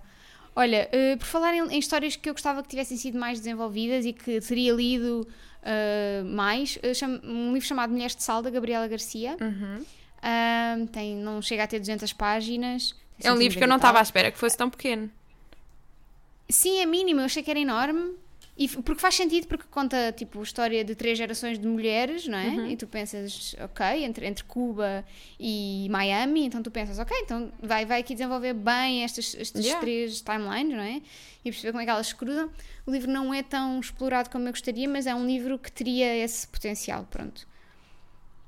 Olha, 0.55 0.87
eh, 0.93 1.17
por 1.17 1.25
falar 1.27 1.55
em, 1.55 1.63
em 1.75 1.79
histórias 1.79 2.15
que 2.17 2.29
eu 2.29 2.35
gostava 2.35 2.63
que 2.63 2.69
tivessem 2.69 2.99
sido 2.99 3.19
mais 3.19 3.39
desenvolvidas 3.39 4.05
e 4.05 4.13
que 4.13 4.39
teria 4.43 4.75
lido 4.75 5.27
eh, 5.63 6.23
mais, 6.27 6.79
um 7.25 7.55
livro 7.55 7.67
chamado 7.67 7.91
Mulheres 7.91 8.15
de 8.15 8.23
Sal, 8.23 8.43
da 8.43 8.51
Gabriela 8.51 8.87
Garcia. 8.87 9.37
Uhum. 9.41 9.83
Ahm, 10.23 10.87
tem, 10.87 11.17
não 11.17 11.43
chega 11.43 11.65
a 11.65 11.67
ter 11.67 11.81
200 11.81 12.13
páginas. 12.13 12.95
É 13.21 13.33
um 13.33 13.37
livro 13.37 13.59
que 13.59 13.65
eu 13.65 13.69
não 13.69 13.77
estava 13.77 13.99
à 13.99 14.03
espera 14.03 14.31
que 14.31 14.39
fosse 14.39 14.57
tão 14.57 14.71
pequeno. 14.71 15.11
Sim, 16.49 16.81
é 16.81 16.87
mínimo, 16.87 17.21
eu 17.21 17.25
achei 17.25 17.43
que 17.43 17.51
era 17.51 17.59
enorme. 17.59 18.17
E, 18.57 18.69
porque 18.69 19.01
faz 19.01 19.15
sentido, 19.15 19.47
porque 19.47 19.65
conta 19.71 20.13
tipo 20.13 20.39
a 20.39 20.43
história 20.43 20.85
de 20.85 20.95
três 20.95 21.17
gerações 21.17 21.59
de 21.59 21.67
mulheres, 21.67 22.29
não 22.29 22.37
é? 22.37 22.49
Uhum. 22.49 22.67
E 22.71 22.77
tu 22.77 22.87
pensas, 22.87 23.57
ok, 23.59 24.05
entre, 24.05 24.27
entre 24.27 24.45
Cuba 24.45 25.05
e 25.41 25.89
Miami, 25.91 26.45
então 26.45 26.63
tu 26.63 26.71
pensas, 26.71 26.99
ok, 26.99 27.17
então 27.23 27.51
vai, 27.63 27.87
vai 27.87 28.01
aqui 28.01 28.13
desenvolver 28.13 28.53
bem 28.53 29.05
estas, 29.05 29.35
estes 29.35 29.65
Yeah. 29.65 29.81
três 29.81 30.21
timelines, 30.21 30.77
não 30.77 30.83
é? 30.83 31.01
E 31.43 31.51
perceber 31.51 31.73
como 31.73 31.81
é 31.81 31.85
que 31.85 31.91
elas 31.91 32.09
se 32.09 32.15
cruzam. 32.15 32.51
O 32.87 32.91
livro 32.91 33.11
não 33.11 33.33
é 33.33 33.43
tão 33.43 33.81
explorado 33.81 34.29
como 34.29 34.47
eu 34.47 34.53
gostaria, 34.53 34.87
mas 34.87 35.07
é 35.07 35.15
um 35.15 35.27
livro 35.27 35.59
que 35.59 35.73
teria 35.73 36.15
esse 36.19 36.47
potencial, 36.47 37.07
pronto. 37.11 37.49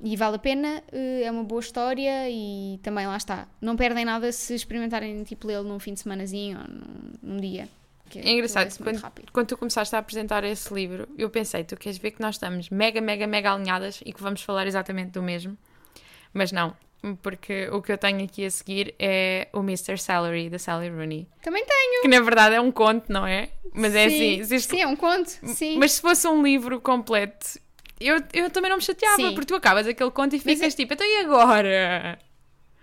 E 0.02 0.16
vale 0.16 0.36
a 0.36 0.38
pena, 0.38 0.82
eh, 0.92 1.22
é 1.24 1.30
uma 1.30 1.44
boa 1.44 1.60
história 1.60 2.28
e 2.28 2.78
também 2.82 3.06
lá 3.06 3.16
está. 3.16 3.46
Não 3.60 3.76
perdem 3.76 4.04
nada 4.04 4.30
se 4.32 4.54
experimentarem 4.54 5.22
tipo 5.24 5.46
lê-lo 5.46 5.66
num 5.66 5.78
fim 5.78 5.94
de 5.94 6.00
semanazinho 6.00 6.58
ou 6.58 6.64
num, 6.68 7.34
num 7.34 7.40
dia. 7.40 7.68
que 8.10 8.18
É 8.18 8.30
engraçado, 8.30 8.76
quando, 8.82 9.02
quando 9.32 9.46
tu 9.46 9.56
começaste 9.56 9.94
a 9.94 9.98
apresentar 10.00 10.44
esse 10.44 10.72
livro, 10.74 11.08
eu 11.16 11.30
pensei, 11.30 11.64
tu 11.64 11.76
queres 11.76 11.96
ver 11.98 12.10
que 12.10 12.20
nós 12.20 12.34
estamos 12.34 12.68
mega, 12.70 13.00
mega, 13.00 13.26
mega 13.26 13.52
alinhadas 13.54 14.00
e 14.04 14.12
que 14.12 14.22
vamos 14.22 14.42
falar 14.42 14.66
exatamente 14.66 15.12
do 15.12 15.22
mesmo. 15.22 15.56
Mas 16.34 16.50
não, 16.52 16.76
porque 17.22 17.68
o 17.72 17.80
que 17.80 17.92
eu 17.92 17.96
tenho 17.96 18.22
aqui 18.24 18.44
a 18.44 18.50
seguir 18.50 18.94
é 18.98 19.48
o 19.52 19.60
Mr. 19.60 19.96
Salary, 19.96 20.50
da 20.50 20.58
Sally 20.58 20.88
Rooney. 20.90 21.28
Também 21.40 21.64
tenho. 21.64 22.02
Que 22.02 22.08
na 22.08 22.20
verdade 22.20 22.56
é 22.56 22.60
um 22.60 22.72
conto, 22.72 23.10
não 23.10 23.26
é? 23.26 23.48
Mas 23.72 23.94
é 23.94 24.08
Sim, 24.08 24.16
assim, 24.16 24.44
se 24.44 24.56
isto- 24.56 24.70
Sim, 24.74 24.82
é 24.82 24.86
um 24.86 24.96
conto. 24.96 25.30
Sim. 25.54 25.78
mas 25.78 25.92
se 25.92 26.00
fosse 26.02 26.26
um 26.28 26.42
livro 26.42 26.80
completo, 26.80 27.58
eu, 28.00 28.22
eu 28.32 28.50
também 28.50 28.70
não 28.70 28.78
me 28.78 28.82
chateava, 28.82 29.16
Sim. 29.16 29.34
porque 29.34 29.46
tu 29.46 29.54
acabas 29.54 29.86
aquele 29.86 30.10
conto 30.10 30.34
e 30.34 30.42
Mas 30.44 30.58
ficas 30.58 30.74
tipo, 30.74 30.92
então 30.94 31.06
e 31.06 31.18
agora? 31.24 32.18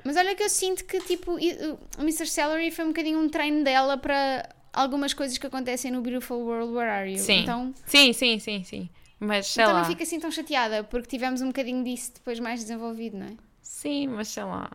Mas 0.03 0.17
olha 0.17 0.35
que 0.35 0.43
eu 0.43 0.49
sinto 0.49 0.83
que 0.85 0.99
tipo, 1.01 1.33
o 1.33 2.01
Mr. 2.01 2.25
Celery 2.27 2.71
foi 2.71 2.85
um 2.85 2.89
bocadinho 2.89 3.19
um 3.19 3.29
treino 3.29 3.63
dela 3.63 3.97
para 3.97 4.49
algumas 4.73 5.13
coisas 5.13 5.37
que 5.37 5.45
acontecem 5.45 5.91
no 5.91 6.01
Beautiful 6.01 6.39
World 6.39 6.73
Where 6.73 6.89
Are 6.89 7.11
You. 7.11 7.19
Sim. 7.19 7.41
Então, 7.41 7.73
Sim, 7.85 8.13
sim, 8.13 8.39
sim, 8.39 8.63
sim. 8.63 8.89
Mas 9.19 9.47
sei 9.47 9.63
então 9.63 9.73
lá. 9.75 9.81
não 9.81 9.87
fico 9.87 10.01
assim 10.01 10.19
tão 10.19 10.31
chateada, 10.31 10.83
porque 10.83 11.07
tivemos 11.07 11.41
um 11.41 11.47
bocadinho 11.47 11.83
disso 11.83 12.13
depois 12.15 12.39
mais 12.39 12.61
desenvolvido, 12.61 13.17
não 13.17 13.27
é? 13.27 13.33
Sim, 13.61 14.07
mas 14.07 14.29
sei 14.29 14.43
lá. 14.43 14.71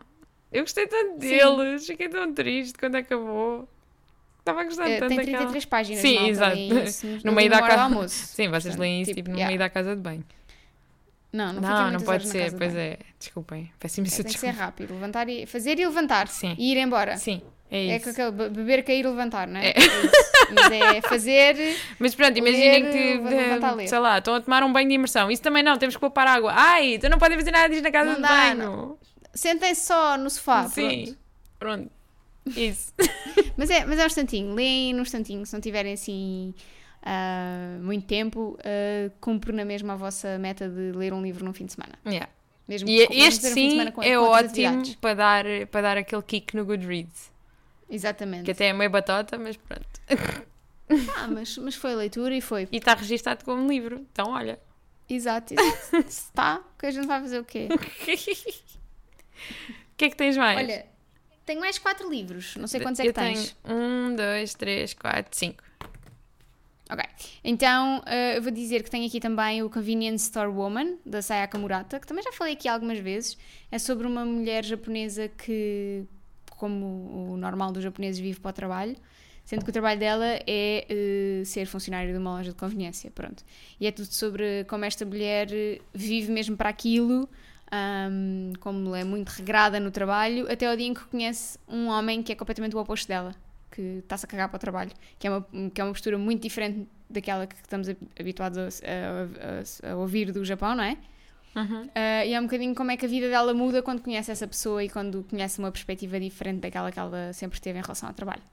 Eu 0.51 0.61
gostei 0.63 0.87
tanto 0.87 1.13
Sim. 1.13 1.17
deles, 1.29 1.85
fiquei 1.85 2.07
tão 2.07 2.33
triste 2.33 2.77
quando 2.79 2.95
acabou. 2.95 3.67
Estava 4.47 4.61
a 4.61 4.63
gostar 4.63 4.89
Eh, 4.89 4.99
tanto 4.99 5.09
tem 5.09 5.17
daquela- 5.17 5.37
33 5.39 5.65
páginas, 5.65 6.01
Sim, 6.01 6.15
malta, 6.15 6.29
exato. 6.29 6.57
isso 6.87 7.07
No 7.25 7.31
meio 7.33 7.49
da 7.49 7.61
casa. 7.61 7.81
almoço. 7.83 8.15
Sim, 8.15 8.47
vocês 8.49 8.63
Portanto, 8.63 8.79
leem 8.79 9.01
isso 9.01 9.11
tipo, 9.11 9.15
tipo, 9.23 9.29
no 9.31 9.35
yeah. 9.35 9.47
meio 9.49 9.59
da 9.59 9.69
casa 9.69 9.95
de 9.95 10.01
banho. 10.01 10.23
Não, 11.33 11.51
não, 11.53 11.61
Não, 11.61 11.91
não, 11.91 11.99
pode 12.01 12.27
ser, 12.27 12.51
de 12.51 12.55
pois 12.57 12.73
é. 12.75 12.97
Desculpem, 13.19 13.71
peço 13.79 13.99
imensa 13.99 14.21
É, 14.21 14.23
tem 14.23 14.33
que 14.33 14.39
ser 14.39 14.51
rápido, 14.51 14.93
levantar 14.93 15.27
e 15.27 15.45
fazer 15.45 15.77
e 15.77 15.85
levantar. 15.85 16.27
Sim. 16.29 16.55
E 16.57 16.71
ir 16.71 16.77
embora. 16.77 17.17
Sim, 17.17 17.41
é 17.69 17.87
É 17.89 17.95
isso. 17.97 18.05
com 18.05 18.09
aquele 18.11 18.31
be- 18.31 18.49
beber, 18.49 18.83
cair 18.83 19.03
e 19.03 19.07
levantar, 19.07 19.45
não 19.47 19.59
é? 19.59 19.67
É. 19.67 19.73
É 19.75 19.79
isso. 19.79 20.11
Mas 20.55 20.71
é 20.71 21.01
fazer. 21.07 21.77
Mas 21.99 22.15
pronto, 22.15 22.37
imaginem 22.37 22.89
que, 22.89 23.17
levantar 23.21 23.71
de- 23.71 23.75
ler. 23.75 23.87
sei 23.89 23.99
lá, 23.99 24.17
estão 24.17 24.35
a 24.35 24.41
tomar 24.41 24.63
um 24.63 24.71
banho 24.71 24.87
de 24.87 24.95
imersão. 24.95 25.29
Isso 25.29 25.41
também 25.43 25.61
não, 25.61 25.77
temos 25.77 25.95
que 25.95 25.99
poupar 25.99 26.25
água. 26.27 26.53
Ai, 26.55 26.97
tu 26.97 27.09
não 27.09 27.19
podem 27.19 27.37
fazer 27.37 27.51
nada 27.51 27.67
disso 27.67 27.83
na 27.83 27.91
casa 27.91 28.09
Não 28.11 28.15
de 28.15 28.21
dá, 28.21 28.29
banho. 28.55 28.97
Sentem-se 29.33 29.85
só 29.85 30.17
no 30.17 30.29
sofá. 30.29 30.67
Sim, 30.69 31.15
pronto. 31.59 31.91
pronto. 32.45 32.57
Isso. 32.57 32.93
Mas 33.57 33.69
é, 33.69 33.83
mas 33.85 33.99
é 33.99 34.03
um 34.03 34.07
instantinho. 34.07 34.53
Leem 34.53 34.93
num 34.93 35.01
instantinho. 35.01 35.45
Se 35.45 35.53
não 35.53 35.59
tiverem 35.59 35.93
assim 35.93 36.53
ah, 37.03 37.77
muito 37.81 38.05
tempo, 38.05 38.57
ah, 38.63 39.11
cumpre 39.19 39.51
na 39.51 39.65
mesma 39.65 39.93
a 39.93 39.95
vossa 39.95 40.37
meta 40.37 40.69
de 40.69 40.91
ler 40.93 41.11
um 41.13 41.21
livro 41.21 41.43
num 41.43 41.53
fim 41.53 41.65
de 41.65 41.73
semana. 41.73 41.93
Yeah. 42.05 42.29
Mesmo 42.67 42.87
E 42.89 43.07
que- 43.07 43.13
este 43.19 43.47
um 43.47 43.53
sim 43.53 43.91
com- 43.91 44.03
é 44.03 44.15
com 44.15 44.23
ótimo 44.23 44.83
para 45.01 45.13
dar, 45.13 45.45
para 45.71 45.81
dar 45.81 45.97
aquele 45.97 46.21
kick 46.21 46.55
no 46.55 46.65
Goodreads. 46.65 47.31
Exatamente. 47.89 48.43
Que 48.43 48.51
até 48.51 48.67
é 48.67 48.73
meio 48.73 48.89
batota, 48.89 49.37
mas 49.37 49.57
pronto. 49.57 49.87
Ah, 51.17 51.27
mas, 51.27 51.57
mas 51.57 51.75
foi 51.75 51.93
leitura 51.95 52.33
e 52.33 52.39
foi. 52.39 52.65
E 52.71 52.77
está 52.77 52.93
registado 52.93 53.43
como 53.43 53.67
livro. 53.67 54.05
Então, 54.09 54.29
olha. 54.31 54.57
Exato, 55.09 55.51
exato. 55.59 55.77
Se 55.91 56.01
Está, 56.07 56.61
que 56.79 56.85
a 56.85 56.91
gente 56.91 57.05
vai 57.05 57.19
fazer 57.19 57.39
o 57.39 57.43
quê? 57.43 57.67
O 59.93 59.97
que 59.97 60.05
é 60.05 60.09
que 60.09 60.15
tens 60.15 60.37
mais? 60.37 60.57
Olha, 60.59 60.85
tenho 61.47 61.61
mais 61.61 61.79
quatro 61.79 62.07
livros. 62.09 62.55
Não 62.57 62.67
sei 62.67 62.81
quantos 62.81 62.99
é 62.99 63.03
eu 63.03 63.13
que 63.13 63.19
tens. 63.19 63.55
tenho 63.63 63.77
um, 63.79 64.15
dois, 64.15 64.53
três, 64.53 64.93
quatro, 64.93 65.35
cinco. 65.35 65.63
Ok. 66.89 67.03
Então, 67.43 68.01
eh, 68.05 68.37
eu 68.37 68.41
vou 68.41 68.51
dizer 68.51 68.83
que 68.83 68.89
tenho 68.89 69.07
aqui 69.07 69.19
também 69.19 69.63
o 69.63 69.69
Convenience 69.69 70.25
Store 70.25 70.49
Woman, 70.49 70.97
da 71.05 71.21
Sayaka 71.21 71.57
Murata, 71.57 71.99
que 71.99 72.07
também 72.07 72.23
já 72.23 72.31
falei 72.31 72.53
aqui 72.53 72.67
algumas 72.67 72.99
vezes. 72.99 73.37
É 73.71 73.79
sobre 73.79 74.05
uma 74.07 74.23
mulher 74.23 74.63
japonesa 74.63 75.27
que, 75.29 76.05
como 76.51 77.31
o 77.31 77.37
normal 77.37 77.71
dos 77.71 77.83
japoneses, 77.83 78.19
vive 78.19 78.39
para 78.39 78.49
o 78.49 78.53
trabalho. 78.53 78.95
Sendo 79.43 79.63
que 79.63 79.69
o 79.69 79.73
trabalho 79.73 79.99
dela 79.99 80.25
é 80.45 80.85
eh, 80.89 81.43
ser 81.45 81.65
funcionária 81.65 82.11
de 82.11 82.17
uma 82.17 82.31
loja 82.37 82.51
de 82.51 82.57
conveniência, 82.57 83.09
pronto. 83.11 83.43
E 83.79 83.87
é 83.87 83.91
tudo 83.91 84.11
sobre 84.13 84.65
como 84.65 84.83
esta 84.83 85.05
mulher 85.05 85.47
vive 85.93 86.31
mesmo 86.31 86.57
para 86.57 86.69
aquilo, 86.69 87.29
ahm, 87.71 88.53
como 88.59 88.95
é 88.95 89.03
muito 89.03 89.29
regrada 89.29 89.79
no 89.79 89.91
trabalho, 89.91 90.51
até 90.51 90.65
ao 90.69 90.75
dia 90.75 90.87
em 90.87 90.93
que 90.93 91.03
conhece 91.05 91.57
um 91.67 91.87
homem 91.87 92.21
que 92.23 92.31
é 92.31 92.35
completamente 92.35 92.75
o 92.75 92.79
oposto 92.79 93.07
dela, 93.07 93.35
que 93.71 93.81
está-se 93.99 94.25
a 94.25 94.27
cagar 94.27 94.49
para 94.49 94.57
o 94.57 94.59
trabalho, 94.59 94.91
que 95.19 95.27
é 95.27 95.29
uma, 95.31 95.45
que 95.73 95.81
é 95.81 95.83
uma 95.83 95.91
postura 95.93 96.17
muito 96.17 96.41
diferente 96.41 96.87
daquela 97.09 97.47
que 97.47 97.55
estamos 97.55 97.87
habituados 98.19 98.57
a, 98.57 99.87
a- 99.87 99.89
a- 99.89 99.93
a 99.93 99.95
ouvir 99.97 100.31
do 100.31 100.43
Japão, 100.43 100.75
não 100.75 100.83
é? 100.83 100.97
Uhum. 101.55 101.89
Ah, 101.95 102.25
e 102.25 102.33
é 102.33 102.39
um 102.39 102.43
bocadinho 102.43 102.75
como 102.75 102.91
é 102.91 102.97
que 102.97 103.05
a 103.05 103.09
vida 103.09 103.29
dela 103.29 103.53
muda 103.53 103.81
quando 103.81 104.01
conhece 104.01 104.31
essa 104.31 104.45
pessoa 104.47 104.83
e 104.83 104.89
quando 104.89 105.23
conhece 105.29 105.57
uma 105.59 105.71
perspectiva 105.71 106.19
diferente 106.19 106.59
daquela 106.59 106.91
que 106.91 106.99
ela 106.99 107.33
sempre 107.33 107.59
teve 107.59 107.79
em 107.79 107.81
relação 107.81 108.07
ao 108.07 108.13
trabalho. 108.13 108.43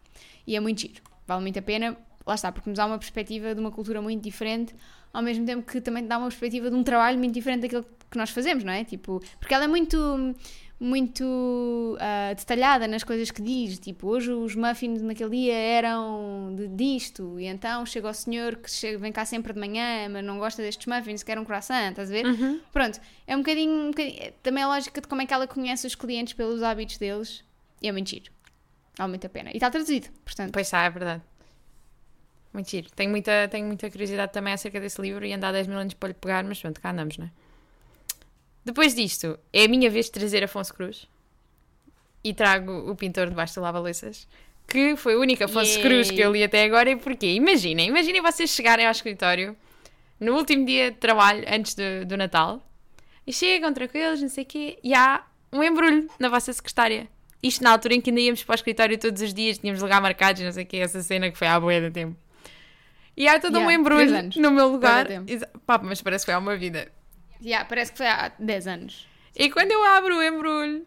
E 0.47 0.57
é 0.57 0.61
muito 0.61 0.81
giro, 0.81 1.03
vale 1.27 1.43
muito 1.43 1.59
a 1.59 1.63
pena, 1.63 1.97
lá 2.27 2.35
está, 2.35 2.51
porque 2.51 2.71
nos 2.71 2.77
dá 2.79 2.87
uma 2.87 2.97
perspectiva 2.99 3.55
de 3.55 3.61
uma 3.61 3.71
cultura 3.71 4.01
muito 4.01 4.23
diferente, 4.23 4.75
ao 5.13 5.23
mesmo 5.23 5.45
tempo 5.45 5.71
que 5.71 5.81
também 5.83 6.07
dá 6.07 6.17
uma 6.17 6.29
perspectiva 6.29 6.71
de 6.71 6.77
um 6.77 6.83
trabalho 6.83 7.19
muito 7.19 7.35
diferente 7.35 7.63
daquilo 7.63 7.85
que 8.15 8.19
nós 8.19 8.31
fazemos, 8.31 8.65
não 8.65 8.73
é? 8.73 8.83
Tipo, 8.85 9.21
porque 9.39 9.53
ela 9.55 9.65
é 9.65 9.69
muito 9.69 10.35
muito 10.81 11.97
ah, 12.01 12.35
detalhada 12.35 12.87
nas 12.89 13.05
coisas 13.05 13.31
que 13.31 13.41
diz, 13.41 13.79
tipo, 13.79 14.09
hoje 14.09 14.33
os 14.33 14.55
muffins 14.57 15.01
naquele 15.03 15.31
dia 15.31 15.55
eram 15.55 16.53
de, 16.57 16.69
disto, 16.69 17.39
e 17.39 17.47
então 17.47 17.87
chega 17.87 18.09
o 18.09 18.13
senhor 18.13 18.57
que 18.57 18.71
chega, 18.71 18.99
vem 18.99 19.13
cá 19.13 19.25
sempre 19.25 19.53
de 19.53 19.61
manhã, 19.61 20.09
mas 20.11 20.25
não 20.25 20.39
gosta 20.39 20.61
destes 20.63 20.87
muffins, 20.87 21.23
quer 21.23 21.39
um 21.39 21.45
croissant, 21.45 21.91
estás 21.91 22.11
a 22.11 22.13
ver? 22.13 22.27
Uhum. 22.27 22.61
Pronto, 22.73 23.01
é 23.27 23.35
um 23.37 23.39
bocadinho, 23.39 23.73
um 23.73 23.91
bocadinho- 23.91 24.21
é 24.21 24.33
também 24.43 24.63
a 24.65 24.67
lógica 24.67 25.01
de 25.01 25.07
como 25.09 25.23
é 25.23 25.27
que 25.27 25.33
ela 25.33 25.47
conhece 25.47 25.87
os 25.87 25.95
clientes 25.95 26.35
pelos 26.35 26.63
hábitos 26.63 26.99
deles, 26.99 27.45
e 27.81 27.89
é 27.89 27.93
muito 27.93 28.11
giro. 28.11 28.31
Vale 28.99 29.11
muito 29.11 29.27
a 29.27 29.31
pena. 29.31 29.51
E 29.51 29.55
está 29.55 29.71
traduzido, 29.71 30.09
portanto. 30.25 30.53
Pois 30.53 30.67
está, 30.67 30.85
é 30.85 30.91
verdade. 30.91 31.23
Muito 32.53 32.71
giro. 32.71 32.89
Tenho 32.95 33.11
muita, 33.11 33.49
tenho 33.49 33.67
muita 33.67 33.91
curiosidade 33.91 34.33
também 34.33 34.53
acerca 34.53 34.79
desse 34.81 35.01
livro 35.01 35.25
e 35.25 35.33
andar 35.33 35.51
10 35.53 35.67
mil 35.67 35.79
anos 35.79 35.95
para 35.95 36.09
lhe 36.09 36.15
pegar, 36.15 36.45
mas 36.45 36.61
pronto, 36.61 36.81
cá 36.81 36.91
andamos, 36.91 37.17
não 37.17 37.27
é? 37.27 37.31
Depois 38.65 38.95
disto, 38.95 39.39
é 39.53 39.65
a 39.65 39.69
minha 39.69 39.91
vez 39.91 40.07
de 40.07 40.13
trazer 40.13 40.43
Afonso 40.43 40.73
Cruz 40.73 41.07
e 42.23 42.33
trago 42.33 42.91
o 42.91 42.97
pintor 42.97 43.29
debaixo 43.29 43.57
do 43.57 43.61
lava-louças, 43.61 44.27
que 44.67 44.97
foi 44.97 45.15
o 45.17 45.21
único 45.21 45.45
Afonso 45.45 45.73
Yay. 45.79 45.83
Cruz 45.83 46.11
que 46.11 46.21
eu 46.21 46.33
li 46.33 46.43
até 46.43 46.65
agora. 46.65 46.91
E 46.91 46.97
porquê? 46.97 47.35
Imaginem, 47.35 47.89
imaginem 47.89 48.23
vocês 48.23 48.51
chegarem 48.51 48.87
ao 48.87 48.93
escritório 48.93 49.55
no 50.19 50.35
último 50.37 50.65
dia 50.65 50.91
de 50.91 50.97
trabalho, 50.97 51.45
antes 51.47 51.75
do, 51.75 52.07
do 52.07 52.17
Natal, 52.17 52.67
e 53.27 53.33
chegam 53.33 53.73
tranquilos, 53.75 54.23
não 54.23 54.29
sei 54.29 54.45
o 54.45 54.47
quê, 54.47 54.79
e 54.83 54.95
há 54.95 55.23
um 55.53 55.63
embrulho 55.63 56.09
na 56.19 56.29
vossa 56.29 56.53
secretária. 56.53 57.07
Isto 57.43 57.63
na 57.63 57.73
altura 57.73 57.95
em 57.95 58.01
que 58.01 58.09
ainda 58.09 58.21
íamos 58.23 58.43
para 58.43 58.55
o 58.55 58.57
escritório 58.57 58.97
todos 58.97 59.21
os 59.21 59.35
dias, 59.35 59.59
tínhamos 59.59 59.83
lugar 59.83 60.01
marcados, 60.01 60.41
não 60.41 60.51
sei 60.53 60.65
o 60.65 60.67
quê, 60.67 60.79
essa 60.79 61.03
cena 61.03 61.31
que 61.31 61.37
foi 61.37 61.47
à 61.47 61.61
boia 61.61 61.81
do 61.83 61.93
tempo. 61.93 62.17
E 63.15 63.29
há 63.29 63.39
todo 63.39 63.59
um 63.59 63.61
Yeah, 63.61 63.75
embrulho 63.75 64.07
três 64.09 64.13
anos. 64.13 64.37
no 64.37 64.51
meu 64.51 64.69
lugar. 64.69 65.07
Pá, 65.67 65.79
mas 65.79 66.01
parece 66.01 66.25
que 66.25 66.27
foi 66.27 66.35
há 66.35 66.39
uma 66.39 66.57
vida. 66.57 66.91
Yeah, 67.45 67.69
parece 67.69 67.93
que 67.93 67.99
foi 67.99 68.07
há 68.07 68.33
10 68.39 68.67
anos. 68.67 69.07
E 69.37 69.51
quando 69.51 69.71
eu 69.71 69.83
abro 69.83 70.17
o 70.17 70.23
embrulho, 70.23 70.87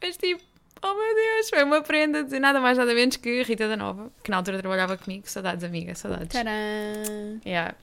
és 0.00 0.16
tipo, 0.16 0.42
oh 0.82 0.94
meu 0.94 1.14
Deus, 1.14 1.48
foi 1.48 1.62
uma 1.62 1.80
prenda 1.82 2.24
de 2.24 2.38
nada 2.40 2.60
mais 2.60 2.76
nada 2.76 2.92
menos 2.92 3.16
que 3.16 3.42
Rita 3.42 3.68
da 3.68 3.76
Nova, 3.76 4.10
que 4.22 4.30
na 4.30 4.38
altura 4.38 4.58
trabalhava 4.58 4.96
comigo. 4.96 5.28
Saudades, 5.28 5.62
amiga, 5.62 5.94
saudades. 5.94 6.28
Tcharam! 6.28 7.40
Yeah. 7.46 7.74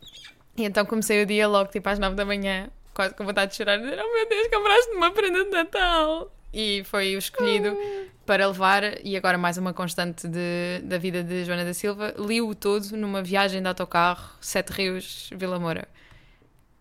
E 0.57 0.63
então 0.65 0.85
comecei 0.85 1.23
o 1.23 1.25
dia 1.25 1.47
logo, 1.47 1.71
tipo 1.71 1.87
às 1.87 1.97
9 1.97 2.15
da 2.15 2.25
manhã, 2.25 2.69
quase 2.93 3.13
com 3.13 3.23
vontade 3.23 3.51
de 3.51 3.57
chorar, 3.57 3.77
e 3.77 3.83
dizer: 3.83 3.99
Oh 4.03 4.13
meu 4.13 4.27
Deus, 4.27 4.47
compraste 4.49 4.91
uma 4.91 5.11
prenda 5.11 5.45
de 5.45 5.51
Natal! 5.51 6.31
E 6.51 6.83
foi 6.85 7.15
o 7.15 7.19
escolhido 7.19 7.77
para 8.25 8.47
levar, 8.47 9.05
e 9.05 9.15
agora 9.15 9.37
mais 9.37 9.57
uma 9.57 9.71
constante 9.71 10.27
de, 10.27 10.81
da 10.83 10.97
vida 10.97 11.23
de 11.23 11.45
Joana 11.45 11.63
da 11.63 11.73
Silva, 11.75 12.13
li-o 12.17 12.55
todo 12.55 12.97
numa 12.97 13.21
viagem 13.21 13.61
de 13.61 13.67
autocarro, 13.67 14.31
Sete 14.41 14.71
Rios, 14.71 15.29
Vila 15.35 15.59
Moura. 15.59 15.87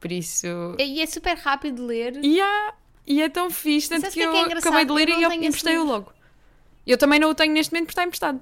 Por 0.00 0.12
isso. 0.12 0.46
E 0.78 1.00
é 1.02 1.06
super 1.06 1.36
rápido 1.36 1.76
de 1.76 1.82
ler. 1.82 2.24
E, 2.24 2.40
há- 2.40 2.74
e 3.06 3.20
é 3.22 3.28
tão 3.28 3.50
fixe, 3.50 3.88
tanto 3.88 4.02
que, 4.02 4.08
o 4.08 4.12
que 4.12 4.20
é 4.20 4.26
eu 4.26 4.30
que 4.32 4.36
é 4.36 4.42
engraçado? 4.42 4.68
acabei 4.68 4.84
de 4.84 4.92
ler 4.92 5.08
Eu 5.08 5.18
e 5.20 5.22
eu 5.24 5.32
emprestei-o 5.32 5.80
livro. 5.82 5.92
logo. 5.92 6.12
Eu 6.86 6.96
também 6.96 7.18
não 7.18 7.30
o 7.30 7.34
tenho 7.34 7.52
neste 7.52 7.72
momento 7.72 7.86
porque 7.86 7.92
está 7.92 8.04
emprestado. 8.04 8.40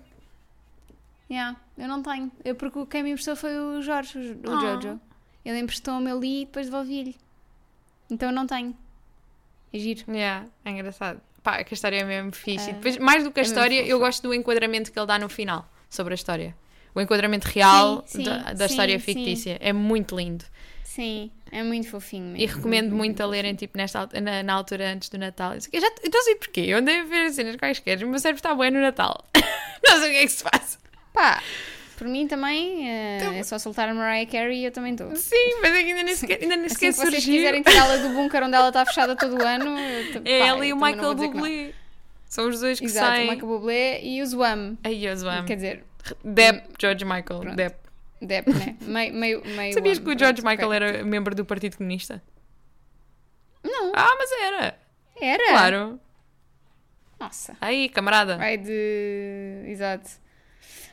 Yeah, 1.30 1.56
eu 1.76 1.88
não 1.88 2.02
tenho. 2.02 2.30
Eu, 2.44 2.54
porque 2.54 2.86
quem 2.86 3.02
me 3.02 3.10
emprestou 3.10 3.34
foi 3.34 3.58
o 3.58 3.82
Jorge, 3.82 4.18
o, 4.18 4.50
o 4.50 4.54
Ah. 4.56 4.60
Jojo. 4.60 5.00
Ele 5.44 5.58
emprestou-me, 5.58 6.10
eu 6.10 6.18
li 6.20 6.42
e 6.42 6.44
depois 6.46 6.66
devolvi-lhe. 6.66 7.16
Então 8.10 8.28
eu 8.28 8.34
não 8.34 8.46
tenho. 8.46 8.76
É 9.72 9.78
giro. 9.78 10.04
Yeah, 10.08 10.46
é 10.64 10.70
engraçado. 10.70 11.20
Pá, 11.42 11.62
que 11.64 11.72
a 11.72 11.76
história 11.76 11.96
é 12.00 12.04
mesmo 12.04 12.32
fixe. 12.32 12.70
É. 12.70 12.72
depois, 12.74 12.98
mais 12.98 13.22
do 13.24 13.30
que 13.32 13.40
a 13.40 13.42
É 13.42 13.46
história, 13.46 13.86
eu 13.86 13.98
gosto 13.98 14.22
do 14.22 14.34
enquadramento 14.34 14.92
que 14.92 14.98
ele 14.98 15.06
dá 15.06 15.18
no 15.18 15.28
final 15.28 15.68
sobre 15.88 16.14
a 16.14 16.16
história. 16.16 16.56
O 16.98 17.02
enquadramento 17.02 17.46
real 17.48 18.02
Sim, 18.06 18.18
sim, 18.18 18.24
da, 18.24 18.52
da 18.52 18.66
sim, 18.68 18.72
história 18.74 18.98
fictícia. 19.00 19.56
É 19.60 19.72
muito 19.72 20.16
lindo. 20.16 20.44
Sim, 20.84 21.30
é 21.52 21.62
muito 21.62 21.88
fofinho 21.90 22.24
mesmo. 22.32 22.38
E 22.42 22.46
recomendo 22.46 22.94
muito 22.94 23.20
a 23.22 23.26
lerem 23.26 23.54
tipo, 23.54 23.76
nesta, 23.76 24.08
na, 24.22 24.42
na 24.42 24.52
altura 24.54 24.92
antes 24.92 25.08
do 25.10 25.18
Natal. 25.18 25.52
Eu, 25.54 25.80
já 25.80 25.86
eu 26.02 26.10
não 26.12 26.22
sei 26.22 26.36
porquê. 26.36 26.60
Eu 26.68 26.78
andei 26.78 27.00
a 27.00 27.04
ver 27.04 27.30
cenas 27.32 27.56
quaisquer. 27.56 28.02
O 28.02 28.08
meu 28.08 28.18
cérebro 28.18 28.38
está 28.38 28.54
bem 28.54 28.70
no 28.70 28.80
Natal. 28.80 29.22
não 29.86 29.98
sei 30.00 30.08
o 30.08 30.12
que 30.12 30.18
é 30.18 30.22
que 30.22 30.28
se 30.28 30.42
faz. 30.42 30.78
Pá, 31.12 31.42
por 31.98 32.06
mim 32.08 32.26
também 32.26 32.88
eh, 32.88 33.18
Então- 33.20 33.32
é 33.34 33.42
só 33.42 33.58
soltar 33.58 33.88
a 33.90 33.94
Mariah 33.94 34.30
Carey 34.30 34.60
e 34.60 34.64
eu 34.64 34.70
também 34.72 34.92
estou. 34.92 35.14
Sim, 35.16 35.60
mas 35.60 35.72
é 35.72 35.76
ainda 35.78 36.02
nem 36.02 36.14
sequer, 36.14 36.38
ainda 36.42 36.56
nem 36.56 36.66
Assim 36.66 36.74
sequer 36.76 36.92
que 36.92 36.98
vocês 36.98 37.14
surgiu. 37.24 37.34
quiserem 37.34 37.62
tirá-la 37.62 37.96
do 37.98 38.08
bunker 38.10 38.42
onde 38.44 38.54
ela 38.54 38.68
está 38.68 38.86
fechada 38.86 39.14
todo 39.16 39.36
o 39.36 39.42
ano. 39.46 39.78
eu 39.78 40.22
É 40.24 40.40
pá, 40.40 40.46
ela 40.46 40.64
e 40.66 40.72
o 40.72 40.76
Michael. 40.76 41.14
Bublé. 41.14 41.72
São 42.28 42.48
os 42.48 42.58
dois 42.60 42.78
que 42.80 42.86
Exato, 42.86 43.06
o 43.06 43.10
saem. 43.16 43.30
Michael 43.30 43.46
Bublé 43.46 44.00
e 44.02 44.20
o 44.22 44.26
Zwam. 44.26 44.76
Ai, 44.82 45.06
eu 45.06 45.12
amo. 45.28 45.46
Quer 45.46 45.54
dizer, 45.56 45.84
Depp, 46.24 46.68
George 46.78 47.04
Michael. 47.04 47.40
Pronto. 47.40 47.56
Depp. 47.56 47.76
Depp, 48.20 48.50
né? 48.52 48.76
Meio, 48.82 49.12
meio, 49.14 49.42
meio 49.44 49.74
Sabias 49.74 49.98
que 49.98 50.04
o 50.08 50.18
George 50.18 50.40
pronto, 50.42 50.46
Michael 50.50 50.72
era 50.72 51.04
membro 51.04 51.34
do 51.34 51.44
Partido 51.44 51.76
Comunista? 51.76 52.22
Não, 53.62 53.92
Ah, 53.94 54.14
mas 54.18 54.30
era. 54.40 54.78
era. 55.20 55.48
Claro. 55.48 56.00
Nossa. 57.18 57.56
Aí, 57.60 57.88
camarada. 57.88 58.36
Vai 58.36 58.56
de. 58.56 59.64
Exato. 59.66 60.08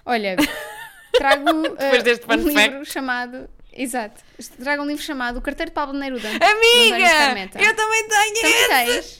Olha, 0.05 0.35
trago 1.13 1.45
fun 2.25 2.33
um 2.33 2.49
livro 2.49 2.85
chamado. 2.85 3.49
Exato. 3.71 4.21
Trago 4.61 4.83
um 4.83 4.85
livro 4.85 5.01
chamado 5.03 5.37
O 5.37 5.41
Carteiro 5.41 5.71
de 5.71 5.75
Pablo 5.75 5.97
Neruda. 5.97 6.27
Amiga! 6.27 7.07
Scarmeta. 7.09 7.61
Eu 7.61 7.75
também 7.75 8.07
tenho 8.07 8.33
Também 8.41 8.97
esse! 8.97 9.17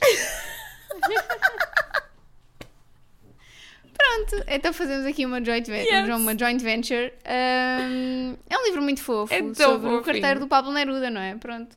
Pronto, 3.96 4.44
então 4.48 4.72
fazemos 4.72 5.06
aqui 5.06 5.24
uma 5.24 5.42
joint, 5.44 5.66
ve- 5.66 5.82
Yes. 5.84 6.08
uma 6.08 6.36
joint 6.36 6.60
venture. 6.62 7.12
Ahm, 7.24 8.34
é 8.50 8.58
um 8.58 8.64
livro 8.64 8.82
muito 8.82 9.00
fofo 9.02 9.32
É 9.32 9.38
sobre 9.54 9.88
o 9.90 10.02
carteiro 10.02 10.40
do 10.40 10.48
Pablo 10.48 10.72
Neruda, 10.72 11.08
não 11.10 11.20
é? 11.20 11.34
Pronto. 11.36 11.76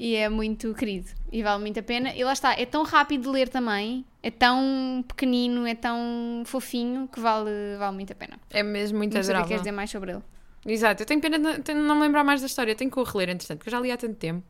E 0.00 0.14
é 0.14 0.28
muito 0.28 0.72
querido 0.74 1.08
e 1.32 1.42
vale 1.42 1.60
muito 1.60 1.80
a 1.80 1.82
pena. 1.82 2.14
E 2.14 2.22
lá 2.22 2.32
está, 2.32 2.52
é 2.54 2.64
tão 2.64 2.84
rápido 2.84 3.22
de 3.22 3.28
ler 3.28 3.48
também, 3.48 4.04
é 4.22 4.30
tão 4.30 5.04
pequenino, 5.08 5.66
é 5.66 5.74
tão 5.74 6.42
fofinho 6.46 7.08
que 7.12 7.18
vale, 7.18 7.50
vale 7.78 7.96
muito 7.96 8.12
a 8.12 8.16
pena. 8.16 8.38
É 8.50 8.62
mesmo 8.62 8.98
muito 8.98 9.14
Não 9.14 9.22
sei 9.22 9.22
o 9.22 9.24
que 9.24 9.32
é 9.32 9.34
adorável. 9.34 9.48
queres 9.48 9.62
dizer 9.62 9.72
mais 9.72 9.90
sobre 9.90 10.12
ele. 10.12 10.22
Exato, 10.64 11.02
eu 11.02 11.06
tenho 11.06 11.20
pena 11.20 11.38
de 11.58 11.74
não 11.74 11.96
me 11.96 12.02
lembrar 12.02 12.22
mais 12.22 12.40
da 12.40 12.46
história. 12.46 12.74
Tenho 12.76 12.90
que 12.90 12.98
o 12.98 13.02
reler, 13.02 13.30
entretanto, 13.30 13.58
porque 13.58 13.70
eu 13.70 13.72
já 13.72 13.80
li 13.80 13.90
há 13.90 13.96
tanto 13.96 14.14
tempo. 14.14 14.44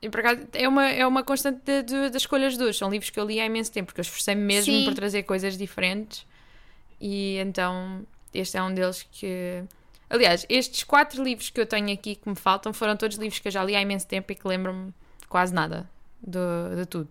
E 0.00 0.08
por 0.08 0.20
acaso 0.20 0.46
é 0.52 0.68
uma, 0.68 0.88
é 0.88 1.06
uma 1.06 1.24
constante 1.24 1.60
de- 1.64 1.82
de- 1.82 2.10
das 2.10 2.22
escolhas 2.22 2.58
hoje. 2.58 2.78
São 2.78 2.88
livros 2.90 3.10
que 3.10 3.18
eu 3.18 3.24
li 3.26 3.40
há 3.40 3.46
imenso 3.46 3.72
tempo, 3.72 3.86
porque 3.86 4.00
eu 4.00 4.02
esforcei-me 4.02 4.40
mesmo 4.42 4.72
Sim. 4.72 4.84
por 4.84 4.94
trazer 4.94 5.24
coisas 5.24 5.56
diferentes. 5.58 6.24
E 7.00 7.36
então 7.38 8.06
este 8.32 8.56
é 8.56 8.62
um 8.62 8.72
deles 8.72 9.06
que. 9.10 9.62
Aliás, 10.10 10.46
estes 10.48 10.84
quatro 10.84 11.22
livros 11.22 11.50
que 11.50 11.60
eu 11.60 11.66
tenho 11.66 11.92
aqui 11.92 12.14
que 12.14 12.28
me 12.28 12.34
faltam 12.36 12.72
foram 12.72 12.96
todos 12.96 13.16
livros 13.18 13.38
que 13.40 13.48
eu 13.48 13.52
já 13.52 13.62
li 13.64 13.74
há 13.76 13.80
imenso 13.82 14.06
tempo 14.06 14.32
e 14.32 14.34
que 14.34 14.46
lembro-me 14.48 14.92
quase 15.28 15.52
nada 15.52 15.88
de, 16.22 16.38
de 16.76 16.86
tudo. 16.86 17.08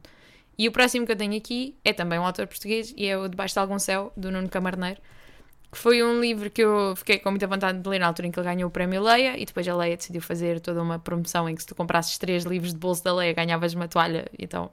E 0.58 0.68
o 0.68 0.72
próximo 0.72 1.06
que 1.06 1.12
eu 1.12 1.16
tenho 1.16 1.38
aqui 1.38 1.76
é 1.86 1.94
também 1.94 2.18
um 2.18 2.26
autor 2.26 2.48
português 2.48 2.92
e 2.98 3.06
é 3.06 3.16
o 3.16 3.28
Debaixo 3.28 3.54
de 3.54 3.60
Algum 3.60 3.78
Céu, 3.78 4.12
do 4.18 4.32
Nuno 4.32 4.50
Camarneiro 4.50 5.00
que 5.72 5.78
foi 5.78 6.02
um 6.04 6.20
livro 6.22 6.50
que 6.50 6.62
eu 6.62 6.96
fiquei 6.96 7.20
com 7.20 7.30
muita 7.30 7.46
vontade 7.48 7.80
de 7.80 7.90
ler 7.90 8.00
na 8.00 8.08
altura 8.08 8.28
em 8.28 8.32
que 8.32 8.40
ele 8.40 8.48
ganhou 8.48 8.68
o 8.70 8.72
prémio 8.72 9.02
Leia 9.04 9.38
e 9.38 9.46
depois 9.46 9.68
a 9.68 9.76
Leia 9.76 9.98
decidiu 9.98 10.22
fazer 10.22 10.60
toda 10.62 10.82
uma 10.82 10.98
promoção 10.98 11.48
em 11.50 11.56
que 11.56 11.62
se 11.62 11.68
tu 11.68 11.76
comprasses 11.76 12.18
três 12.18 12.46
livros 12.46 12.74
de 12.74 12.80
bolso 12.80 13.04
da 13.04 13.14
Leia 13.14 13.34
ganhavas 13.34 13.74
uma 13.74 13.88
toalha 13.88 14.26
então 14.40 14.70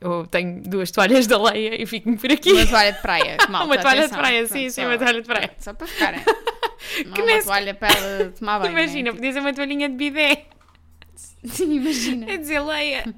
eu 0.00 0.26
tenho 0.26 0.60
duas 0.62 0.90
toalhas 0.90 1.26
da 1.26 1.40
Leia 1.40 1.80
e 1.80 1.86
fico-me 1.86 2.16
por 2.16 2.30
aqui 2.30 2.52
Uma 2.52 2.66
toalha 2.66 2.92
de 2.92 3.00
praia. 3.00 3.36
malta, 3.50 3.66
Uma 3.66 3.78
toalha 3.78 3.98
de 4.00 4.04
atenção. 4.06 4.18
praia, 4.18 4.38
Pronto, 4.40 4.52
sim, 4.52 4.70
sim, 4.70 4.82
só- 4.82 4.88
uma 4.88 4.98
toalha 4.98 5.20
de 5.22 5.26
praia. 5.26 5.50
Só 5.58 5.72
para 5.74 5.86
ficarem. 5.86 6.20
Não 7.06 7.12
Que 7.12 7.22
uma 7.22 7.40
se- 7.40 7.44
toalha 7.46 7.74
para 7.74 7.94
ela 7.96 8.30
tomar 8.38 8.58
banho. 8.58 8.72
imagina, 8.72 9.10
né? 9.10 9.16
podia 9.16 9.32
ser 9.32 9.40
uma 9.40 9.54
toalhinha 9.54 9.88
de 9.88 9.94
bidé 9.96 10.46
Sim, 11.44 11.74
imagina. 11.76 12.30
é 12.30 12.36
dizer 12.36 12.60
Leia 12.60 13.04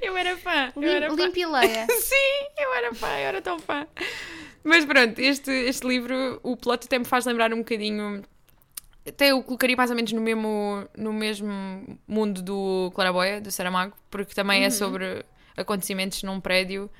eu 0.00 0.16
era 0.16 0.36
fã 0.36 0.72
eu 0.76 0.82
era 0.82 1.08
Lim, 1.08 1.16
fã. 1.16 1.24
limpa 1.24 1.38
e 1.38 1.46
leia. 1.46 1.86
Sim, 2.00 2.46
eu 2.58 2.74
era 2.74 2.94
fã, 2.94 3.08
eu 3.08 3.26
era 3.28 3.42
tão 3.42 3.58
fã. 3.58 3.86
Mas 4.64 4.84
pronto, 4.84 5.18
este, 5.18 5.50
este 5.50 5.86
livro, 5.86 6.40
o 6.42 6.56
plot 6.56 6.84
até 6.86 6.98
me 6.98 7.04
faz 7.04 7.24
lembrar 7.26 7.52
um 7.52 7.58
bocadinho. 7.58 8.22
Até 9.06 9.28
eu 9.30 9.42
colocaria 9.42 9.76
mais 9.76 9.90
ou 9.90 9.96
menos 9.96 10.12
no 10.12 10.20
mesmo, 10.20 10.86
no 10.96 11.12
mesmo 11.12 11.98
mundo 12.06 12.42
do 12.42 12.90
Claraboia, 12.94 13.40
do 13.40 13.50
Saramago, 13.50 13.96
porque 14.10 14.34
também 14.34 14.64
é 14.64 14.70
sobre 14.70 15.24
acontecimentos 15.56 16.22
num 16.22 16.40
prédio 16.40 16.90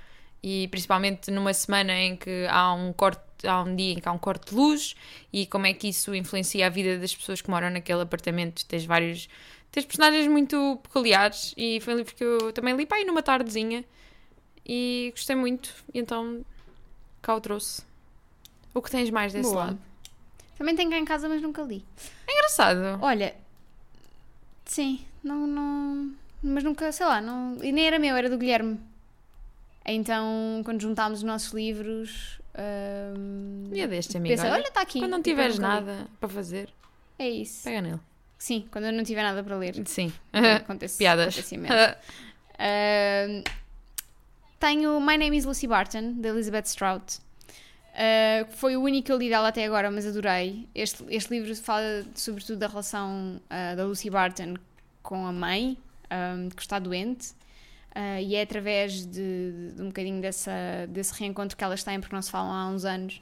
e 0.42 0.68
principalmente 0.68 1.30
numa 1.30 1.52
semana 1.52 1.92
em 1.92 2.16
que 2.16 2.46
há 2.48 2.72
um 2.72 2.92
corte, 2.92 3.20
há 3.44 3.62
um 3.62 3.74
dia 3.74 3.92
em 3.92 3.98
que 4.00 4.08
há 4.08 4.12
um 4.12 4.18
corte 4.18 4.50
de 4.50 4.54
luz 4.54 4.94
e 5.32 5.46
como 5.46 5.66
é 5.66 5.74
que 5.74 5.88
isso 5.88 6.14
influencia 6.14 6.66
a 6.66 6.70
vida 6.70 6.98
das 6.98 7.14
pessoas 7.14 7.40
que 7.42 7.50
moram 7.50 7.70
naquele 7.70 8.00
apartamento. 8.02 8.64
Tens 8.66 8.84
vários. 8.84 9.28
Tens 9.70 9.84
personagens 9.86 10.26
muito 10.26 10.78
peculiares 10.82 11.54
e 11.56 11.80
foi 11.80 11.94
um 11.94 11.96
livro 11.98 12.14
que 12.14 12.24
eu 12.24 12.52
também 12.52 12.74
li 12.76 12.86
para 12.86 12.98
aí 12.98 13.04
numa 13.04 13.22
tardezinha 13.22 13.84
e 14.66 15.10
gostei 15.14 15.36
muito. 15.36 15.72
E 15.92 15.98
então 15.98 16.44
cá 17.22 17.34
o 17.34 17.40
trouxe. 17.40 17.82
O 18.74 18.80
que 18.82 18.90
tens 18.90 19.10
mais 19.10 19.32
desse 19.32 19.50
Boa. 19.50 19.64
lado? 19.66 19.78
Também 20.56 20.74
tenho 20.74 20.90
cá 20.90 20.98
em 20.98 21.04
casa, 21.04 21.28
mas 21.28 21.40
nunca 21.42 21.62
li. 21.62 21.84
É 22.26 22.32
engraçado. 22.32 22.98
Olha, 23.02 23.34
sim, 24.64 25.04
não, 25.22 25.46
não. 25.46 26.12
Mas 26.42 26.64
nunca, 26.64 26.90
sei 26.92 27.06
lá, 27.06 27.20
não. 27.20 27.56
E 27.62 27.70
nem 27.72 27.86
era 27.86 27.98
meu, 27.98 28.16
era 28.16 28.28
do 28.30 28.38
Guilherme. 28.38 28.80
Então, 29.84 30.60
quando 30.64 30.80
juntámos 30.80 31.18
os 31.18 31.24
nossos 31.24 31.52
livros. 31.52 32.40
hum, 33.16 33.70
Dia 33.72 33.88
deste, 33.88 34.16
amigo. 34.16 34.34
pensei, 34.34 34.50
olha, 34.50 34.68
está 34.68 34.80
aqui. 34.82 34.98
quando 35.00 35.12
não 35.12 35.20
e 35.20 35.22
tiveres 35.22 35.56
li. 35.56 35.62
nada 35.62 36.06
para 36.20 36.28
fazer, 36.28 36.68
É 37.18 37.28
isso. 37.28 37.64
pega 37.64 37.80
nele. 37.80 38.00
Sim, 38.38 38.66
quando 38.70 38.84
eu 38.86 38.92
não 38.92 39.02
tiver 39.02 39.22
nada 39.22 39.42
para 39.42 39.56
ler. 39.56 39.74
Sim. 39.86 40.12
Acontece, 40.32 40.96
Piadas. 40.98 41.36
acontece. 41.38 41.56
Ahm, 42.58 43.42
tenho 44.60 45.00
My 45.00 45.16
Name 45.18 45.36
is 45.36 45.44
Lucy 45.44 45.66
Barton, 45.66 46.20
da 46.20 46.28
Elizabeth 46.28 46.66
Strout. 46.66 47.18
Ah, 47.94 48.46
foi 48.50 48.76
o 48.76 48.82
único 48.82 49.06
que 49.06 49.12
eu 49.12 49.18
li 49.18 49.28
dela 49.28 49.48
até 49.48 49.64
agora, 49.64 49.90
mas 49.90 50.06
adorei. 50.06 50.68
Este, 50.72 51.04
este 51.08 51.30
livro 51.30 51.54
fala 51.56 52.04
sobretudo 52.14 52.58
da 52.58 52.68
relação 52.68 53.40
ah, 53.50 53.74
da 53.74 53.84
Lucy 53.84 54.08
Barton 54.08 54.54
com 55.02 55.26
a 55.26 55.32
mãe, 55.32 55.76
ahm, 56.08 56.48
que 56.50 56.62
está 56.62 56.78
doente. 56.78 57.30
Ah, 57.94 58.20
e 58.20 58.36
é 58.36 58.42
através 58.42 59.04
de, 59.04 59.72
de 59.74 59.82
um 59.82 59.86
bocadinho 59.86 60.20
dessa, 60.20 60.52
desse 60.88 61.12
reencontro 61.18 61.56
que 61.56 61.64
elas 61.64 61.82
têm, 61.82 61.98
porque 62.00 62.14
não 62.14 62.22
se 62.22 62.30
falam 62.30 62.52
há 62.52 62.68
uns 62.68 62.84
anos, 62.84 63.20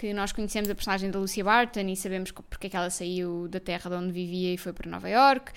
que 0.00 0.14
nós 0.14 0.32
conhecemos 0.32 0.70
a 0.70 0.74
personagem 0.74 1.10
da 1.10 1.18
Lucy 1.18 1.42
Barton 1.42 1.80
e 1.88 1.94
sabemos 1.96 2.30
porque 2.32 2.66
é 2.68 2.70
que 2.70 2.76
ela 2.76 2.88
saiu 2.88 3.46
da 3.48 3.60
terra 3.60 3.90
de 3.90 3.96
onde 3.96 4.12
vivia 4.12 4.54
e 4.54 4.56
foi 4.56 4.72
para 4.72 4.88
Nova 4.90 5.08
York. 5.08 5.52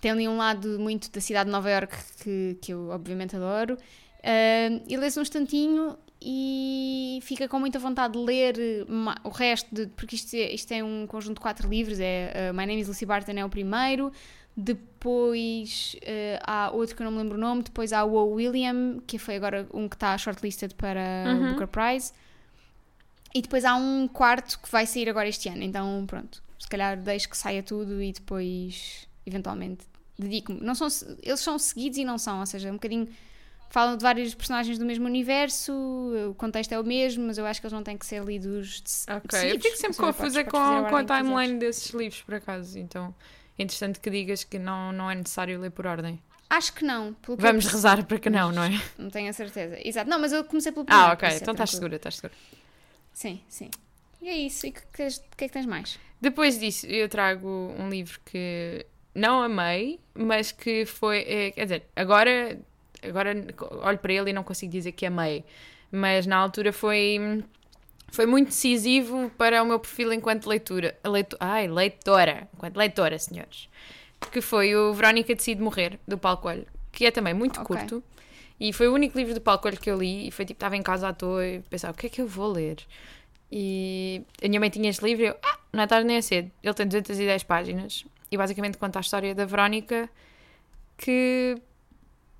Tem 0.00 0.10
ali 0.10 0.26
um 0.26 0.36
lado 0.38 0.78
muito 0.80 1.10
da 1.12 1.20
cidade 1.20 1.46
de 1.46 1.52
Nova 1.52 1.70
York 1.70 1.94
que, 2.22 2.58
que 2.62 2.72
eu 2.72 2.88
obviamente 2.88 3.36
adoro. 3.36 3.76
Ah, 4.24 4.80
e 4.88 4.96
lês 4.96 5.16
um 5.16 5.20
instantinho 5.22 5.96
e 6.24 7.18
fica 7.22 7.46
com 7.48 7.58
muita 7.60 7.78
vontade 7.78 8.14
de 8.14 8.18
ler 8.20 8.54
o 9.24 9.28
resto, 9.28 9.68
de- 9.74 9.88
porque 9.88 10.14
isto 10.14 10.34
é, 10.36 10.52
isto 10.54 10.72
é 10.72 10.82
um 10.82 11.06
conjunto 11.06 11.34
de 11.34 11.40
quatro 11.40 11.68
livros. 11.68 11.98
É 12.00 12.48
ah, 12.48 12.52
My 12.52 12.64
Name 12.66 12.80
is 12.80 12.88
Lucy 12.88 13.04
Barton 13.04 13.32
é 13.32 13.44
o 13.44 13.48
primeiro, 13.48 14.10
depois 14.56 15.96
ah, 16.46 16.66
há 16.66 16.70
outro 16.70 16.96
que 16.96 17.02
eu 17.02 17.04
não 17.04 17.12
me 17.12 17.18
lembro 17.18 17.36
o 17.36 17.40
nome, 17.40 17.62
depois 17.62 17.92
há 17.92 18.04
o 18.04 18.12
O. 18.14 18.34
William, 18.34 18.98
que 19.06 19.18
foi 19.18 19.36
agora 19.36 19.66
um 19.74 19.88
que 19.88 19.96
está 19.96 20.16
shortlisted 20.16 20.74
para 20.74 21.00
Uhum. 21.26 21.44
o 21.44 21.48
Booker 21.52 21.66
Prize. 21.68 22.12
E 23.34 23.40
depois 23.42 23.64
há 23.64 23.74
um 23.74 24.06
quarto 24.08 24.58
que 24.60 24.70
vai 24.70 24.86
sair 24.86 25.08
agora 25.08 25.28
este 25.28 25.48
ano. 25.48 25.62
Então, 25.62 26.04
pronto, 26.06 26.42
se 26.58 26.68
calhar 26.68 26.96
deixo 26.96 27.28
que 27.28 27.36
saia 27.36 27.62
tudo 27.62 28.02
e 28.02 28.12
depois, 28.12 29.06
eventualmente, 29.26 29.86
dedico-me. 30.18 30.60
Não 30.60 30.74
são, 30.74 30.88
eles 31.22 31.40
são 31.40 31.58
seguidos 31.58 31.98
e 31.98 32.04
não 32.04 32.18
são, 32.18 32.40
ou 32.40 32.46
seja, 32.46 32.68
um 32.70 32.74
bocadinho. 32.74 33.08
Falam 33.70 33.96
de 33.96 34.02
vários 34.02 34.34
personagens 34.34 34.76
do 34.78 34.84
mesmo 34.84 35.06
universo, 35.06 35.72
o 36.28 36.34
contexto 36.34 36.72
é 36.72 36.78
o 36.78 36.84
mesmo, 36.84 37.26
mas 37.26 37.38
eu 37.38 37.46
acho 37.46 37.58
que 37.58 37.66
eles 37.66 37.72
não 37.72 37.82
têm 37.82 37.96
que 37.96 38.04
ser 38.04 38.22
lidos 38.22 38.82
de 38.82 39.12
Ok. 39.14 39.30
seguidos, 39.38 39.64
Eu 39.64 39.70
fico 39.70 39.76
sempre 39.78 39.96
confusa 39.96 40.44
com, 40.44 40.58
a 40.58 40.90
com 40.90 40.96
a 40.96 41.02
que 41.04 41.14
timeline 41.14 41.58
desses 41.58 41.90
livros, 41.94 42.20
por 42.20 42.34
acaso. 42.34 42.78
Então 42.78 43.14
é 43.58 43.62
interessante 43.62 43.98
que 43.98 44.10
digas 44.10 44.44
que 44.44 44.58
não, 44.58 44.92
não 44.92 45.10
é 45.10 45.14
necessário 45.14 45.58
ler 45.58 45.70
por 45.70 45.86
ordem. 45.86 46.20
Acho 46.50 46.74
que 46.74 46.84
não. 46.84 47.14
Que 47.14 47.28
Vamos 47.28 47.40
percebi. 47.64 47.72
rezar 47.72 48.04
para 48.04 48.18
que 48.18 48.28
não, 48.28 48.52
não 48.52 48.62
é? 48.64 48.78
Não 48.98 49.08
tenho 49.08 49.30
a 49.30 49.32
certeza. 49.32 49.78
Exato. 49.82 50.10
Não, 50.10 50.20
mas 50.20 50.34
eu 50.34 50.44
comecei 50.44 50.70
pelo 50.70 50.84
primeiro. 50.84 51.08
Ah, 51.08 51.14
ok. 51.14 51.26
é 51.30 51.36
Então 51.36 51.52
estás 51.52 51.70
segura, 51.70 51.96
estás 51.96 52.16
segura. 52.16 52.34
Sim, 53.12 53.40
sim. 53.48 53.70
E 54.20 54.28
é 54.28 54.34
isso. 54.36 54.66
E 54.66 54.70
o 54.70 54.72
que, 54.72 54.82
que 54.92 55.02
é 55.44 55.48
que 55.48 55.48
tens 55.48 55.66
mais? 55.66 55.98
Depois 56.20 56.58
disso, 56.58 56.86
eu 56.86 57.08
trago 57.08 57.48
um 57.78 57.88
livro 57.88 58.18
que 58.24 58.86
não 59.14 59.42
amei, 59.42 59.98
mas 60.14 60.52
que 60.52 60.86
foi. 60.86 61.18
eh, 61.26 61.50
Quer 61.50 61.64
dizer, 61.64 61.82
agora, 61.96 62.58
agora 63.02 63.34
olho 63.82 63.98
para 63.98 64.12
ele 64.12 64.30
e 64.30 64.32
não 64.32 64.44
consigo 64.44 64.70
dizer 64.70 64.92
que 64.92 65.04
amei, 65.06 65.44
mas 65.90 66.26
na 66.26 66.36
altura 66.36 66.72
foi. 66.72 67.42
Foi 68.12 68.26
muito 68.26 68.48
decisivo 68.48 69.30
para 69.38 69.62
o 69.62 69.66
meu 69.66 69.80
perfil 69.80 70.12
enquanto 70.12 70.46
leitura. 70.46 70.94
Leitu, 71.04 71.36
ai, 71.40 71.66
leitora. 71.66 72.46
Enquanto 72.54 72.76
leitora, 72.76 73.18
senhores. 73.18 73.68
Que 74.30 74.40
foi 74.42 74.76
o 74.76 74.92
Verónica 74.92 75.34
Decide 75.34 75.62
Morrer, 75.62 75.98
do 76.06 76.16
Paulo 76.18 76.38
Coelho. 76.38 76.66
Que 76.92 77.06
é 77.06 77.10
também 77.10 77.32
muito 77.32 77.58
Ok. 77.60 77.66
curto. 77.74 78.04
E 78.62 78.72
foi 78.72 78.86
o 78.86 78.94
único 78.94 79.18
livro 79.18 79.34
do 79.34 79.40
Paulo 79.40 79.60
Coelho 79.60 79.80
que 79.80 79.90
eu 79.90 79.98
li. 79.98 80.28
E 80.28 80.30
foi 80.30 80.44
tipo, 80.44 80.56
estava 80.56 80.76
em 80.76 80.82
casa 80.84 81.08
à 81.08 81.12
toa 81.12 81.44
e 81.44 81.60
pensava, 81.62 81.92
o 81.92 81.96
que 81.96 82.06
é 82.06 82.08
que 82.08 82.20
eu 82.20 82.28
vou 82.28 82.52
ler? 82.52 82.76
E 83.50 84.22
a 84.40 84.46
minha 84.46 84.60
mãe 84.60 84.70
tinha 84.70 84.88
este 84.88 85.04
livro 85.04 85.24
e 85.24 85.26
eu, 85.26 85.36
ah, 85.42 85.58
não 85.72 85.82
é 85.82 85.86
tarde 85.88 86.06
nem 86.06 86.16
é 86.18 86.22
cedo. 86.22 86.48
Ele 86.62 86.72
tem 86.72 86.86
210 86.86 87.42
páginas 87.42 88.04
e 88.30 88.36
basicamente 88.36 88.78
conta 88.78 89.00
a 89.00 89.02
história 89.02 89.34
da 89.34 89.44
Verónica 89.44 90.08
que 90.96 91.56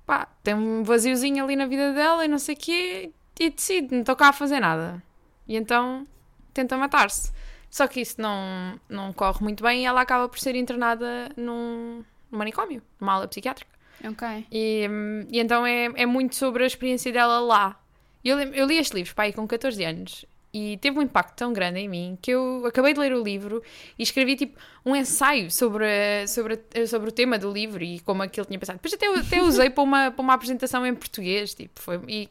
pá, 0.05 0.29
tem 0.41 0.53
um 0.53 0.81
vaziozinho 0.83 1.43
ali 1.43 1.57
na 1.57 1.65
vida 1.65 1.91
dela 1.91 2.23
e 2.23 2.29
não 2.29 2.39
sei 2.39 2.55
o 2.55 2.57
quê 2.57 3.11
e 3.37 3.49
decide, 3.49 3.91
não 3.91 3.99
estou 3.99 4.15
cá 4.15 4.29
a 4.29 4.33
fazer 4.33 4.61
nada. 4.61 5.03
E 5.45 5.57
então 5.57 6.07
tenta 6.53 6.77
matar-se. 6.77 7.33
Só 7.69 7.85
que 7.85 7.99
isso 7.99 8.21
não, 8.21 8.79
não 8.87 9.11
corre 9.11 9.43
muito 9.43 9.61
bem 9.61 9.81
e 9.81 9.85
ela 9.85 9.99
acaba 9.99 10.29
por 10.29 10.39
ser 10.39 10.55
internada 10.55 11.29
num, 11.35 12.01
num 12.31 12.37
manicômio, 12.37 12.81
numa 12.97 13.13
ala 13.13 13.27
psiquiátrica. 13.27 13.72
Ok. 14.03 14.45
E, 14.51 14.87
e 15.31 15.39
então 15.39 15.65
é, 15.65 15.85
é 15.95 16.05
muito 16.05 16.35
sobre 16.35 16.63
a 16.63 16.67
experiência 16.67 17.11
dela 17.11 17.39
lá. 17.39 17.79
Eu, 18.23 18.39
eu 18.39 18.65
li 18.65 18.77
este 18.77 18.95
livro, 18.95 19.13
pai, 19.13 19.33
com 19.33 19.47
14 19.47 19.83
anos. 19.83 20.25
E 20.53 20.77
teve 20.77 20.99
um 20.99 21.01
impacto 21.01 21.35
tão 21.35 21.51
grande 21.51 21.79
em 21.79 21.89
mim 21.89 22.17
que 22.21 22.29
eu 22.29 22.63
acabei 22.67 22.93
de 22.93 22.99
ler 22.99 23.11
o 23.11 23.23
livro 23.23 23.63
e 23.97 24.03
escrevi 24.03 24.35
tipo 24.35 24.59
um 24.85 24.95
ensaio 24.95 25.49
sobre, 25.49 26.27
sobre, 26.27 26.59
sobre 26.87 27.09
o 27.09 27.11
tema 27.11 27.39
do 27.39 27.51
livro 27.51 27.83
e 27.83 27.99
como 28.01 28.21
aquilo 28.21 28.45
tinha 28.45 28.59
pensado. 28.59 28.77
Depois 28.77 28.93
até, 28.93 29.07
até 29.07 29.41
usei 29.41 29.71
para 29.71 29.83
uma, 29.83 30.11
para 30.11 30.21
uma 30.21 30.35
apresentação 30.35 30.85
em 30.85 30.93
português. 30.93 31.55
Tipo, 31.55 31.81
foi, 31.81 31.99
e, 32.07 32.29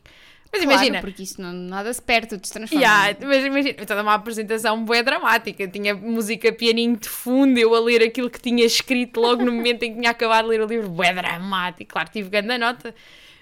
mas 0.53 0.63
Claro, 0.63 0.75
imagina, 0.77 1.01
porque 1.01 1.23
isso 1.23 1.41
não, 1.41 1.51
nada 1.53 1.93
se 1.93 2.03
perde, 2.03 2.29
tudo 2.29 2.47
se 2.47 2.53
transforma. 2.53 2.85
Yeah, 2.85 3.17
mas 3.27 3.45
imagina, 3.45 3.75
toda 3.87 4.03
uma 4.03 4.15
apresentação 4.15 4.85
bué 4.85 5.03
dramática. 5.03 5.67
Tinha 5.67 5.95
música 5.95 6.53
pianinho 6.53 6.97
de 6.97 7.09
fundo, 7.09 7.59
eu 7.59 7.75
a 7.75 7.81
ler 7.81 8.03
aquilo 8.03 8.29
que 8.29 8.39
tinha 8.41 8.65
escrito 8.65 9.19
logo 9.21 9.43
no 9.45 9.51
momento 9.53 9.83
em 9.85 9.93
que 9.95 9.99
tinha 9.99 10.11
acabado 10.11 10.45
de 10.45 10.51
ler 10.51 10.61
o 10.61 10.67
livro, 10.67 10.91
bué 10.91 11.13
dramático. 11.15 11.91
Claro, 11.93 12.11
tive 12.11 12.29
grande 12.29 12.59
nota, 12.59 12.95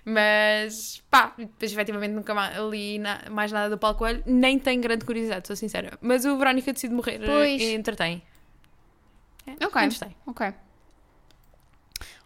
mas 0.04 1.02
pá, 1.10 1.34
depois 1.36 1.72
efetivamente 1.72 2.12
nunca 2.12 2.32
mais 2.32 2.56
li 2.70 2.98
na- 2.98 3.22
mais 3.30 3.50
nada 3.50 3.68
do 3.70 3.76
Paulo 3.78 3.96
Coelho, 3.98 4.22
nem 4.24 4.58
tenho 4.58 4.80
grande 4.80 5.04
curiosidade, 5.04 5.46
sou 5.46 5.56
sincera. 5.56 5.98
Mas 6.00 6.24
o 6.24 6.36
Verónica 6.38 6.72
decide 6.72 6.94
morrer 6.94 7.20
Pois. 7.24 7.60
e 7.60 7.74
entretém. 7.74 8.22
É, 9.46 9.66
Ok. 9.66 9.84
Gostei. 9.84 10.10
Ok. 10.26 10.46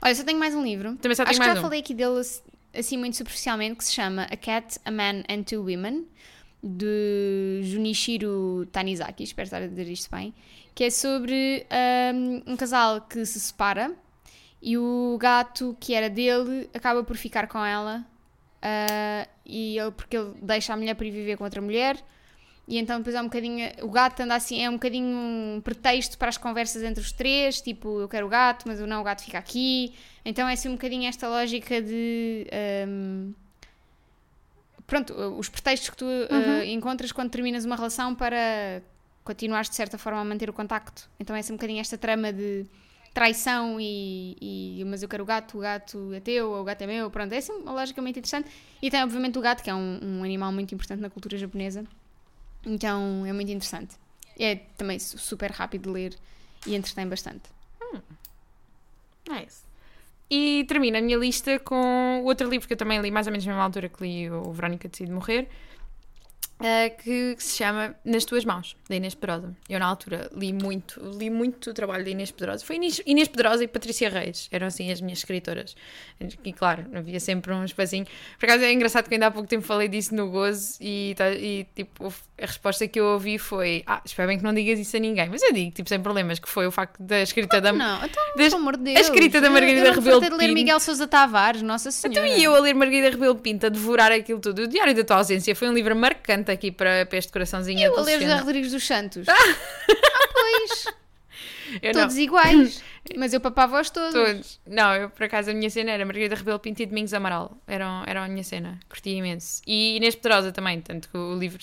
Olha, 0.03 0.15
só 0.15 0.23
tenho 0.25 0.39
mais 0.39 0.55
um 0.55 0.63
livro. 0.63 0.97
Também 0.97 1.15
só 1.17 1.25
tenho 1.25 1.31
Acho 1.31 1.41
que 1.41 1.47
mais 1.47 1.55
já 1.55 1.61
um. 1.61 1.63
falei 1.63 1.81
aqui 1.81 1.95
dele 1.95 2.21
assim 2.77 2.97
muito 2.97 3.17
superficialmente, 3.17 3.77
que 3.77 3.85
se 3.85 3.93
chama 3.93 4.25
A 4.31 4.37
Cat, 4.37 4.79
a 4.85 4.91
Man 4.91 5.23
and 5.29 5.43
Two 5.45 5.65
Women, 5.65 6.07
de 6.63 7.61
Junichiro 7.63 8.67
Tanizaki, 8.73 9.23
espero 9.23 9.45
estar 9.45 9.63
a 9.63 9.67
dizer 9.67 9.87
isto 9.89 10.11
bem, 10.11 10.35
que 10.75 10.85
é 10.85 10.91
sobre 10.91 11.67
um, 12.15 12.53
um 12.53 12.57
casal 12.57 13.03
que 13.03 13.25
se 13.27 13.39
separa 13.39 13.95
e 14.63 14.79
o 14.79 15.19
gato 15.21 15.77
que 15.79 15.93
era 15.93 16.09
dele 16.09 16.71
acaba 16.73 17.05
por 17.05 17.17
ficar 17.17 17.47
com 17.49 17.63
ela 17.63 18.05
ah, 18.63 19.29
e 19.45 19.79
ele, 19.79 19.91
porque 19.91 20.17
ele 20.17 20.33
deixa 20.41 20.73
a 20.73 20.77
mulher 20.77 20.95
para 20.95 21.07
ir 21.07 21.11
viver 21.11 21.37
com 21.37 21.45
outra 21.45 21.61
mulher 21.61 22.03
e 22.67 22.79
então 22.79 22.99
depois 22.99 23.15
é 23.15 23.21
um 23.21 23.25
bocadinho. 23.25 23.71
O 23.83 23.91
gato 23.91 24.21
anda 24.21 24.35
assim, 24.35 24.63
é 24.63 24.69
um 24.71 24.75
bocadinho 24.75 25.07
um 25.07 25.61
pretexto 25.63 26.17
para 26.17 26.29
as 26.29 26.39
conversas 26.39 26.83
entre 26.83 27.03
os 27.03 27.13
três, 27.13 27.61
tipo, 27.61 28.01
eu 28.01 28.09
quero 28.09 28.27
o 28.27 28.29
gato, 28.29 28.65
mas 28.67 28.81
o 28.81 28.87
não, 28.87 29.01
o 29.01 29.05
gato 29.05 29.23
fica 29.23 29.39
aqui. 29.39 29.95
Então 30.25 30.49
é 30.49 30.55
assim 30.55 30.69
um 30.69 30.73
bocadinho 30.73 31.07
esta 31.09 31.29
lógica 31.29 31.81
de. 31.83 32.47
hum, 32.89 33.33
pronto, 34.87 35.13
os 35.39 35.49
pretextos 35.49 35.91
que 35.91 35.97
tu 35.97 36.05
uh, 36.07 36.65
encontras 36.67 37.13
quando 37.13 37.31
terminas 37.31 37.65
uma 37.65 37.77
relação 37.77 38.15
para 38.15 38.83
continuares 39.25 39.71
de 39.71 39.77
certa 39.77 39.97
forma 39.99 40.21
a 40.21 40.25
manter 40.25 40.49
o 40.51 40.53
contacto. 40.53 41.09
Então 41.19 41.35
é 41.35 41.41
assim 41.41 41.53
um 41.53 41.57
bocadinho 41.57 41.81
esta 41.81 41.97
trama 41.97 42.33
de 42.33 42.67
traição 43.15 43.79
e, 43.81 44.37
e- 44.81 44.85
mas 44.87 45.03
eu 45.03 45.09
quero 45.09 45.23
o 45.23 45.27
gato, 45.27 45.57
o 45.57 45.61
gato 45.61 46.13
é 46.13 46.21
teu, 46.21 46.51
ou 46.51 46.61
o 46.63 46.65
gato 46.65 46.83
é 46.83 46.87
meu, 46.87 47.09
pronto, 47.11 47.33
é 47.33 47.39
assim 47.39 47.53
uma 47.53 47.73
lógica 47.73 48.03
muito 48.03 48.19
interessante. 48.19 48.51
E 48.83 48.91
tem 48.91 49.03
obviamente 49.03 49.39
o 49.39 49.41
gato, 49.41 49.63
que 49.63 49.71
é 49.71 49.75
um, 49.75 50.01
um 50.03 50.25
animal 50.25 50.51
muito 50.53 50.75
importante 50.75 51.01
na 51.01 51.09
cultura 51.09 51.39
japonesa. 51.39 51.85
Então 52.67 53.25
é 53.27 53.33
muito 53.33 53.51
interessante. 53.51 53.97
É 54.39 54.57
também 54.77 54.99
su- 54.99 55.19
super 55.19 55.51
rápido 55.51 55.83
de 55.85 55.91
ler 55.91 56.15
e 56.67 56.75
entretém 56.75 57.07
bastante. 57.09 57.43
Nice. 59.29 59.63
E 60.31 60.65
termino 60.67 60.99
a 60.99 61.01
minha 61.01 61.17
lista 61.19 61.59
com 61.59 62.23
outro 62.25 62.49
livro 62.49 62.67
que 62.67 62.75
eu 62.75 62.79
também 62.79 63.01
li, 63.01 63.11
mais 63.11 63.27
ou 63.27 63.31
menos 63.33 63.45
na 63.47 63.53
mesma 63.53 63.65
altura 63.65 63.89
que 63.89 64.03
li 64.03 64.31
o 64.31 64.53
Verónica 64.53 64.89
Decide 64.89 65.13
Morrer, 65.13 65.49
eh, 66.61 66.91
que 66.91 67.37
se 67.39 67.57
chama 67.59 67.95
Nas 68.05 68.25
Tuas 68.25 68.45
Mãos, 68.45 68.77
da 68.89 68.97
Inês 68.97 69.15
Pedrosa. 69.15 69.55
Eu, 69.69 69.79
na 69.79 69.87
altura, 69.87 70.31
li 70.35 70.53
muito, 70.53 71.01
li 71.19 71.29
muito 71.31 71.71
o 71.71 71.75
trabalho 71.75 72.05
da 72.05 72.11
Inês 72.11 72.31
Pedrosa. 72.31 72.65
Foi 72.65 72.77
Inês, 72.77 73.01
Inês 73.07 73.29
Pedrosa 73.29 73.63
e 73.65 73.69
Patrícia 73.69 74.09
Reis, 74.09 74.49
eram 74.51 74.67
assim 74.67 74.91
as 74.91 75.01
minhas 75.01 75.19
escritoras. 75.19 75.77
E 76.43 76.53
claro, 76.53 76.87
havia 76.95 77.21
sempre 77.21 77.53
um 77.53 77.65
espacinho. 77.65 78.07
Por 78.39 78.47
acaso 78.47 78.65
é 78.65 78.73
engraçado 78.73 79.09
que 79.09 79.15
ainda 79.15 79.27
há 79.27 79.31
pouco 79.31 79.49
tempo 79.49 79.65
falei 79.65 79.89
disso 79.89 80.15
no 80.15 80.31
Gozo 80.31 80.77
e, 80.81 81.15
tá- 81.17 81.31
e, 81.33 81.65
tipo, 81.77 82.13
a 82.41 82.47
resposta 82.47 82.87
que 82.89 82.99
eu 82.99 83.05
ouvi 83.07 83.39
foi: 83.39 83.83
Ah, 83.87 84.01
espero 84.05 84.29
bem 84.29 84.39
que 84.39 84.45
não 84.45 84.53
digas 84.53 84.79
isso 84.79 84.97
a 84.97 85.01
ninguém. 85.01 85.29
Mas 85.29 85.43
eu 85.43 85.53
digo, 85.53 85.71
tipo, 85.71 85.89
sem 85.89 86.01
problemas, 86.01 86.39
que 86.39 86.49
foi 86.49 86.67
o 86.67 86.71
facto 86.73 87.01
da 87.03 87.23
escrita 87.23 87.61
da. 87.61 87.73
Não, 87.73 88.05
então, 88.05 88.23
Das- 88.37 88.49
pelo 88.51 88.57
amor 88.57 88.77
de 88.77 88.91
a 88.91 88.95
Deus. 88.95 89.07
escrita 89.07 89.41
da 89.41 89.51
Margarida 89.51 89.81
eu 89.81 89.85
não 89.85 89.95
Rebelo 89.95 90.21
fartei 90.21 90.31
de 90.31 90.37
ler 90.37 90.49
Pinto. 90.49 90.55
Miguel 90.55 90.81
Sousa 90.81 91.07
Tavares, 91.07 91.63
Nossa 91.63 91.91
Senhora. 91.91 92.27
Então, 92.29 92.39
e 92.39 92.43
eu 92.43 92.55
a 92.55 92.59
ler 92.59 92.75
Margarida 92.75 93.11
Rebelo 93.11 93.37
Pinto, 93.37 93.67
a 93.67 93.69
devorar 93.69 94.11
aquilo 94.13 94.41
tudo. 94.41 94.63
O 94.63 94.67
Diário 94.69 94.95
da 94.95 95.05
Tua 95.05 95.17
Ausência 95.19 95.55
foi 95.55 95.69
um 95.69 95.73
livro 95.73 95.95
marcante 95.95 96.51
aqui 96.51 96.71
para, 96.73 97.07
para 97.07 97.19
este 97.19 97.31
coraçãozinho 97.33 97.81
Eu 97.81 97.99
a 97.99 98.03
ler. 98.03 98.21
José 98.21 98.35
Rodrigues 98.37 98.73
dos 98.73 98.87
Santos. 98.87 99.27
ah, 99.31 99.35
pois. 100.33 100.87
Eu 101.83 101.93
não, 101.95 102.01
Todos 102.03 102.17
iguais. 102.19 102.83
Mas 103.17 103.33
eu 103.35 103.41
papava-os 103.41 103.91
todos. 103.91 104.13
todos. 104.13 104.61
Não, 104.67 104.95
eu 104.95 105.11
por 105.11 105.25
acaso 105.25 105.51
a 105.51 105.55
minha 105.55 105.69
cena 105.69 105.91
era 105.91 106.05
Margarida 106.05 106.35
Rebelo 106.35 106.59
Pinto 106.59 106.83
e 106.83 106.87
Domingos 106.87 107.13
Amaral. 107.13 107.57
Eram, 107.67 108.03
eram 108.07 108.23
a 108.23 108.29
minha 108.29 108.45
cena. 108.45 108.79
Curtia 108.89 109.15
imenso. 109.17 109.61
E 109.67 109.97
Inês 109.97 110.15
Pedrosa 110.15 110.53
também, 110.53 110.81
tanto 110.81 111.09
que 111.09 111.17
o 111.17 111.35
livro, 111.39 111.59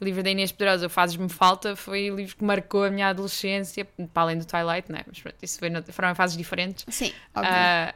o 0.00 0.04
livro 0.04 0.22
da 0.22 0.30
Inês 0.30 0.52
Pedrosa, 0.52 0.86
o 0.86 0.90
Fazes-me 0.90 1.28
Falta, 1.28 1.74
foi 1.76 2.10
o 2.10 2.16
livro 2.16 2.36
que 2.36 2.44
marcou 2.44 2.84
a 2.84 2.90
minha 2.90 3.08
adolescência, 3.08 3.84
para 4.12 4.22
além 4.22 4.38
do 4.38 4.44
Twilight, 4.44 4.90
não 4.90 4.98
é? 4.98 5.04
Mas 5.06 5.20
pronto, 5.20 5.36
isso 5.42 5.58
foi, 5.58 5.70
no- 5.70 5.82
foram 5.92 6.10
em 6.10 6.14
fases 6.14 6.36
diferentes. 6.36 6.84
Sim, 6.88 7.12
óbvio. 7.34 7.52
Ah, 7.54 7.94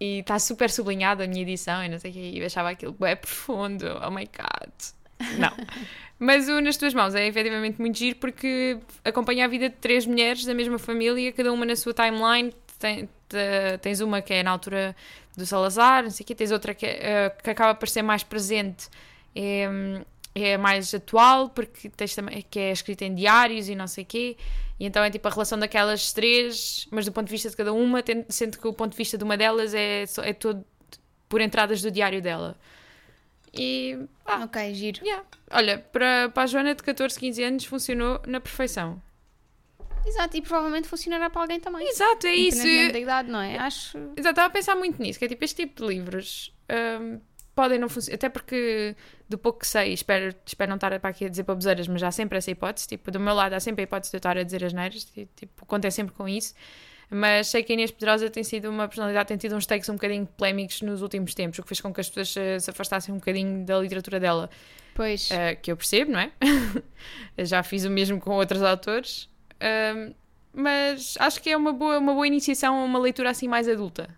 e 0.00 0.20
está 0.20 0.38
super 0.38 0.70
sublinhada 0.70 1.24
a 1.24 1.26
minha 1.26 1.42
edição 1.42 1.82
e 1.84 1.88
não 1.88 1.98
sei 1.98 2.10
o 2.10 2.14
quê. 2.14 2.30
E 2.34 2.38
eu 2.38 2.46
achava 2.46 2.70
aquilo 2.70 2.96
é 3.04 3.14
profundo. 3.16 3.84
Oh 4.06 4.10
my 4.10 4.26
god. 4.26 4.72
Não. 5.38 5.50
Mas 6.20 6.48
o 6.48 6.60
Nas 6.60 6.76
Tuas 6.76 6.94
Mãos 6.94 7.14
é 7.14 7.26
efetivamente 7.26 7.80
muito 7.80 7.98
giro 7.98 8.16
porque 8.16 8.78
acompanha 9.04 9.44
a 9.44 9.48
vida 9.48 9.68
de 9.68 9.76
três 9.76 10.04
mulheres 10.06 10.44
da 10.44 10.54
mesma 10.54 10.78
família, 10.78 11.32
cada 11.32 11.52
uma 11.52 11.64
na 11.66 11.74
sua 11.76 11.92
timeline. 11.94 12.52
Tem- 12.78 13.08
te- 13.28 13.78
tens 13.82 14.00
uma 14.00 14.22
que 14.22 14.32
é 14.34 14.42
na 14.42 14.50
altura 14.52 14.94
do 15.36 15.44
Salazar, 15.44 16.02
não 16.04 16.10
sei 16.10 16.22
o 16.22 16.26
quê. 16.26 16.34
Tens 16.34 16.50
outra 16.52 16.74
que, 16.74 16.86
é, 16.86 17.26
ah, 17.26 17.30
que 17.42 17.50
acaba 17.50 17.74
por 17.74 17.88
ser 17.88 18.02
mais 18.02 18.22
presente. 18.22 18.88
É, 19.34 19.68
é 20.44 20.56
mais 20.56 20.92
atual, 20.94 21.48
porque 21.50 21.88
tens 21.90 22.14
também 22.14 22.44
que 22.50 22.58
é 22.58 22.72
escrita 22.72 23.04
em 23.04 23.14
diários 23.14 23.68
e 23.68 23.74
não 23.74 23.86
sei 23.86 24.04
o 24.04 24.06
quê. 24.06 24.36
E 24.78 24.86
então 24.86 25.02
é 25.02 25.10
tipo 25.10 25.26
a 25.26 25.30
relação 25.30 25.58
daquelas 25.58 26.12
três, 26.12 26.86
mas 26.90 27.04
do 27.04 27.12
ponto 27.12 27.26
de 27.26 27.32
vista 27.32 27.50
de 27.50 27.56
cada 27.56 27.72
uma, 27.72 28.02
sendo 28.28 28.58
que 28.58 28.68
o 28.68 28.72
ponto 28.72 28.92
de 28.92 28.96
vista 28.96 29.18
de 29.18 29.24
uma 29.24 29.36
delas 29.36 29.74
é, 29.74 30.04
é 30.22 30.32
todo 30.32 30.64
por 31.28 31.40
entradas 31.40 31.82
do 31.82 31.90
diário 31.90 32.22
dela. 32.22 32.56
E 33.52 33.98
ah, 34.24 34.44
ok, 34.44 34.74
giro. 34.74 35.04
yeah. 35.04 35.24
olha, 35.50 35.78
para, 35.78 36.28
para 36.28 36.42
a 36.42 36.46
Joana 36.46 36.74
de 36.74 36.82
14, 36.82 37.18
15 37.18 37.42
anos 37.42 37.64
funcionou 37.64 38.20
na 38.26 38.40
perfeição. 38.40 39.02
Exato, 40.06 40.36
e 40.36 40.42
provavelmente 40.42 40.88
funcionará 40.88 41.28
para 41.28 41.42
alguém 41.42 41.60
também. 41.60 41.86
Exato, 41.86 42.26
é 42.26 42.34
isso. 42.34 42.62
Da 42.62 42.98
idade, 42.98 43.30
não 43.30 43.40
é? 43.40 43.58
Acho. 43.58 43.98
Exato, 44.16 44.30
estava 44.30 44.46
a 44.46 44.50
pensar 44.50 44.74
muito 44.74 45.00
nisso, 45.02 45.18
que 45.18 45.24
é 45.24 45.28
tipo 45.28 45.44
este 45.44 45.66
tipo 45.66 45.82
de 45.82 45.88
livros 45.88 46.54
hum, 47.00 47.20
podem 47.58 47.76
não 47.76 47.88
funcionar, 47.88 48.14
até 48.14 48.28
porque 48.28 48.94
do 49.28 49.36
pouco 49.36 49.58
que 49.58 49.66
sei, 49.66 49.92
espero, 49.92 50.32
espero 50.46 50.68
não 50.68 50.76
estar 50.76 50.96
para 51.00 51.10
aqui 51.10 51.24
a 51.24 51.28
dizer 51.28 51.42
baboseiras, 51.42 51.88
mas 51.88 52.00
há 52.04 52.10
sempre 52.12 52.38
essa 52.38 52.52
hipótese, 52.52 52.86
tipo, 52.86 53.10
do 53.10 53.18
meu 53.18 53.34
lado 53.34 53.52
há 53.54 53.58
sempre 53.60 53.82
a 53.82 53.84
hipótese 53.84 54.12
de 54.12 54.16
eu 54.16 54.18
estar 54.18 54.38
a 54.38 54.44
dizer 54.44 54.64
as 54.64 54.72
neiras, 54.72 55.04
tipo, 55.34 55.66
contei 55.66 55.90
sempre 55.90 56.14
com 56.14 56.28
isso, 56.28 56.54
mas 57.10 57.48
sei 57.48 57.64
que 57.64 57.72
a 57.72 57.74
Inês 57.74 57.90
Pedrosa 57.90 58.30
tem 58.30 58.44
sido 58.44 58.70
uma 58.70 58.86
personalidade, 58.86 59.26
tem 59.26 59.36
tido 59.36 59.56
uns 59.56 59.66
takes 59.66 59.88
um 59.88 59.94
bocadinho 59.94 60.24
polémicos 60.36 60.82
nos 60.82 61.02
últimos 61.02 61.34
tempos, 61.34 61.58
o 61.58 61.62
que 61.62 61.68
fez 61.68 61.80
com 61.80 61.92
que 61.92 62.00
as 62.00 62.08
pessoas 62.08 62.36
eh, 62.36 62.60
se 62.60 62.70
afastassem 62.70 63.12
um 63.12 63.18
bocadinho 63.18 63.66
da 63.66 63.76
literatura 63.80 64.20
dela, 64.20 64.48
Pois. 64.94 65.28
eh, 65.32 65.56
que 65.56 65.72
eu 65.72 65.76
percebo, 65.76 66.12
não 66.12 66.20
é? 66.20 66.30
Já 67.44 67.64
fiz 67.64 67.84
o 67.84 67.90
mesmo 67.90 68.20
com 68.20 68.30
outros 68.36 68.62
autores, 68.62 69.28
Hum, 69.60 70.14
mas 70.52 71.16
acho 71.18 71.42
que 71.42 71.50
é 71.50 71.56
uma 71.56 71.72
boa, 71.72 71.98
uma 71.98 72.14
boa 72.14 72.26
iniciação 72.26 72.78
a 72.80 72.84
uma 72.84 73.00
leitura 73.00 73.30
assim 73.30 73.48
mais 73.48 73.68
adulta. 73.68 74.08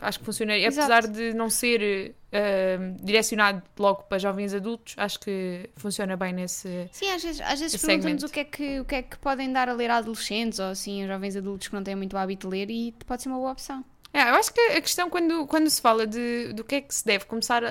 Acho 0.00 0.18
que 0.18 0.24
funcionaria, 0.24 0.66
Exato. 0.66 0.92
apesar 0.92 1.12
de 1.12 1.34
não 1.34 1.48
ser 1.50 2.14
hum, 2.32 2.96
direcionado 3.02 3.62
logo 3.78 4.04
para 4.04 4.18
jovens 4.18 4.54
adultos, 4.54 4.94
acho 4.96 5.18
que 5.20 5.68
funciona 5.76 6.16
bem 6.16 6.32
nesse. 6.32 6.88
Sim, 6.92 7.10
às 7.10 7.22
vezes, 7.22 7.40
às 7.40 7.60
vezes 7.60 7.80
perguntamos 7.84 8.22
o 8.22 8.28
que, 8.28 8.40
é 8.40 8.44
que, 8.44 8.80
o 8.80 8.84
que 8.84 8.94
é 8.94 9.02
que 9.02 9.18
podem 9.18 9.52
dar 9.52 9.68
a 9.68 9.72
ler 9.72 9.90
a 9.90 9.96
adolescentes 9.96 10.58
ou 10.58 10.66
assim, 10.66 11.04
a 11.04 11.06
jovens 11.06 11.36
adultos 11.36 11.68
que 11.68 11.74
não 11.74 11.82
têm 11.82 11.94
muito 11.94 12.16
hábito 12.16 12.48
de 12.48 12.56
ler 12.56 12.70
e 12.70 12.92
pode 13.06 13.22
ser 13.22 13.28
uma 13.28 13.38
boa 13.38 13.52
opção. 13.52 13.84
É, 14.14 14.28
eu 14.28 14.34
acho 14.34 14.52
que 14.52 14.60
a 14.60 14.80
questão 14.80 15.08
quando, 15.08 15.46
quando 15.46 15.70
se 15.70 15.80
fala 15.80 16.06
de, 16.06 16.52
do 16.52 16.62
que 16.62 16.74
é 16.74 16.80
que 16.82 16.94
se 16.94 17.02
deve 17.02 17.24
começar 17.24 17.64
a, 17.64 17.68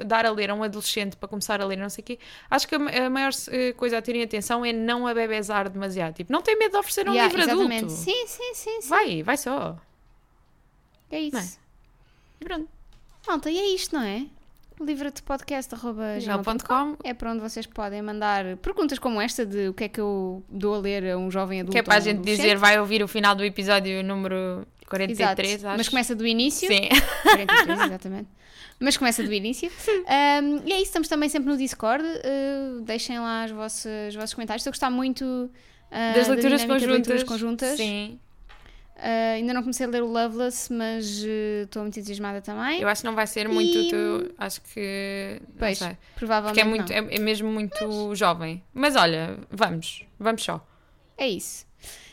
a 0.00 0.04
dar 0.04 0.24
a 0.24 0.30
ler 0.30 0.48
a 0.48 0.54
um 0.54 0.62
adolescente 0.62 1.14
para 1.14 1.28
começar 1.28 1.60
a 1.60 1.66
ler 1.66 1.76
não 1.76 1.90
sei 1.90 2.00
o 2.00 2.04
quê, 2.06 2.18
acho 2.50 2.66
que 2.66 2.74
a, 2.74 2.78
a 2.78 3.10
maior 3.10 3.32
eh, 3.50 3.72
coisa 3.74 3.98
a 3.98 4.02
terem 4.02 4.22
atenção 4.22 4.64
é 4.64 4.72
não 4.72 5.06
abebezar 5.06 5.68
demasiado. 5.68 6.14
Tipo, 6.14 6.32
não 6.32 6.40
tem 6.40 6.58
medo 6.58 6.72
de 6.72 6.78
oferecer 6.78 7.06
um 7.06 7.12
Yeah, 7.12 7.26
livro 7.30 7.42
exatamente. 7.42 7.84
adulto. 7.84 8.00
Sim, 8.02 8.26
sim, 8.26 8.54
sim, 8.54 8.80
sim. 8.80 8.88
Vai, 8.88 9.22
vai 9.22 9.36
só. 9.36 9.78
É 11.14 11.20
isso. 11.20 11.36
É? 11.36 11.44
E 12.40 12.44
pronto. 12.44 12.68
Malta, 13.26 13.50
e 13.50 13.58
é 13.58 13.74
isto, 13.74 13.94
não 13.94 14.02
é? 14.02 14.26
Gmail.com 16.20 16.96
é 17.04 17.14
para 17.14 17.30
onde 17.30 17.40
vocês 17.40 17.66
podem 17.66 18.02
mandar 18.02 18.56
perguntas 18.56 18.98
como 18.98 19.20
esta 19.20 19.46
de 19.46 19.68
o 19.68 19.74
que 19.74 19.84
é 19.84 19.88
que 19.88 20.00
eu 20.00 20.42
dou 20.48 20.74
a 20.74 20.78
ler 20.78 21.12
a 21.12 21.16
um 21.16 21.30
jovem 21.30 21.60
adulto. 21.60 21.72
Que 21.72 21.78
é 21.78 21.82
para 21.82 21.96
a 21.96 22.00
gente 22.00 22.22
dizer, 22.22 22.56
vai 22.58 22.78
ouvir 22.80 23.02
o 23.02 23.08
final 23.08 23.34
do 23.36 23.44
episódio 23.44 24.02
número 24.02 24.66
Exato. 24.80 24.90
43, 24.90 25.64
acho. 25.64 25.76
Mas 25.76 25.88
começa 25.88 26.14
do 26.14 26.26
início. 26.26 26.68
Sim. 26.68 26.88
43, 27.22 27.80
exatamente. 27.80 28.28
Mas 28.80 28.96
começa 28.96 29.22
do 29.22 29.32
início. 29.32 29.70
Um, 29.88 30.62
e 30.66 30.72
é 30.72 30.76
isso, 30.76 30.86
estamos 30.86 31.08
também 31.08 31.28
sempre 31.28 31.48
no 31.48 31.56
Discord. 31.56 32.04
Uh, 32.04 32.80
deixem 32.82 33.18
lá 33.20 33.44
os 33.44 33.52
vossos, 33.52 33.86
os 34.08 34.14
vossos 34.16 34.34
comentários. 34.34 34.62
Estou 34.62 34.70
a 34.70 34.72
gostar 34.72 34.90
muito 34.90 35.24
uh, 35.24 35.50
Das 36.14 36.26
da 36.26 36.34
leituras 36.34 36.64
conjuntas. 36.64 36.90
leituras 36.90 37.22
conjuntas. 37.22 37.76
Sim. 37.76 38.18
Uh, 39.04 39.34
ainda 39.34 39.52
não 39.52 39.60
comecei 39.60 39.84
a 39.84 39.88
ler 39.90 40.02
o 40.02 40.06
Loveless, 40.06 40.72
mas 40.72 41.22
uh, 41.24 41.64
estou 41.64 41.82
muito 41.82 41.98
entusiasmada 41.98 42.40
também. 42.40 42.80
Eu 42.80 42.88
acho 42.88 43.02
que 43.02 43.06
não 43.06 43.14
vai 43.14 43.26
ser 43.26 43.46
muito. 43.48 43.76
E- 43.76 43.90
tu- 43.90 44.34
acho 44.38 44.62
que. 44.62 45.42
Pois, 45.58 45.76
sei. 45.76 45.94
provavelmente 46.16 46.54
Porque 46.64 46.92
é, 46.94 46.98
muito, 46.98 47.10
é, 47.12 47.16
é 47.16 47.18
mesmo 47.18 47.50
muito 47.50 48.14
jovem. 48.14 48.62
Mas 48.72 48.96
olha, 48.96 49.36
vamos. 49.50 50.06
Vamos 50.18 50.42
só. 50.42 50.66
É 51.18 51.28
isso. 51.28 51.66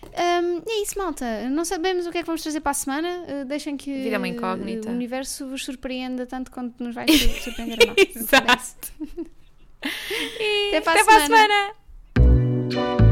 Um, 0.03 0.57
é 0.69 0.81
isso, 0.83 0.97
malta. 0.97 1.47
Não 1.49 1.63
sabemos 1.63 2.05
o 2.05 2.11
que 2.11 2.17
é 2.17 2.21
que 2.21 2.27
vamos 2.27 2.41
trazer 2.41 2.59
para 2.59 2.71
a 2.71 2.73
semana. 2.73 3.23
Uh, 3.25 3.45
deixem 3.45 3.77
que 3.77 3.93
Vida 4.03 4.15
é 4.15 4.17
uma 4.17 4.27
incógnita. 4.27 4.89
uh, 4.89 4.91
o 4.91 4.93
universo 4.93 5.47
vos 5.47 5.63
surpreenda 5.63 6.25
tanto 6.25 6.51
quanto 6.51 6.83
nos 6.83 6.93
vai 6.93 7.07
sur- 7.07 7.29
surpreender 7.41 7.77
a 7.83 7.85
nós. 7.85 8.15
Exato. 8.15 8.91
E 10.39 10.67
Até 10.75 10.81
para 10.81 10.91
a 10.91 10.95
até 10.95 11.05
para 11.05 11.15
a 11.23 11.25
semana. 11.25 11.73
semana. 12.19 13.10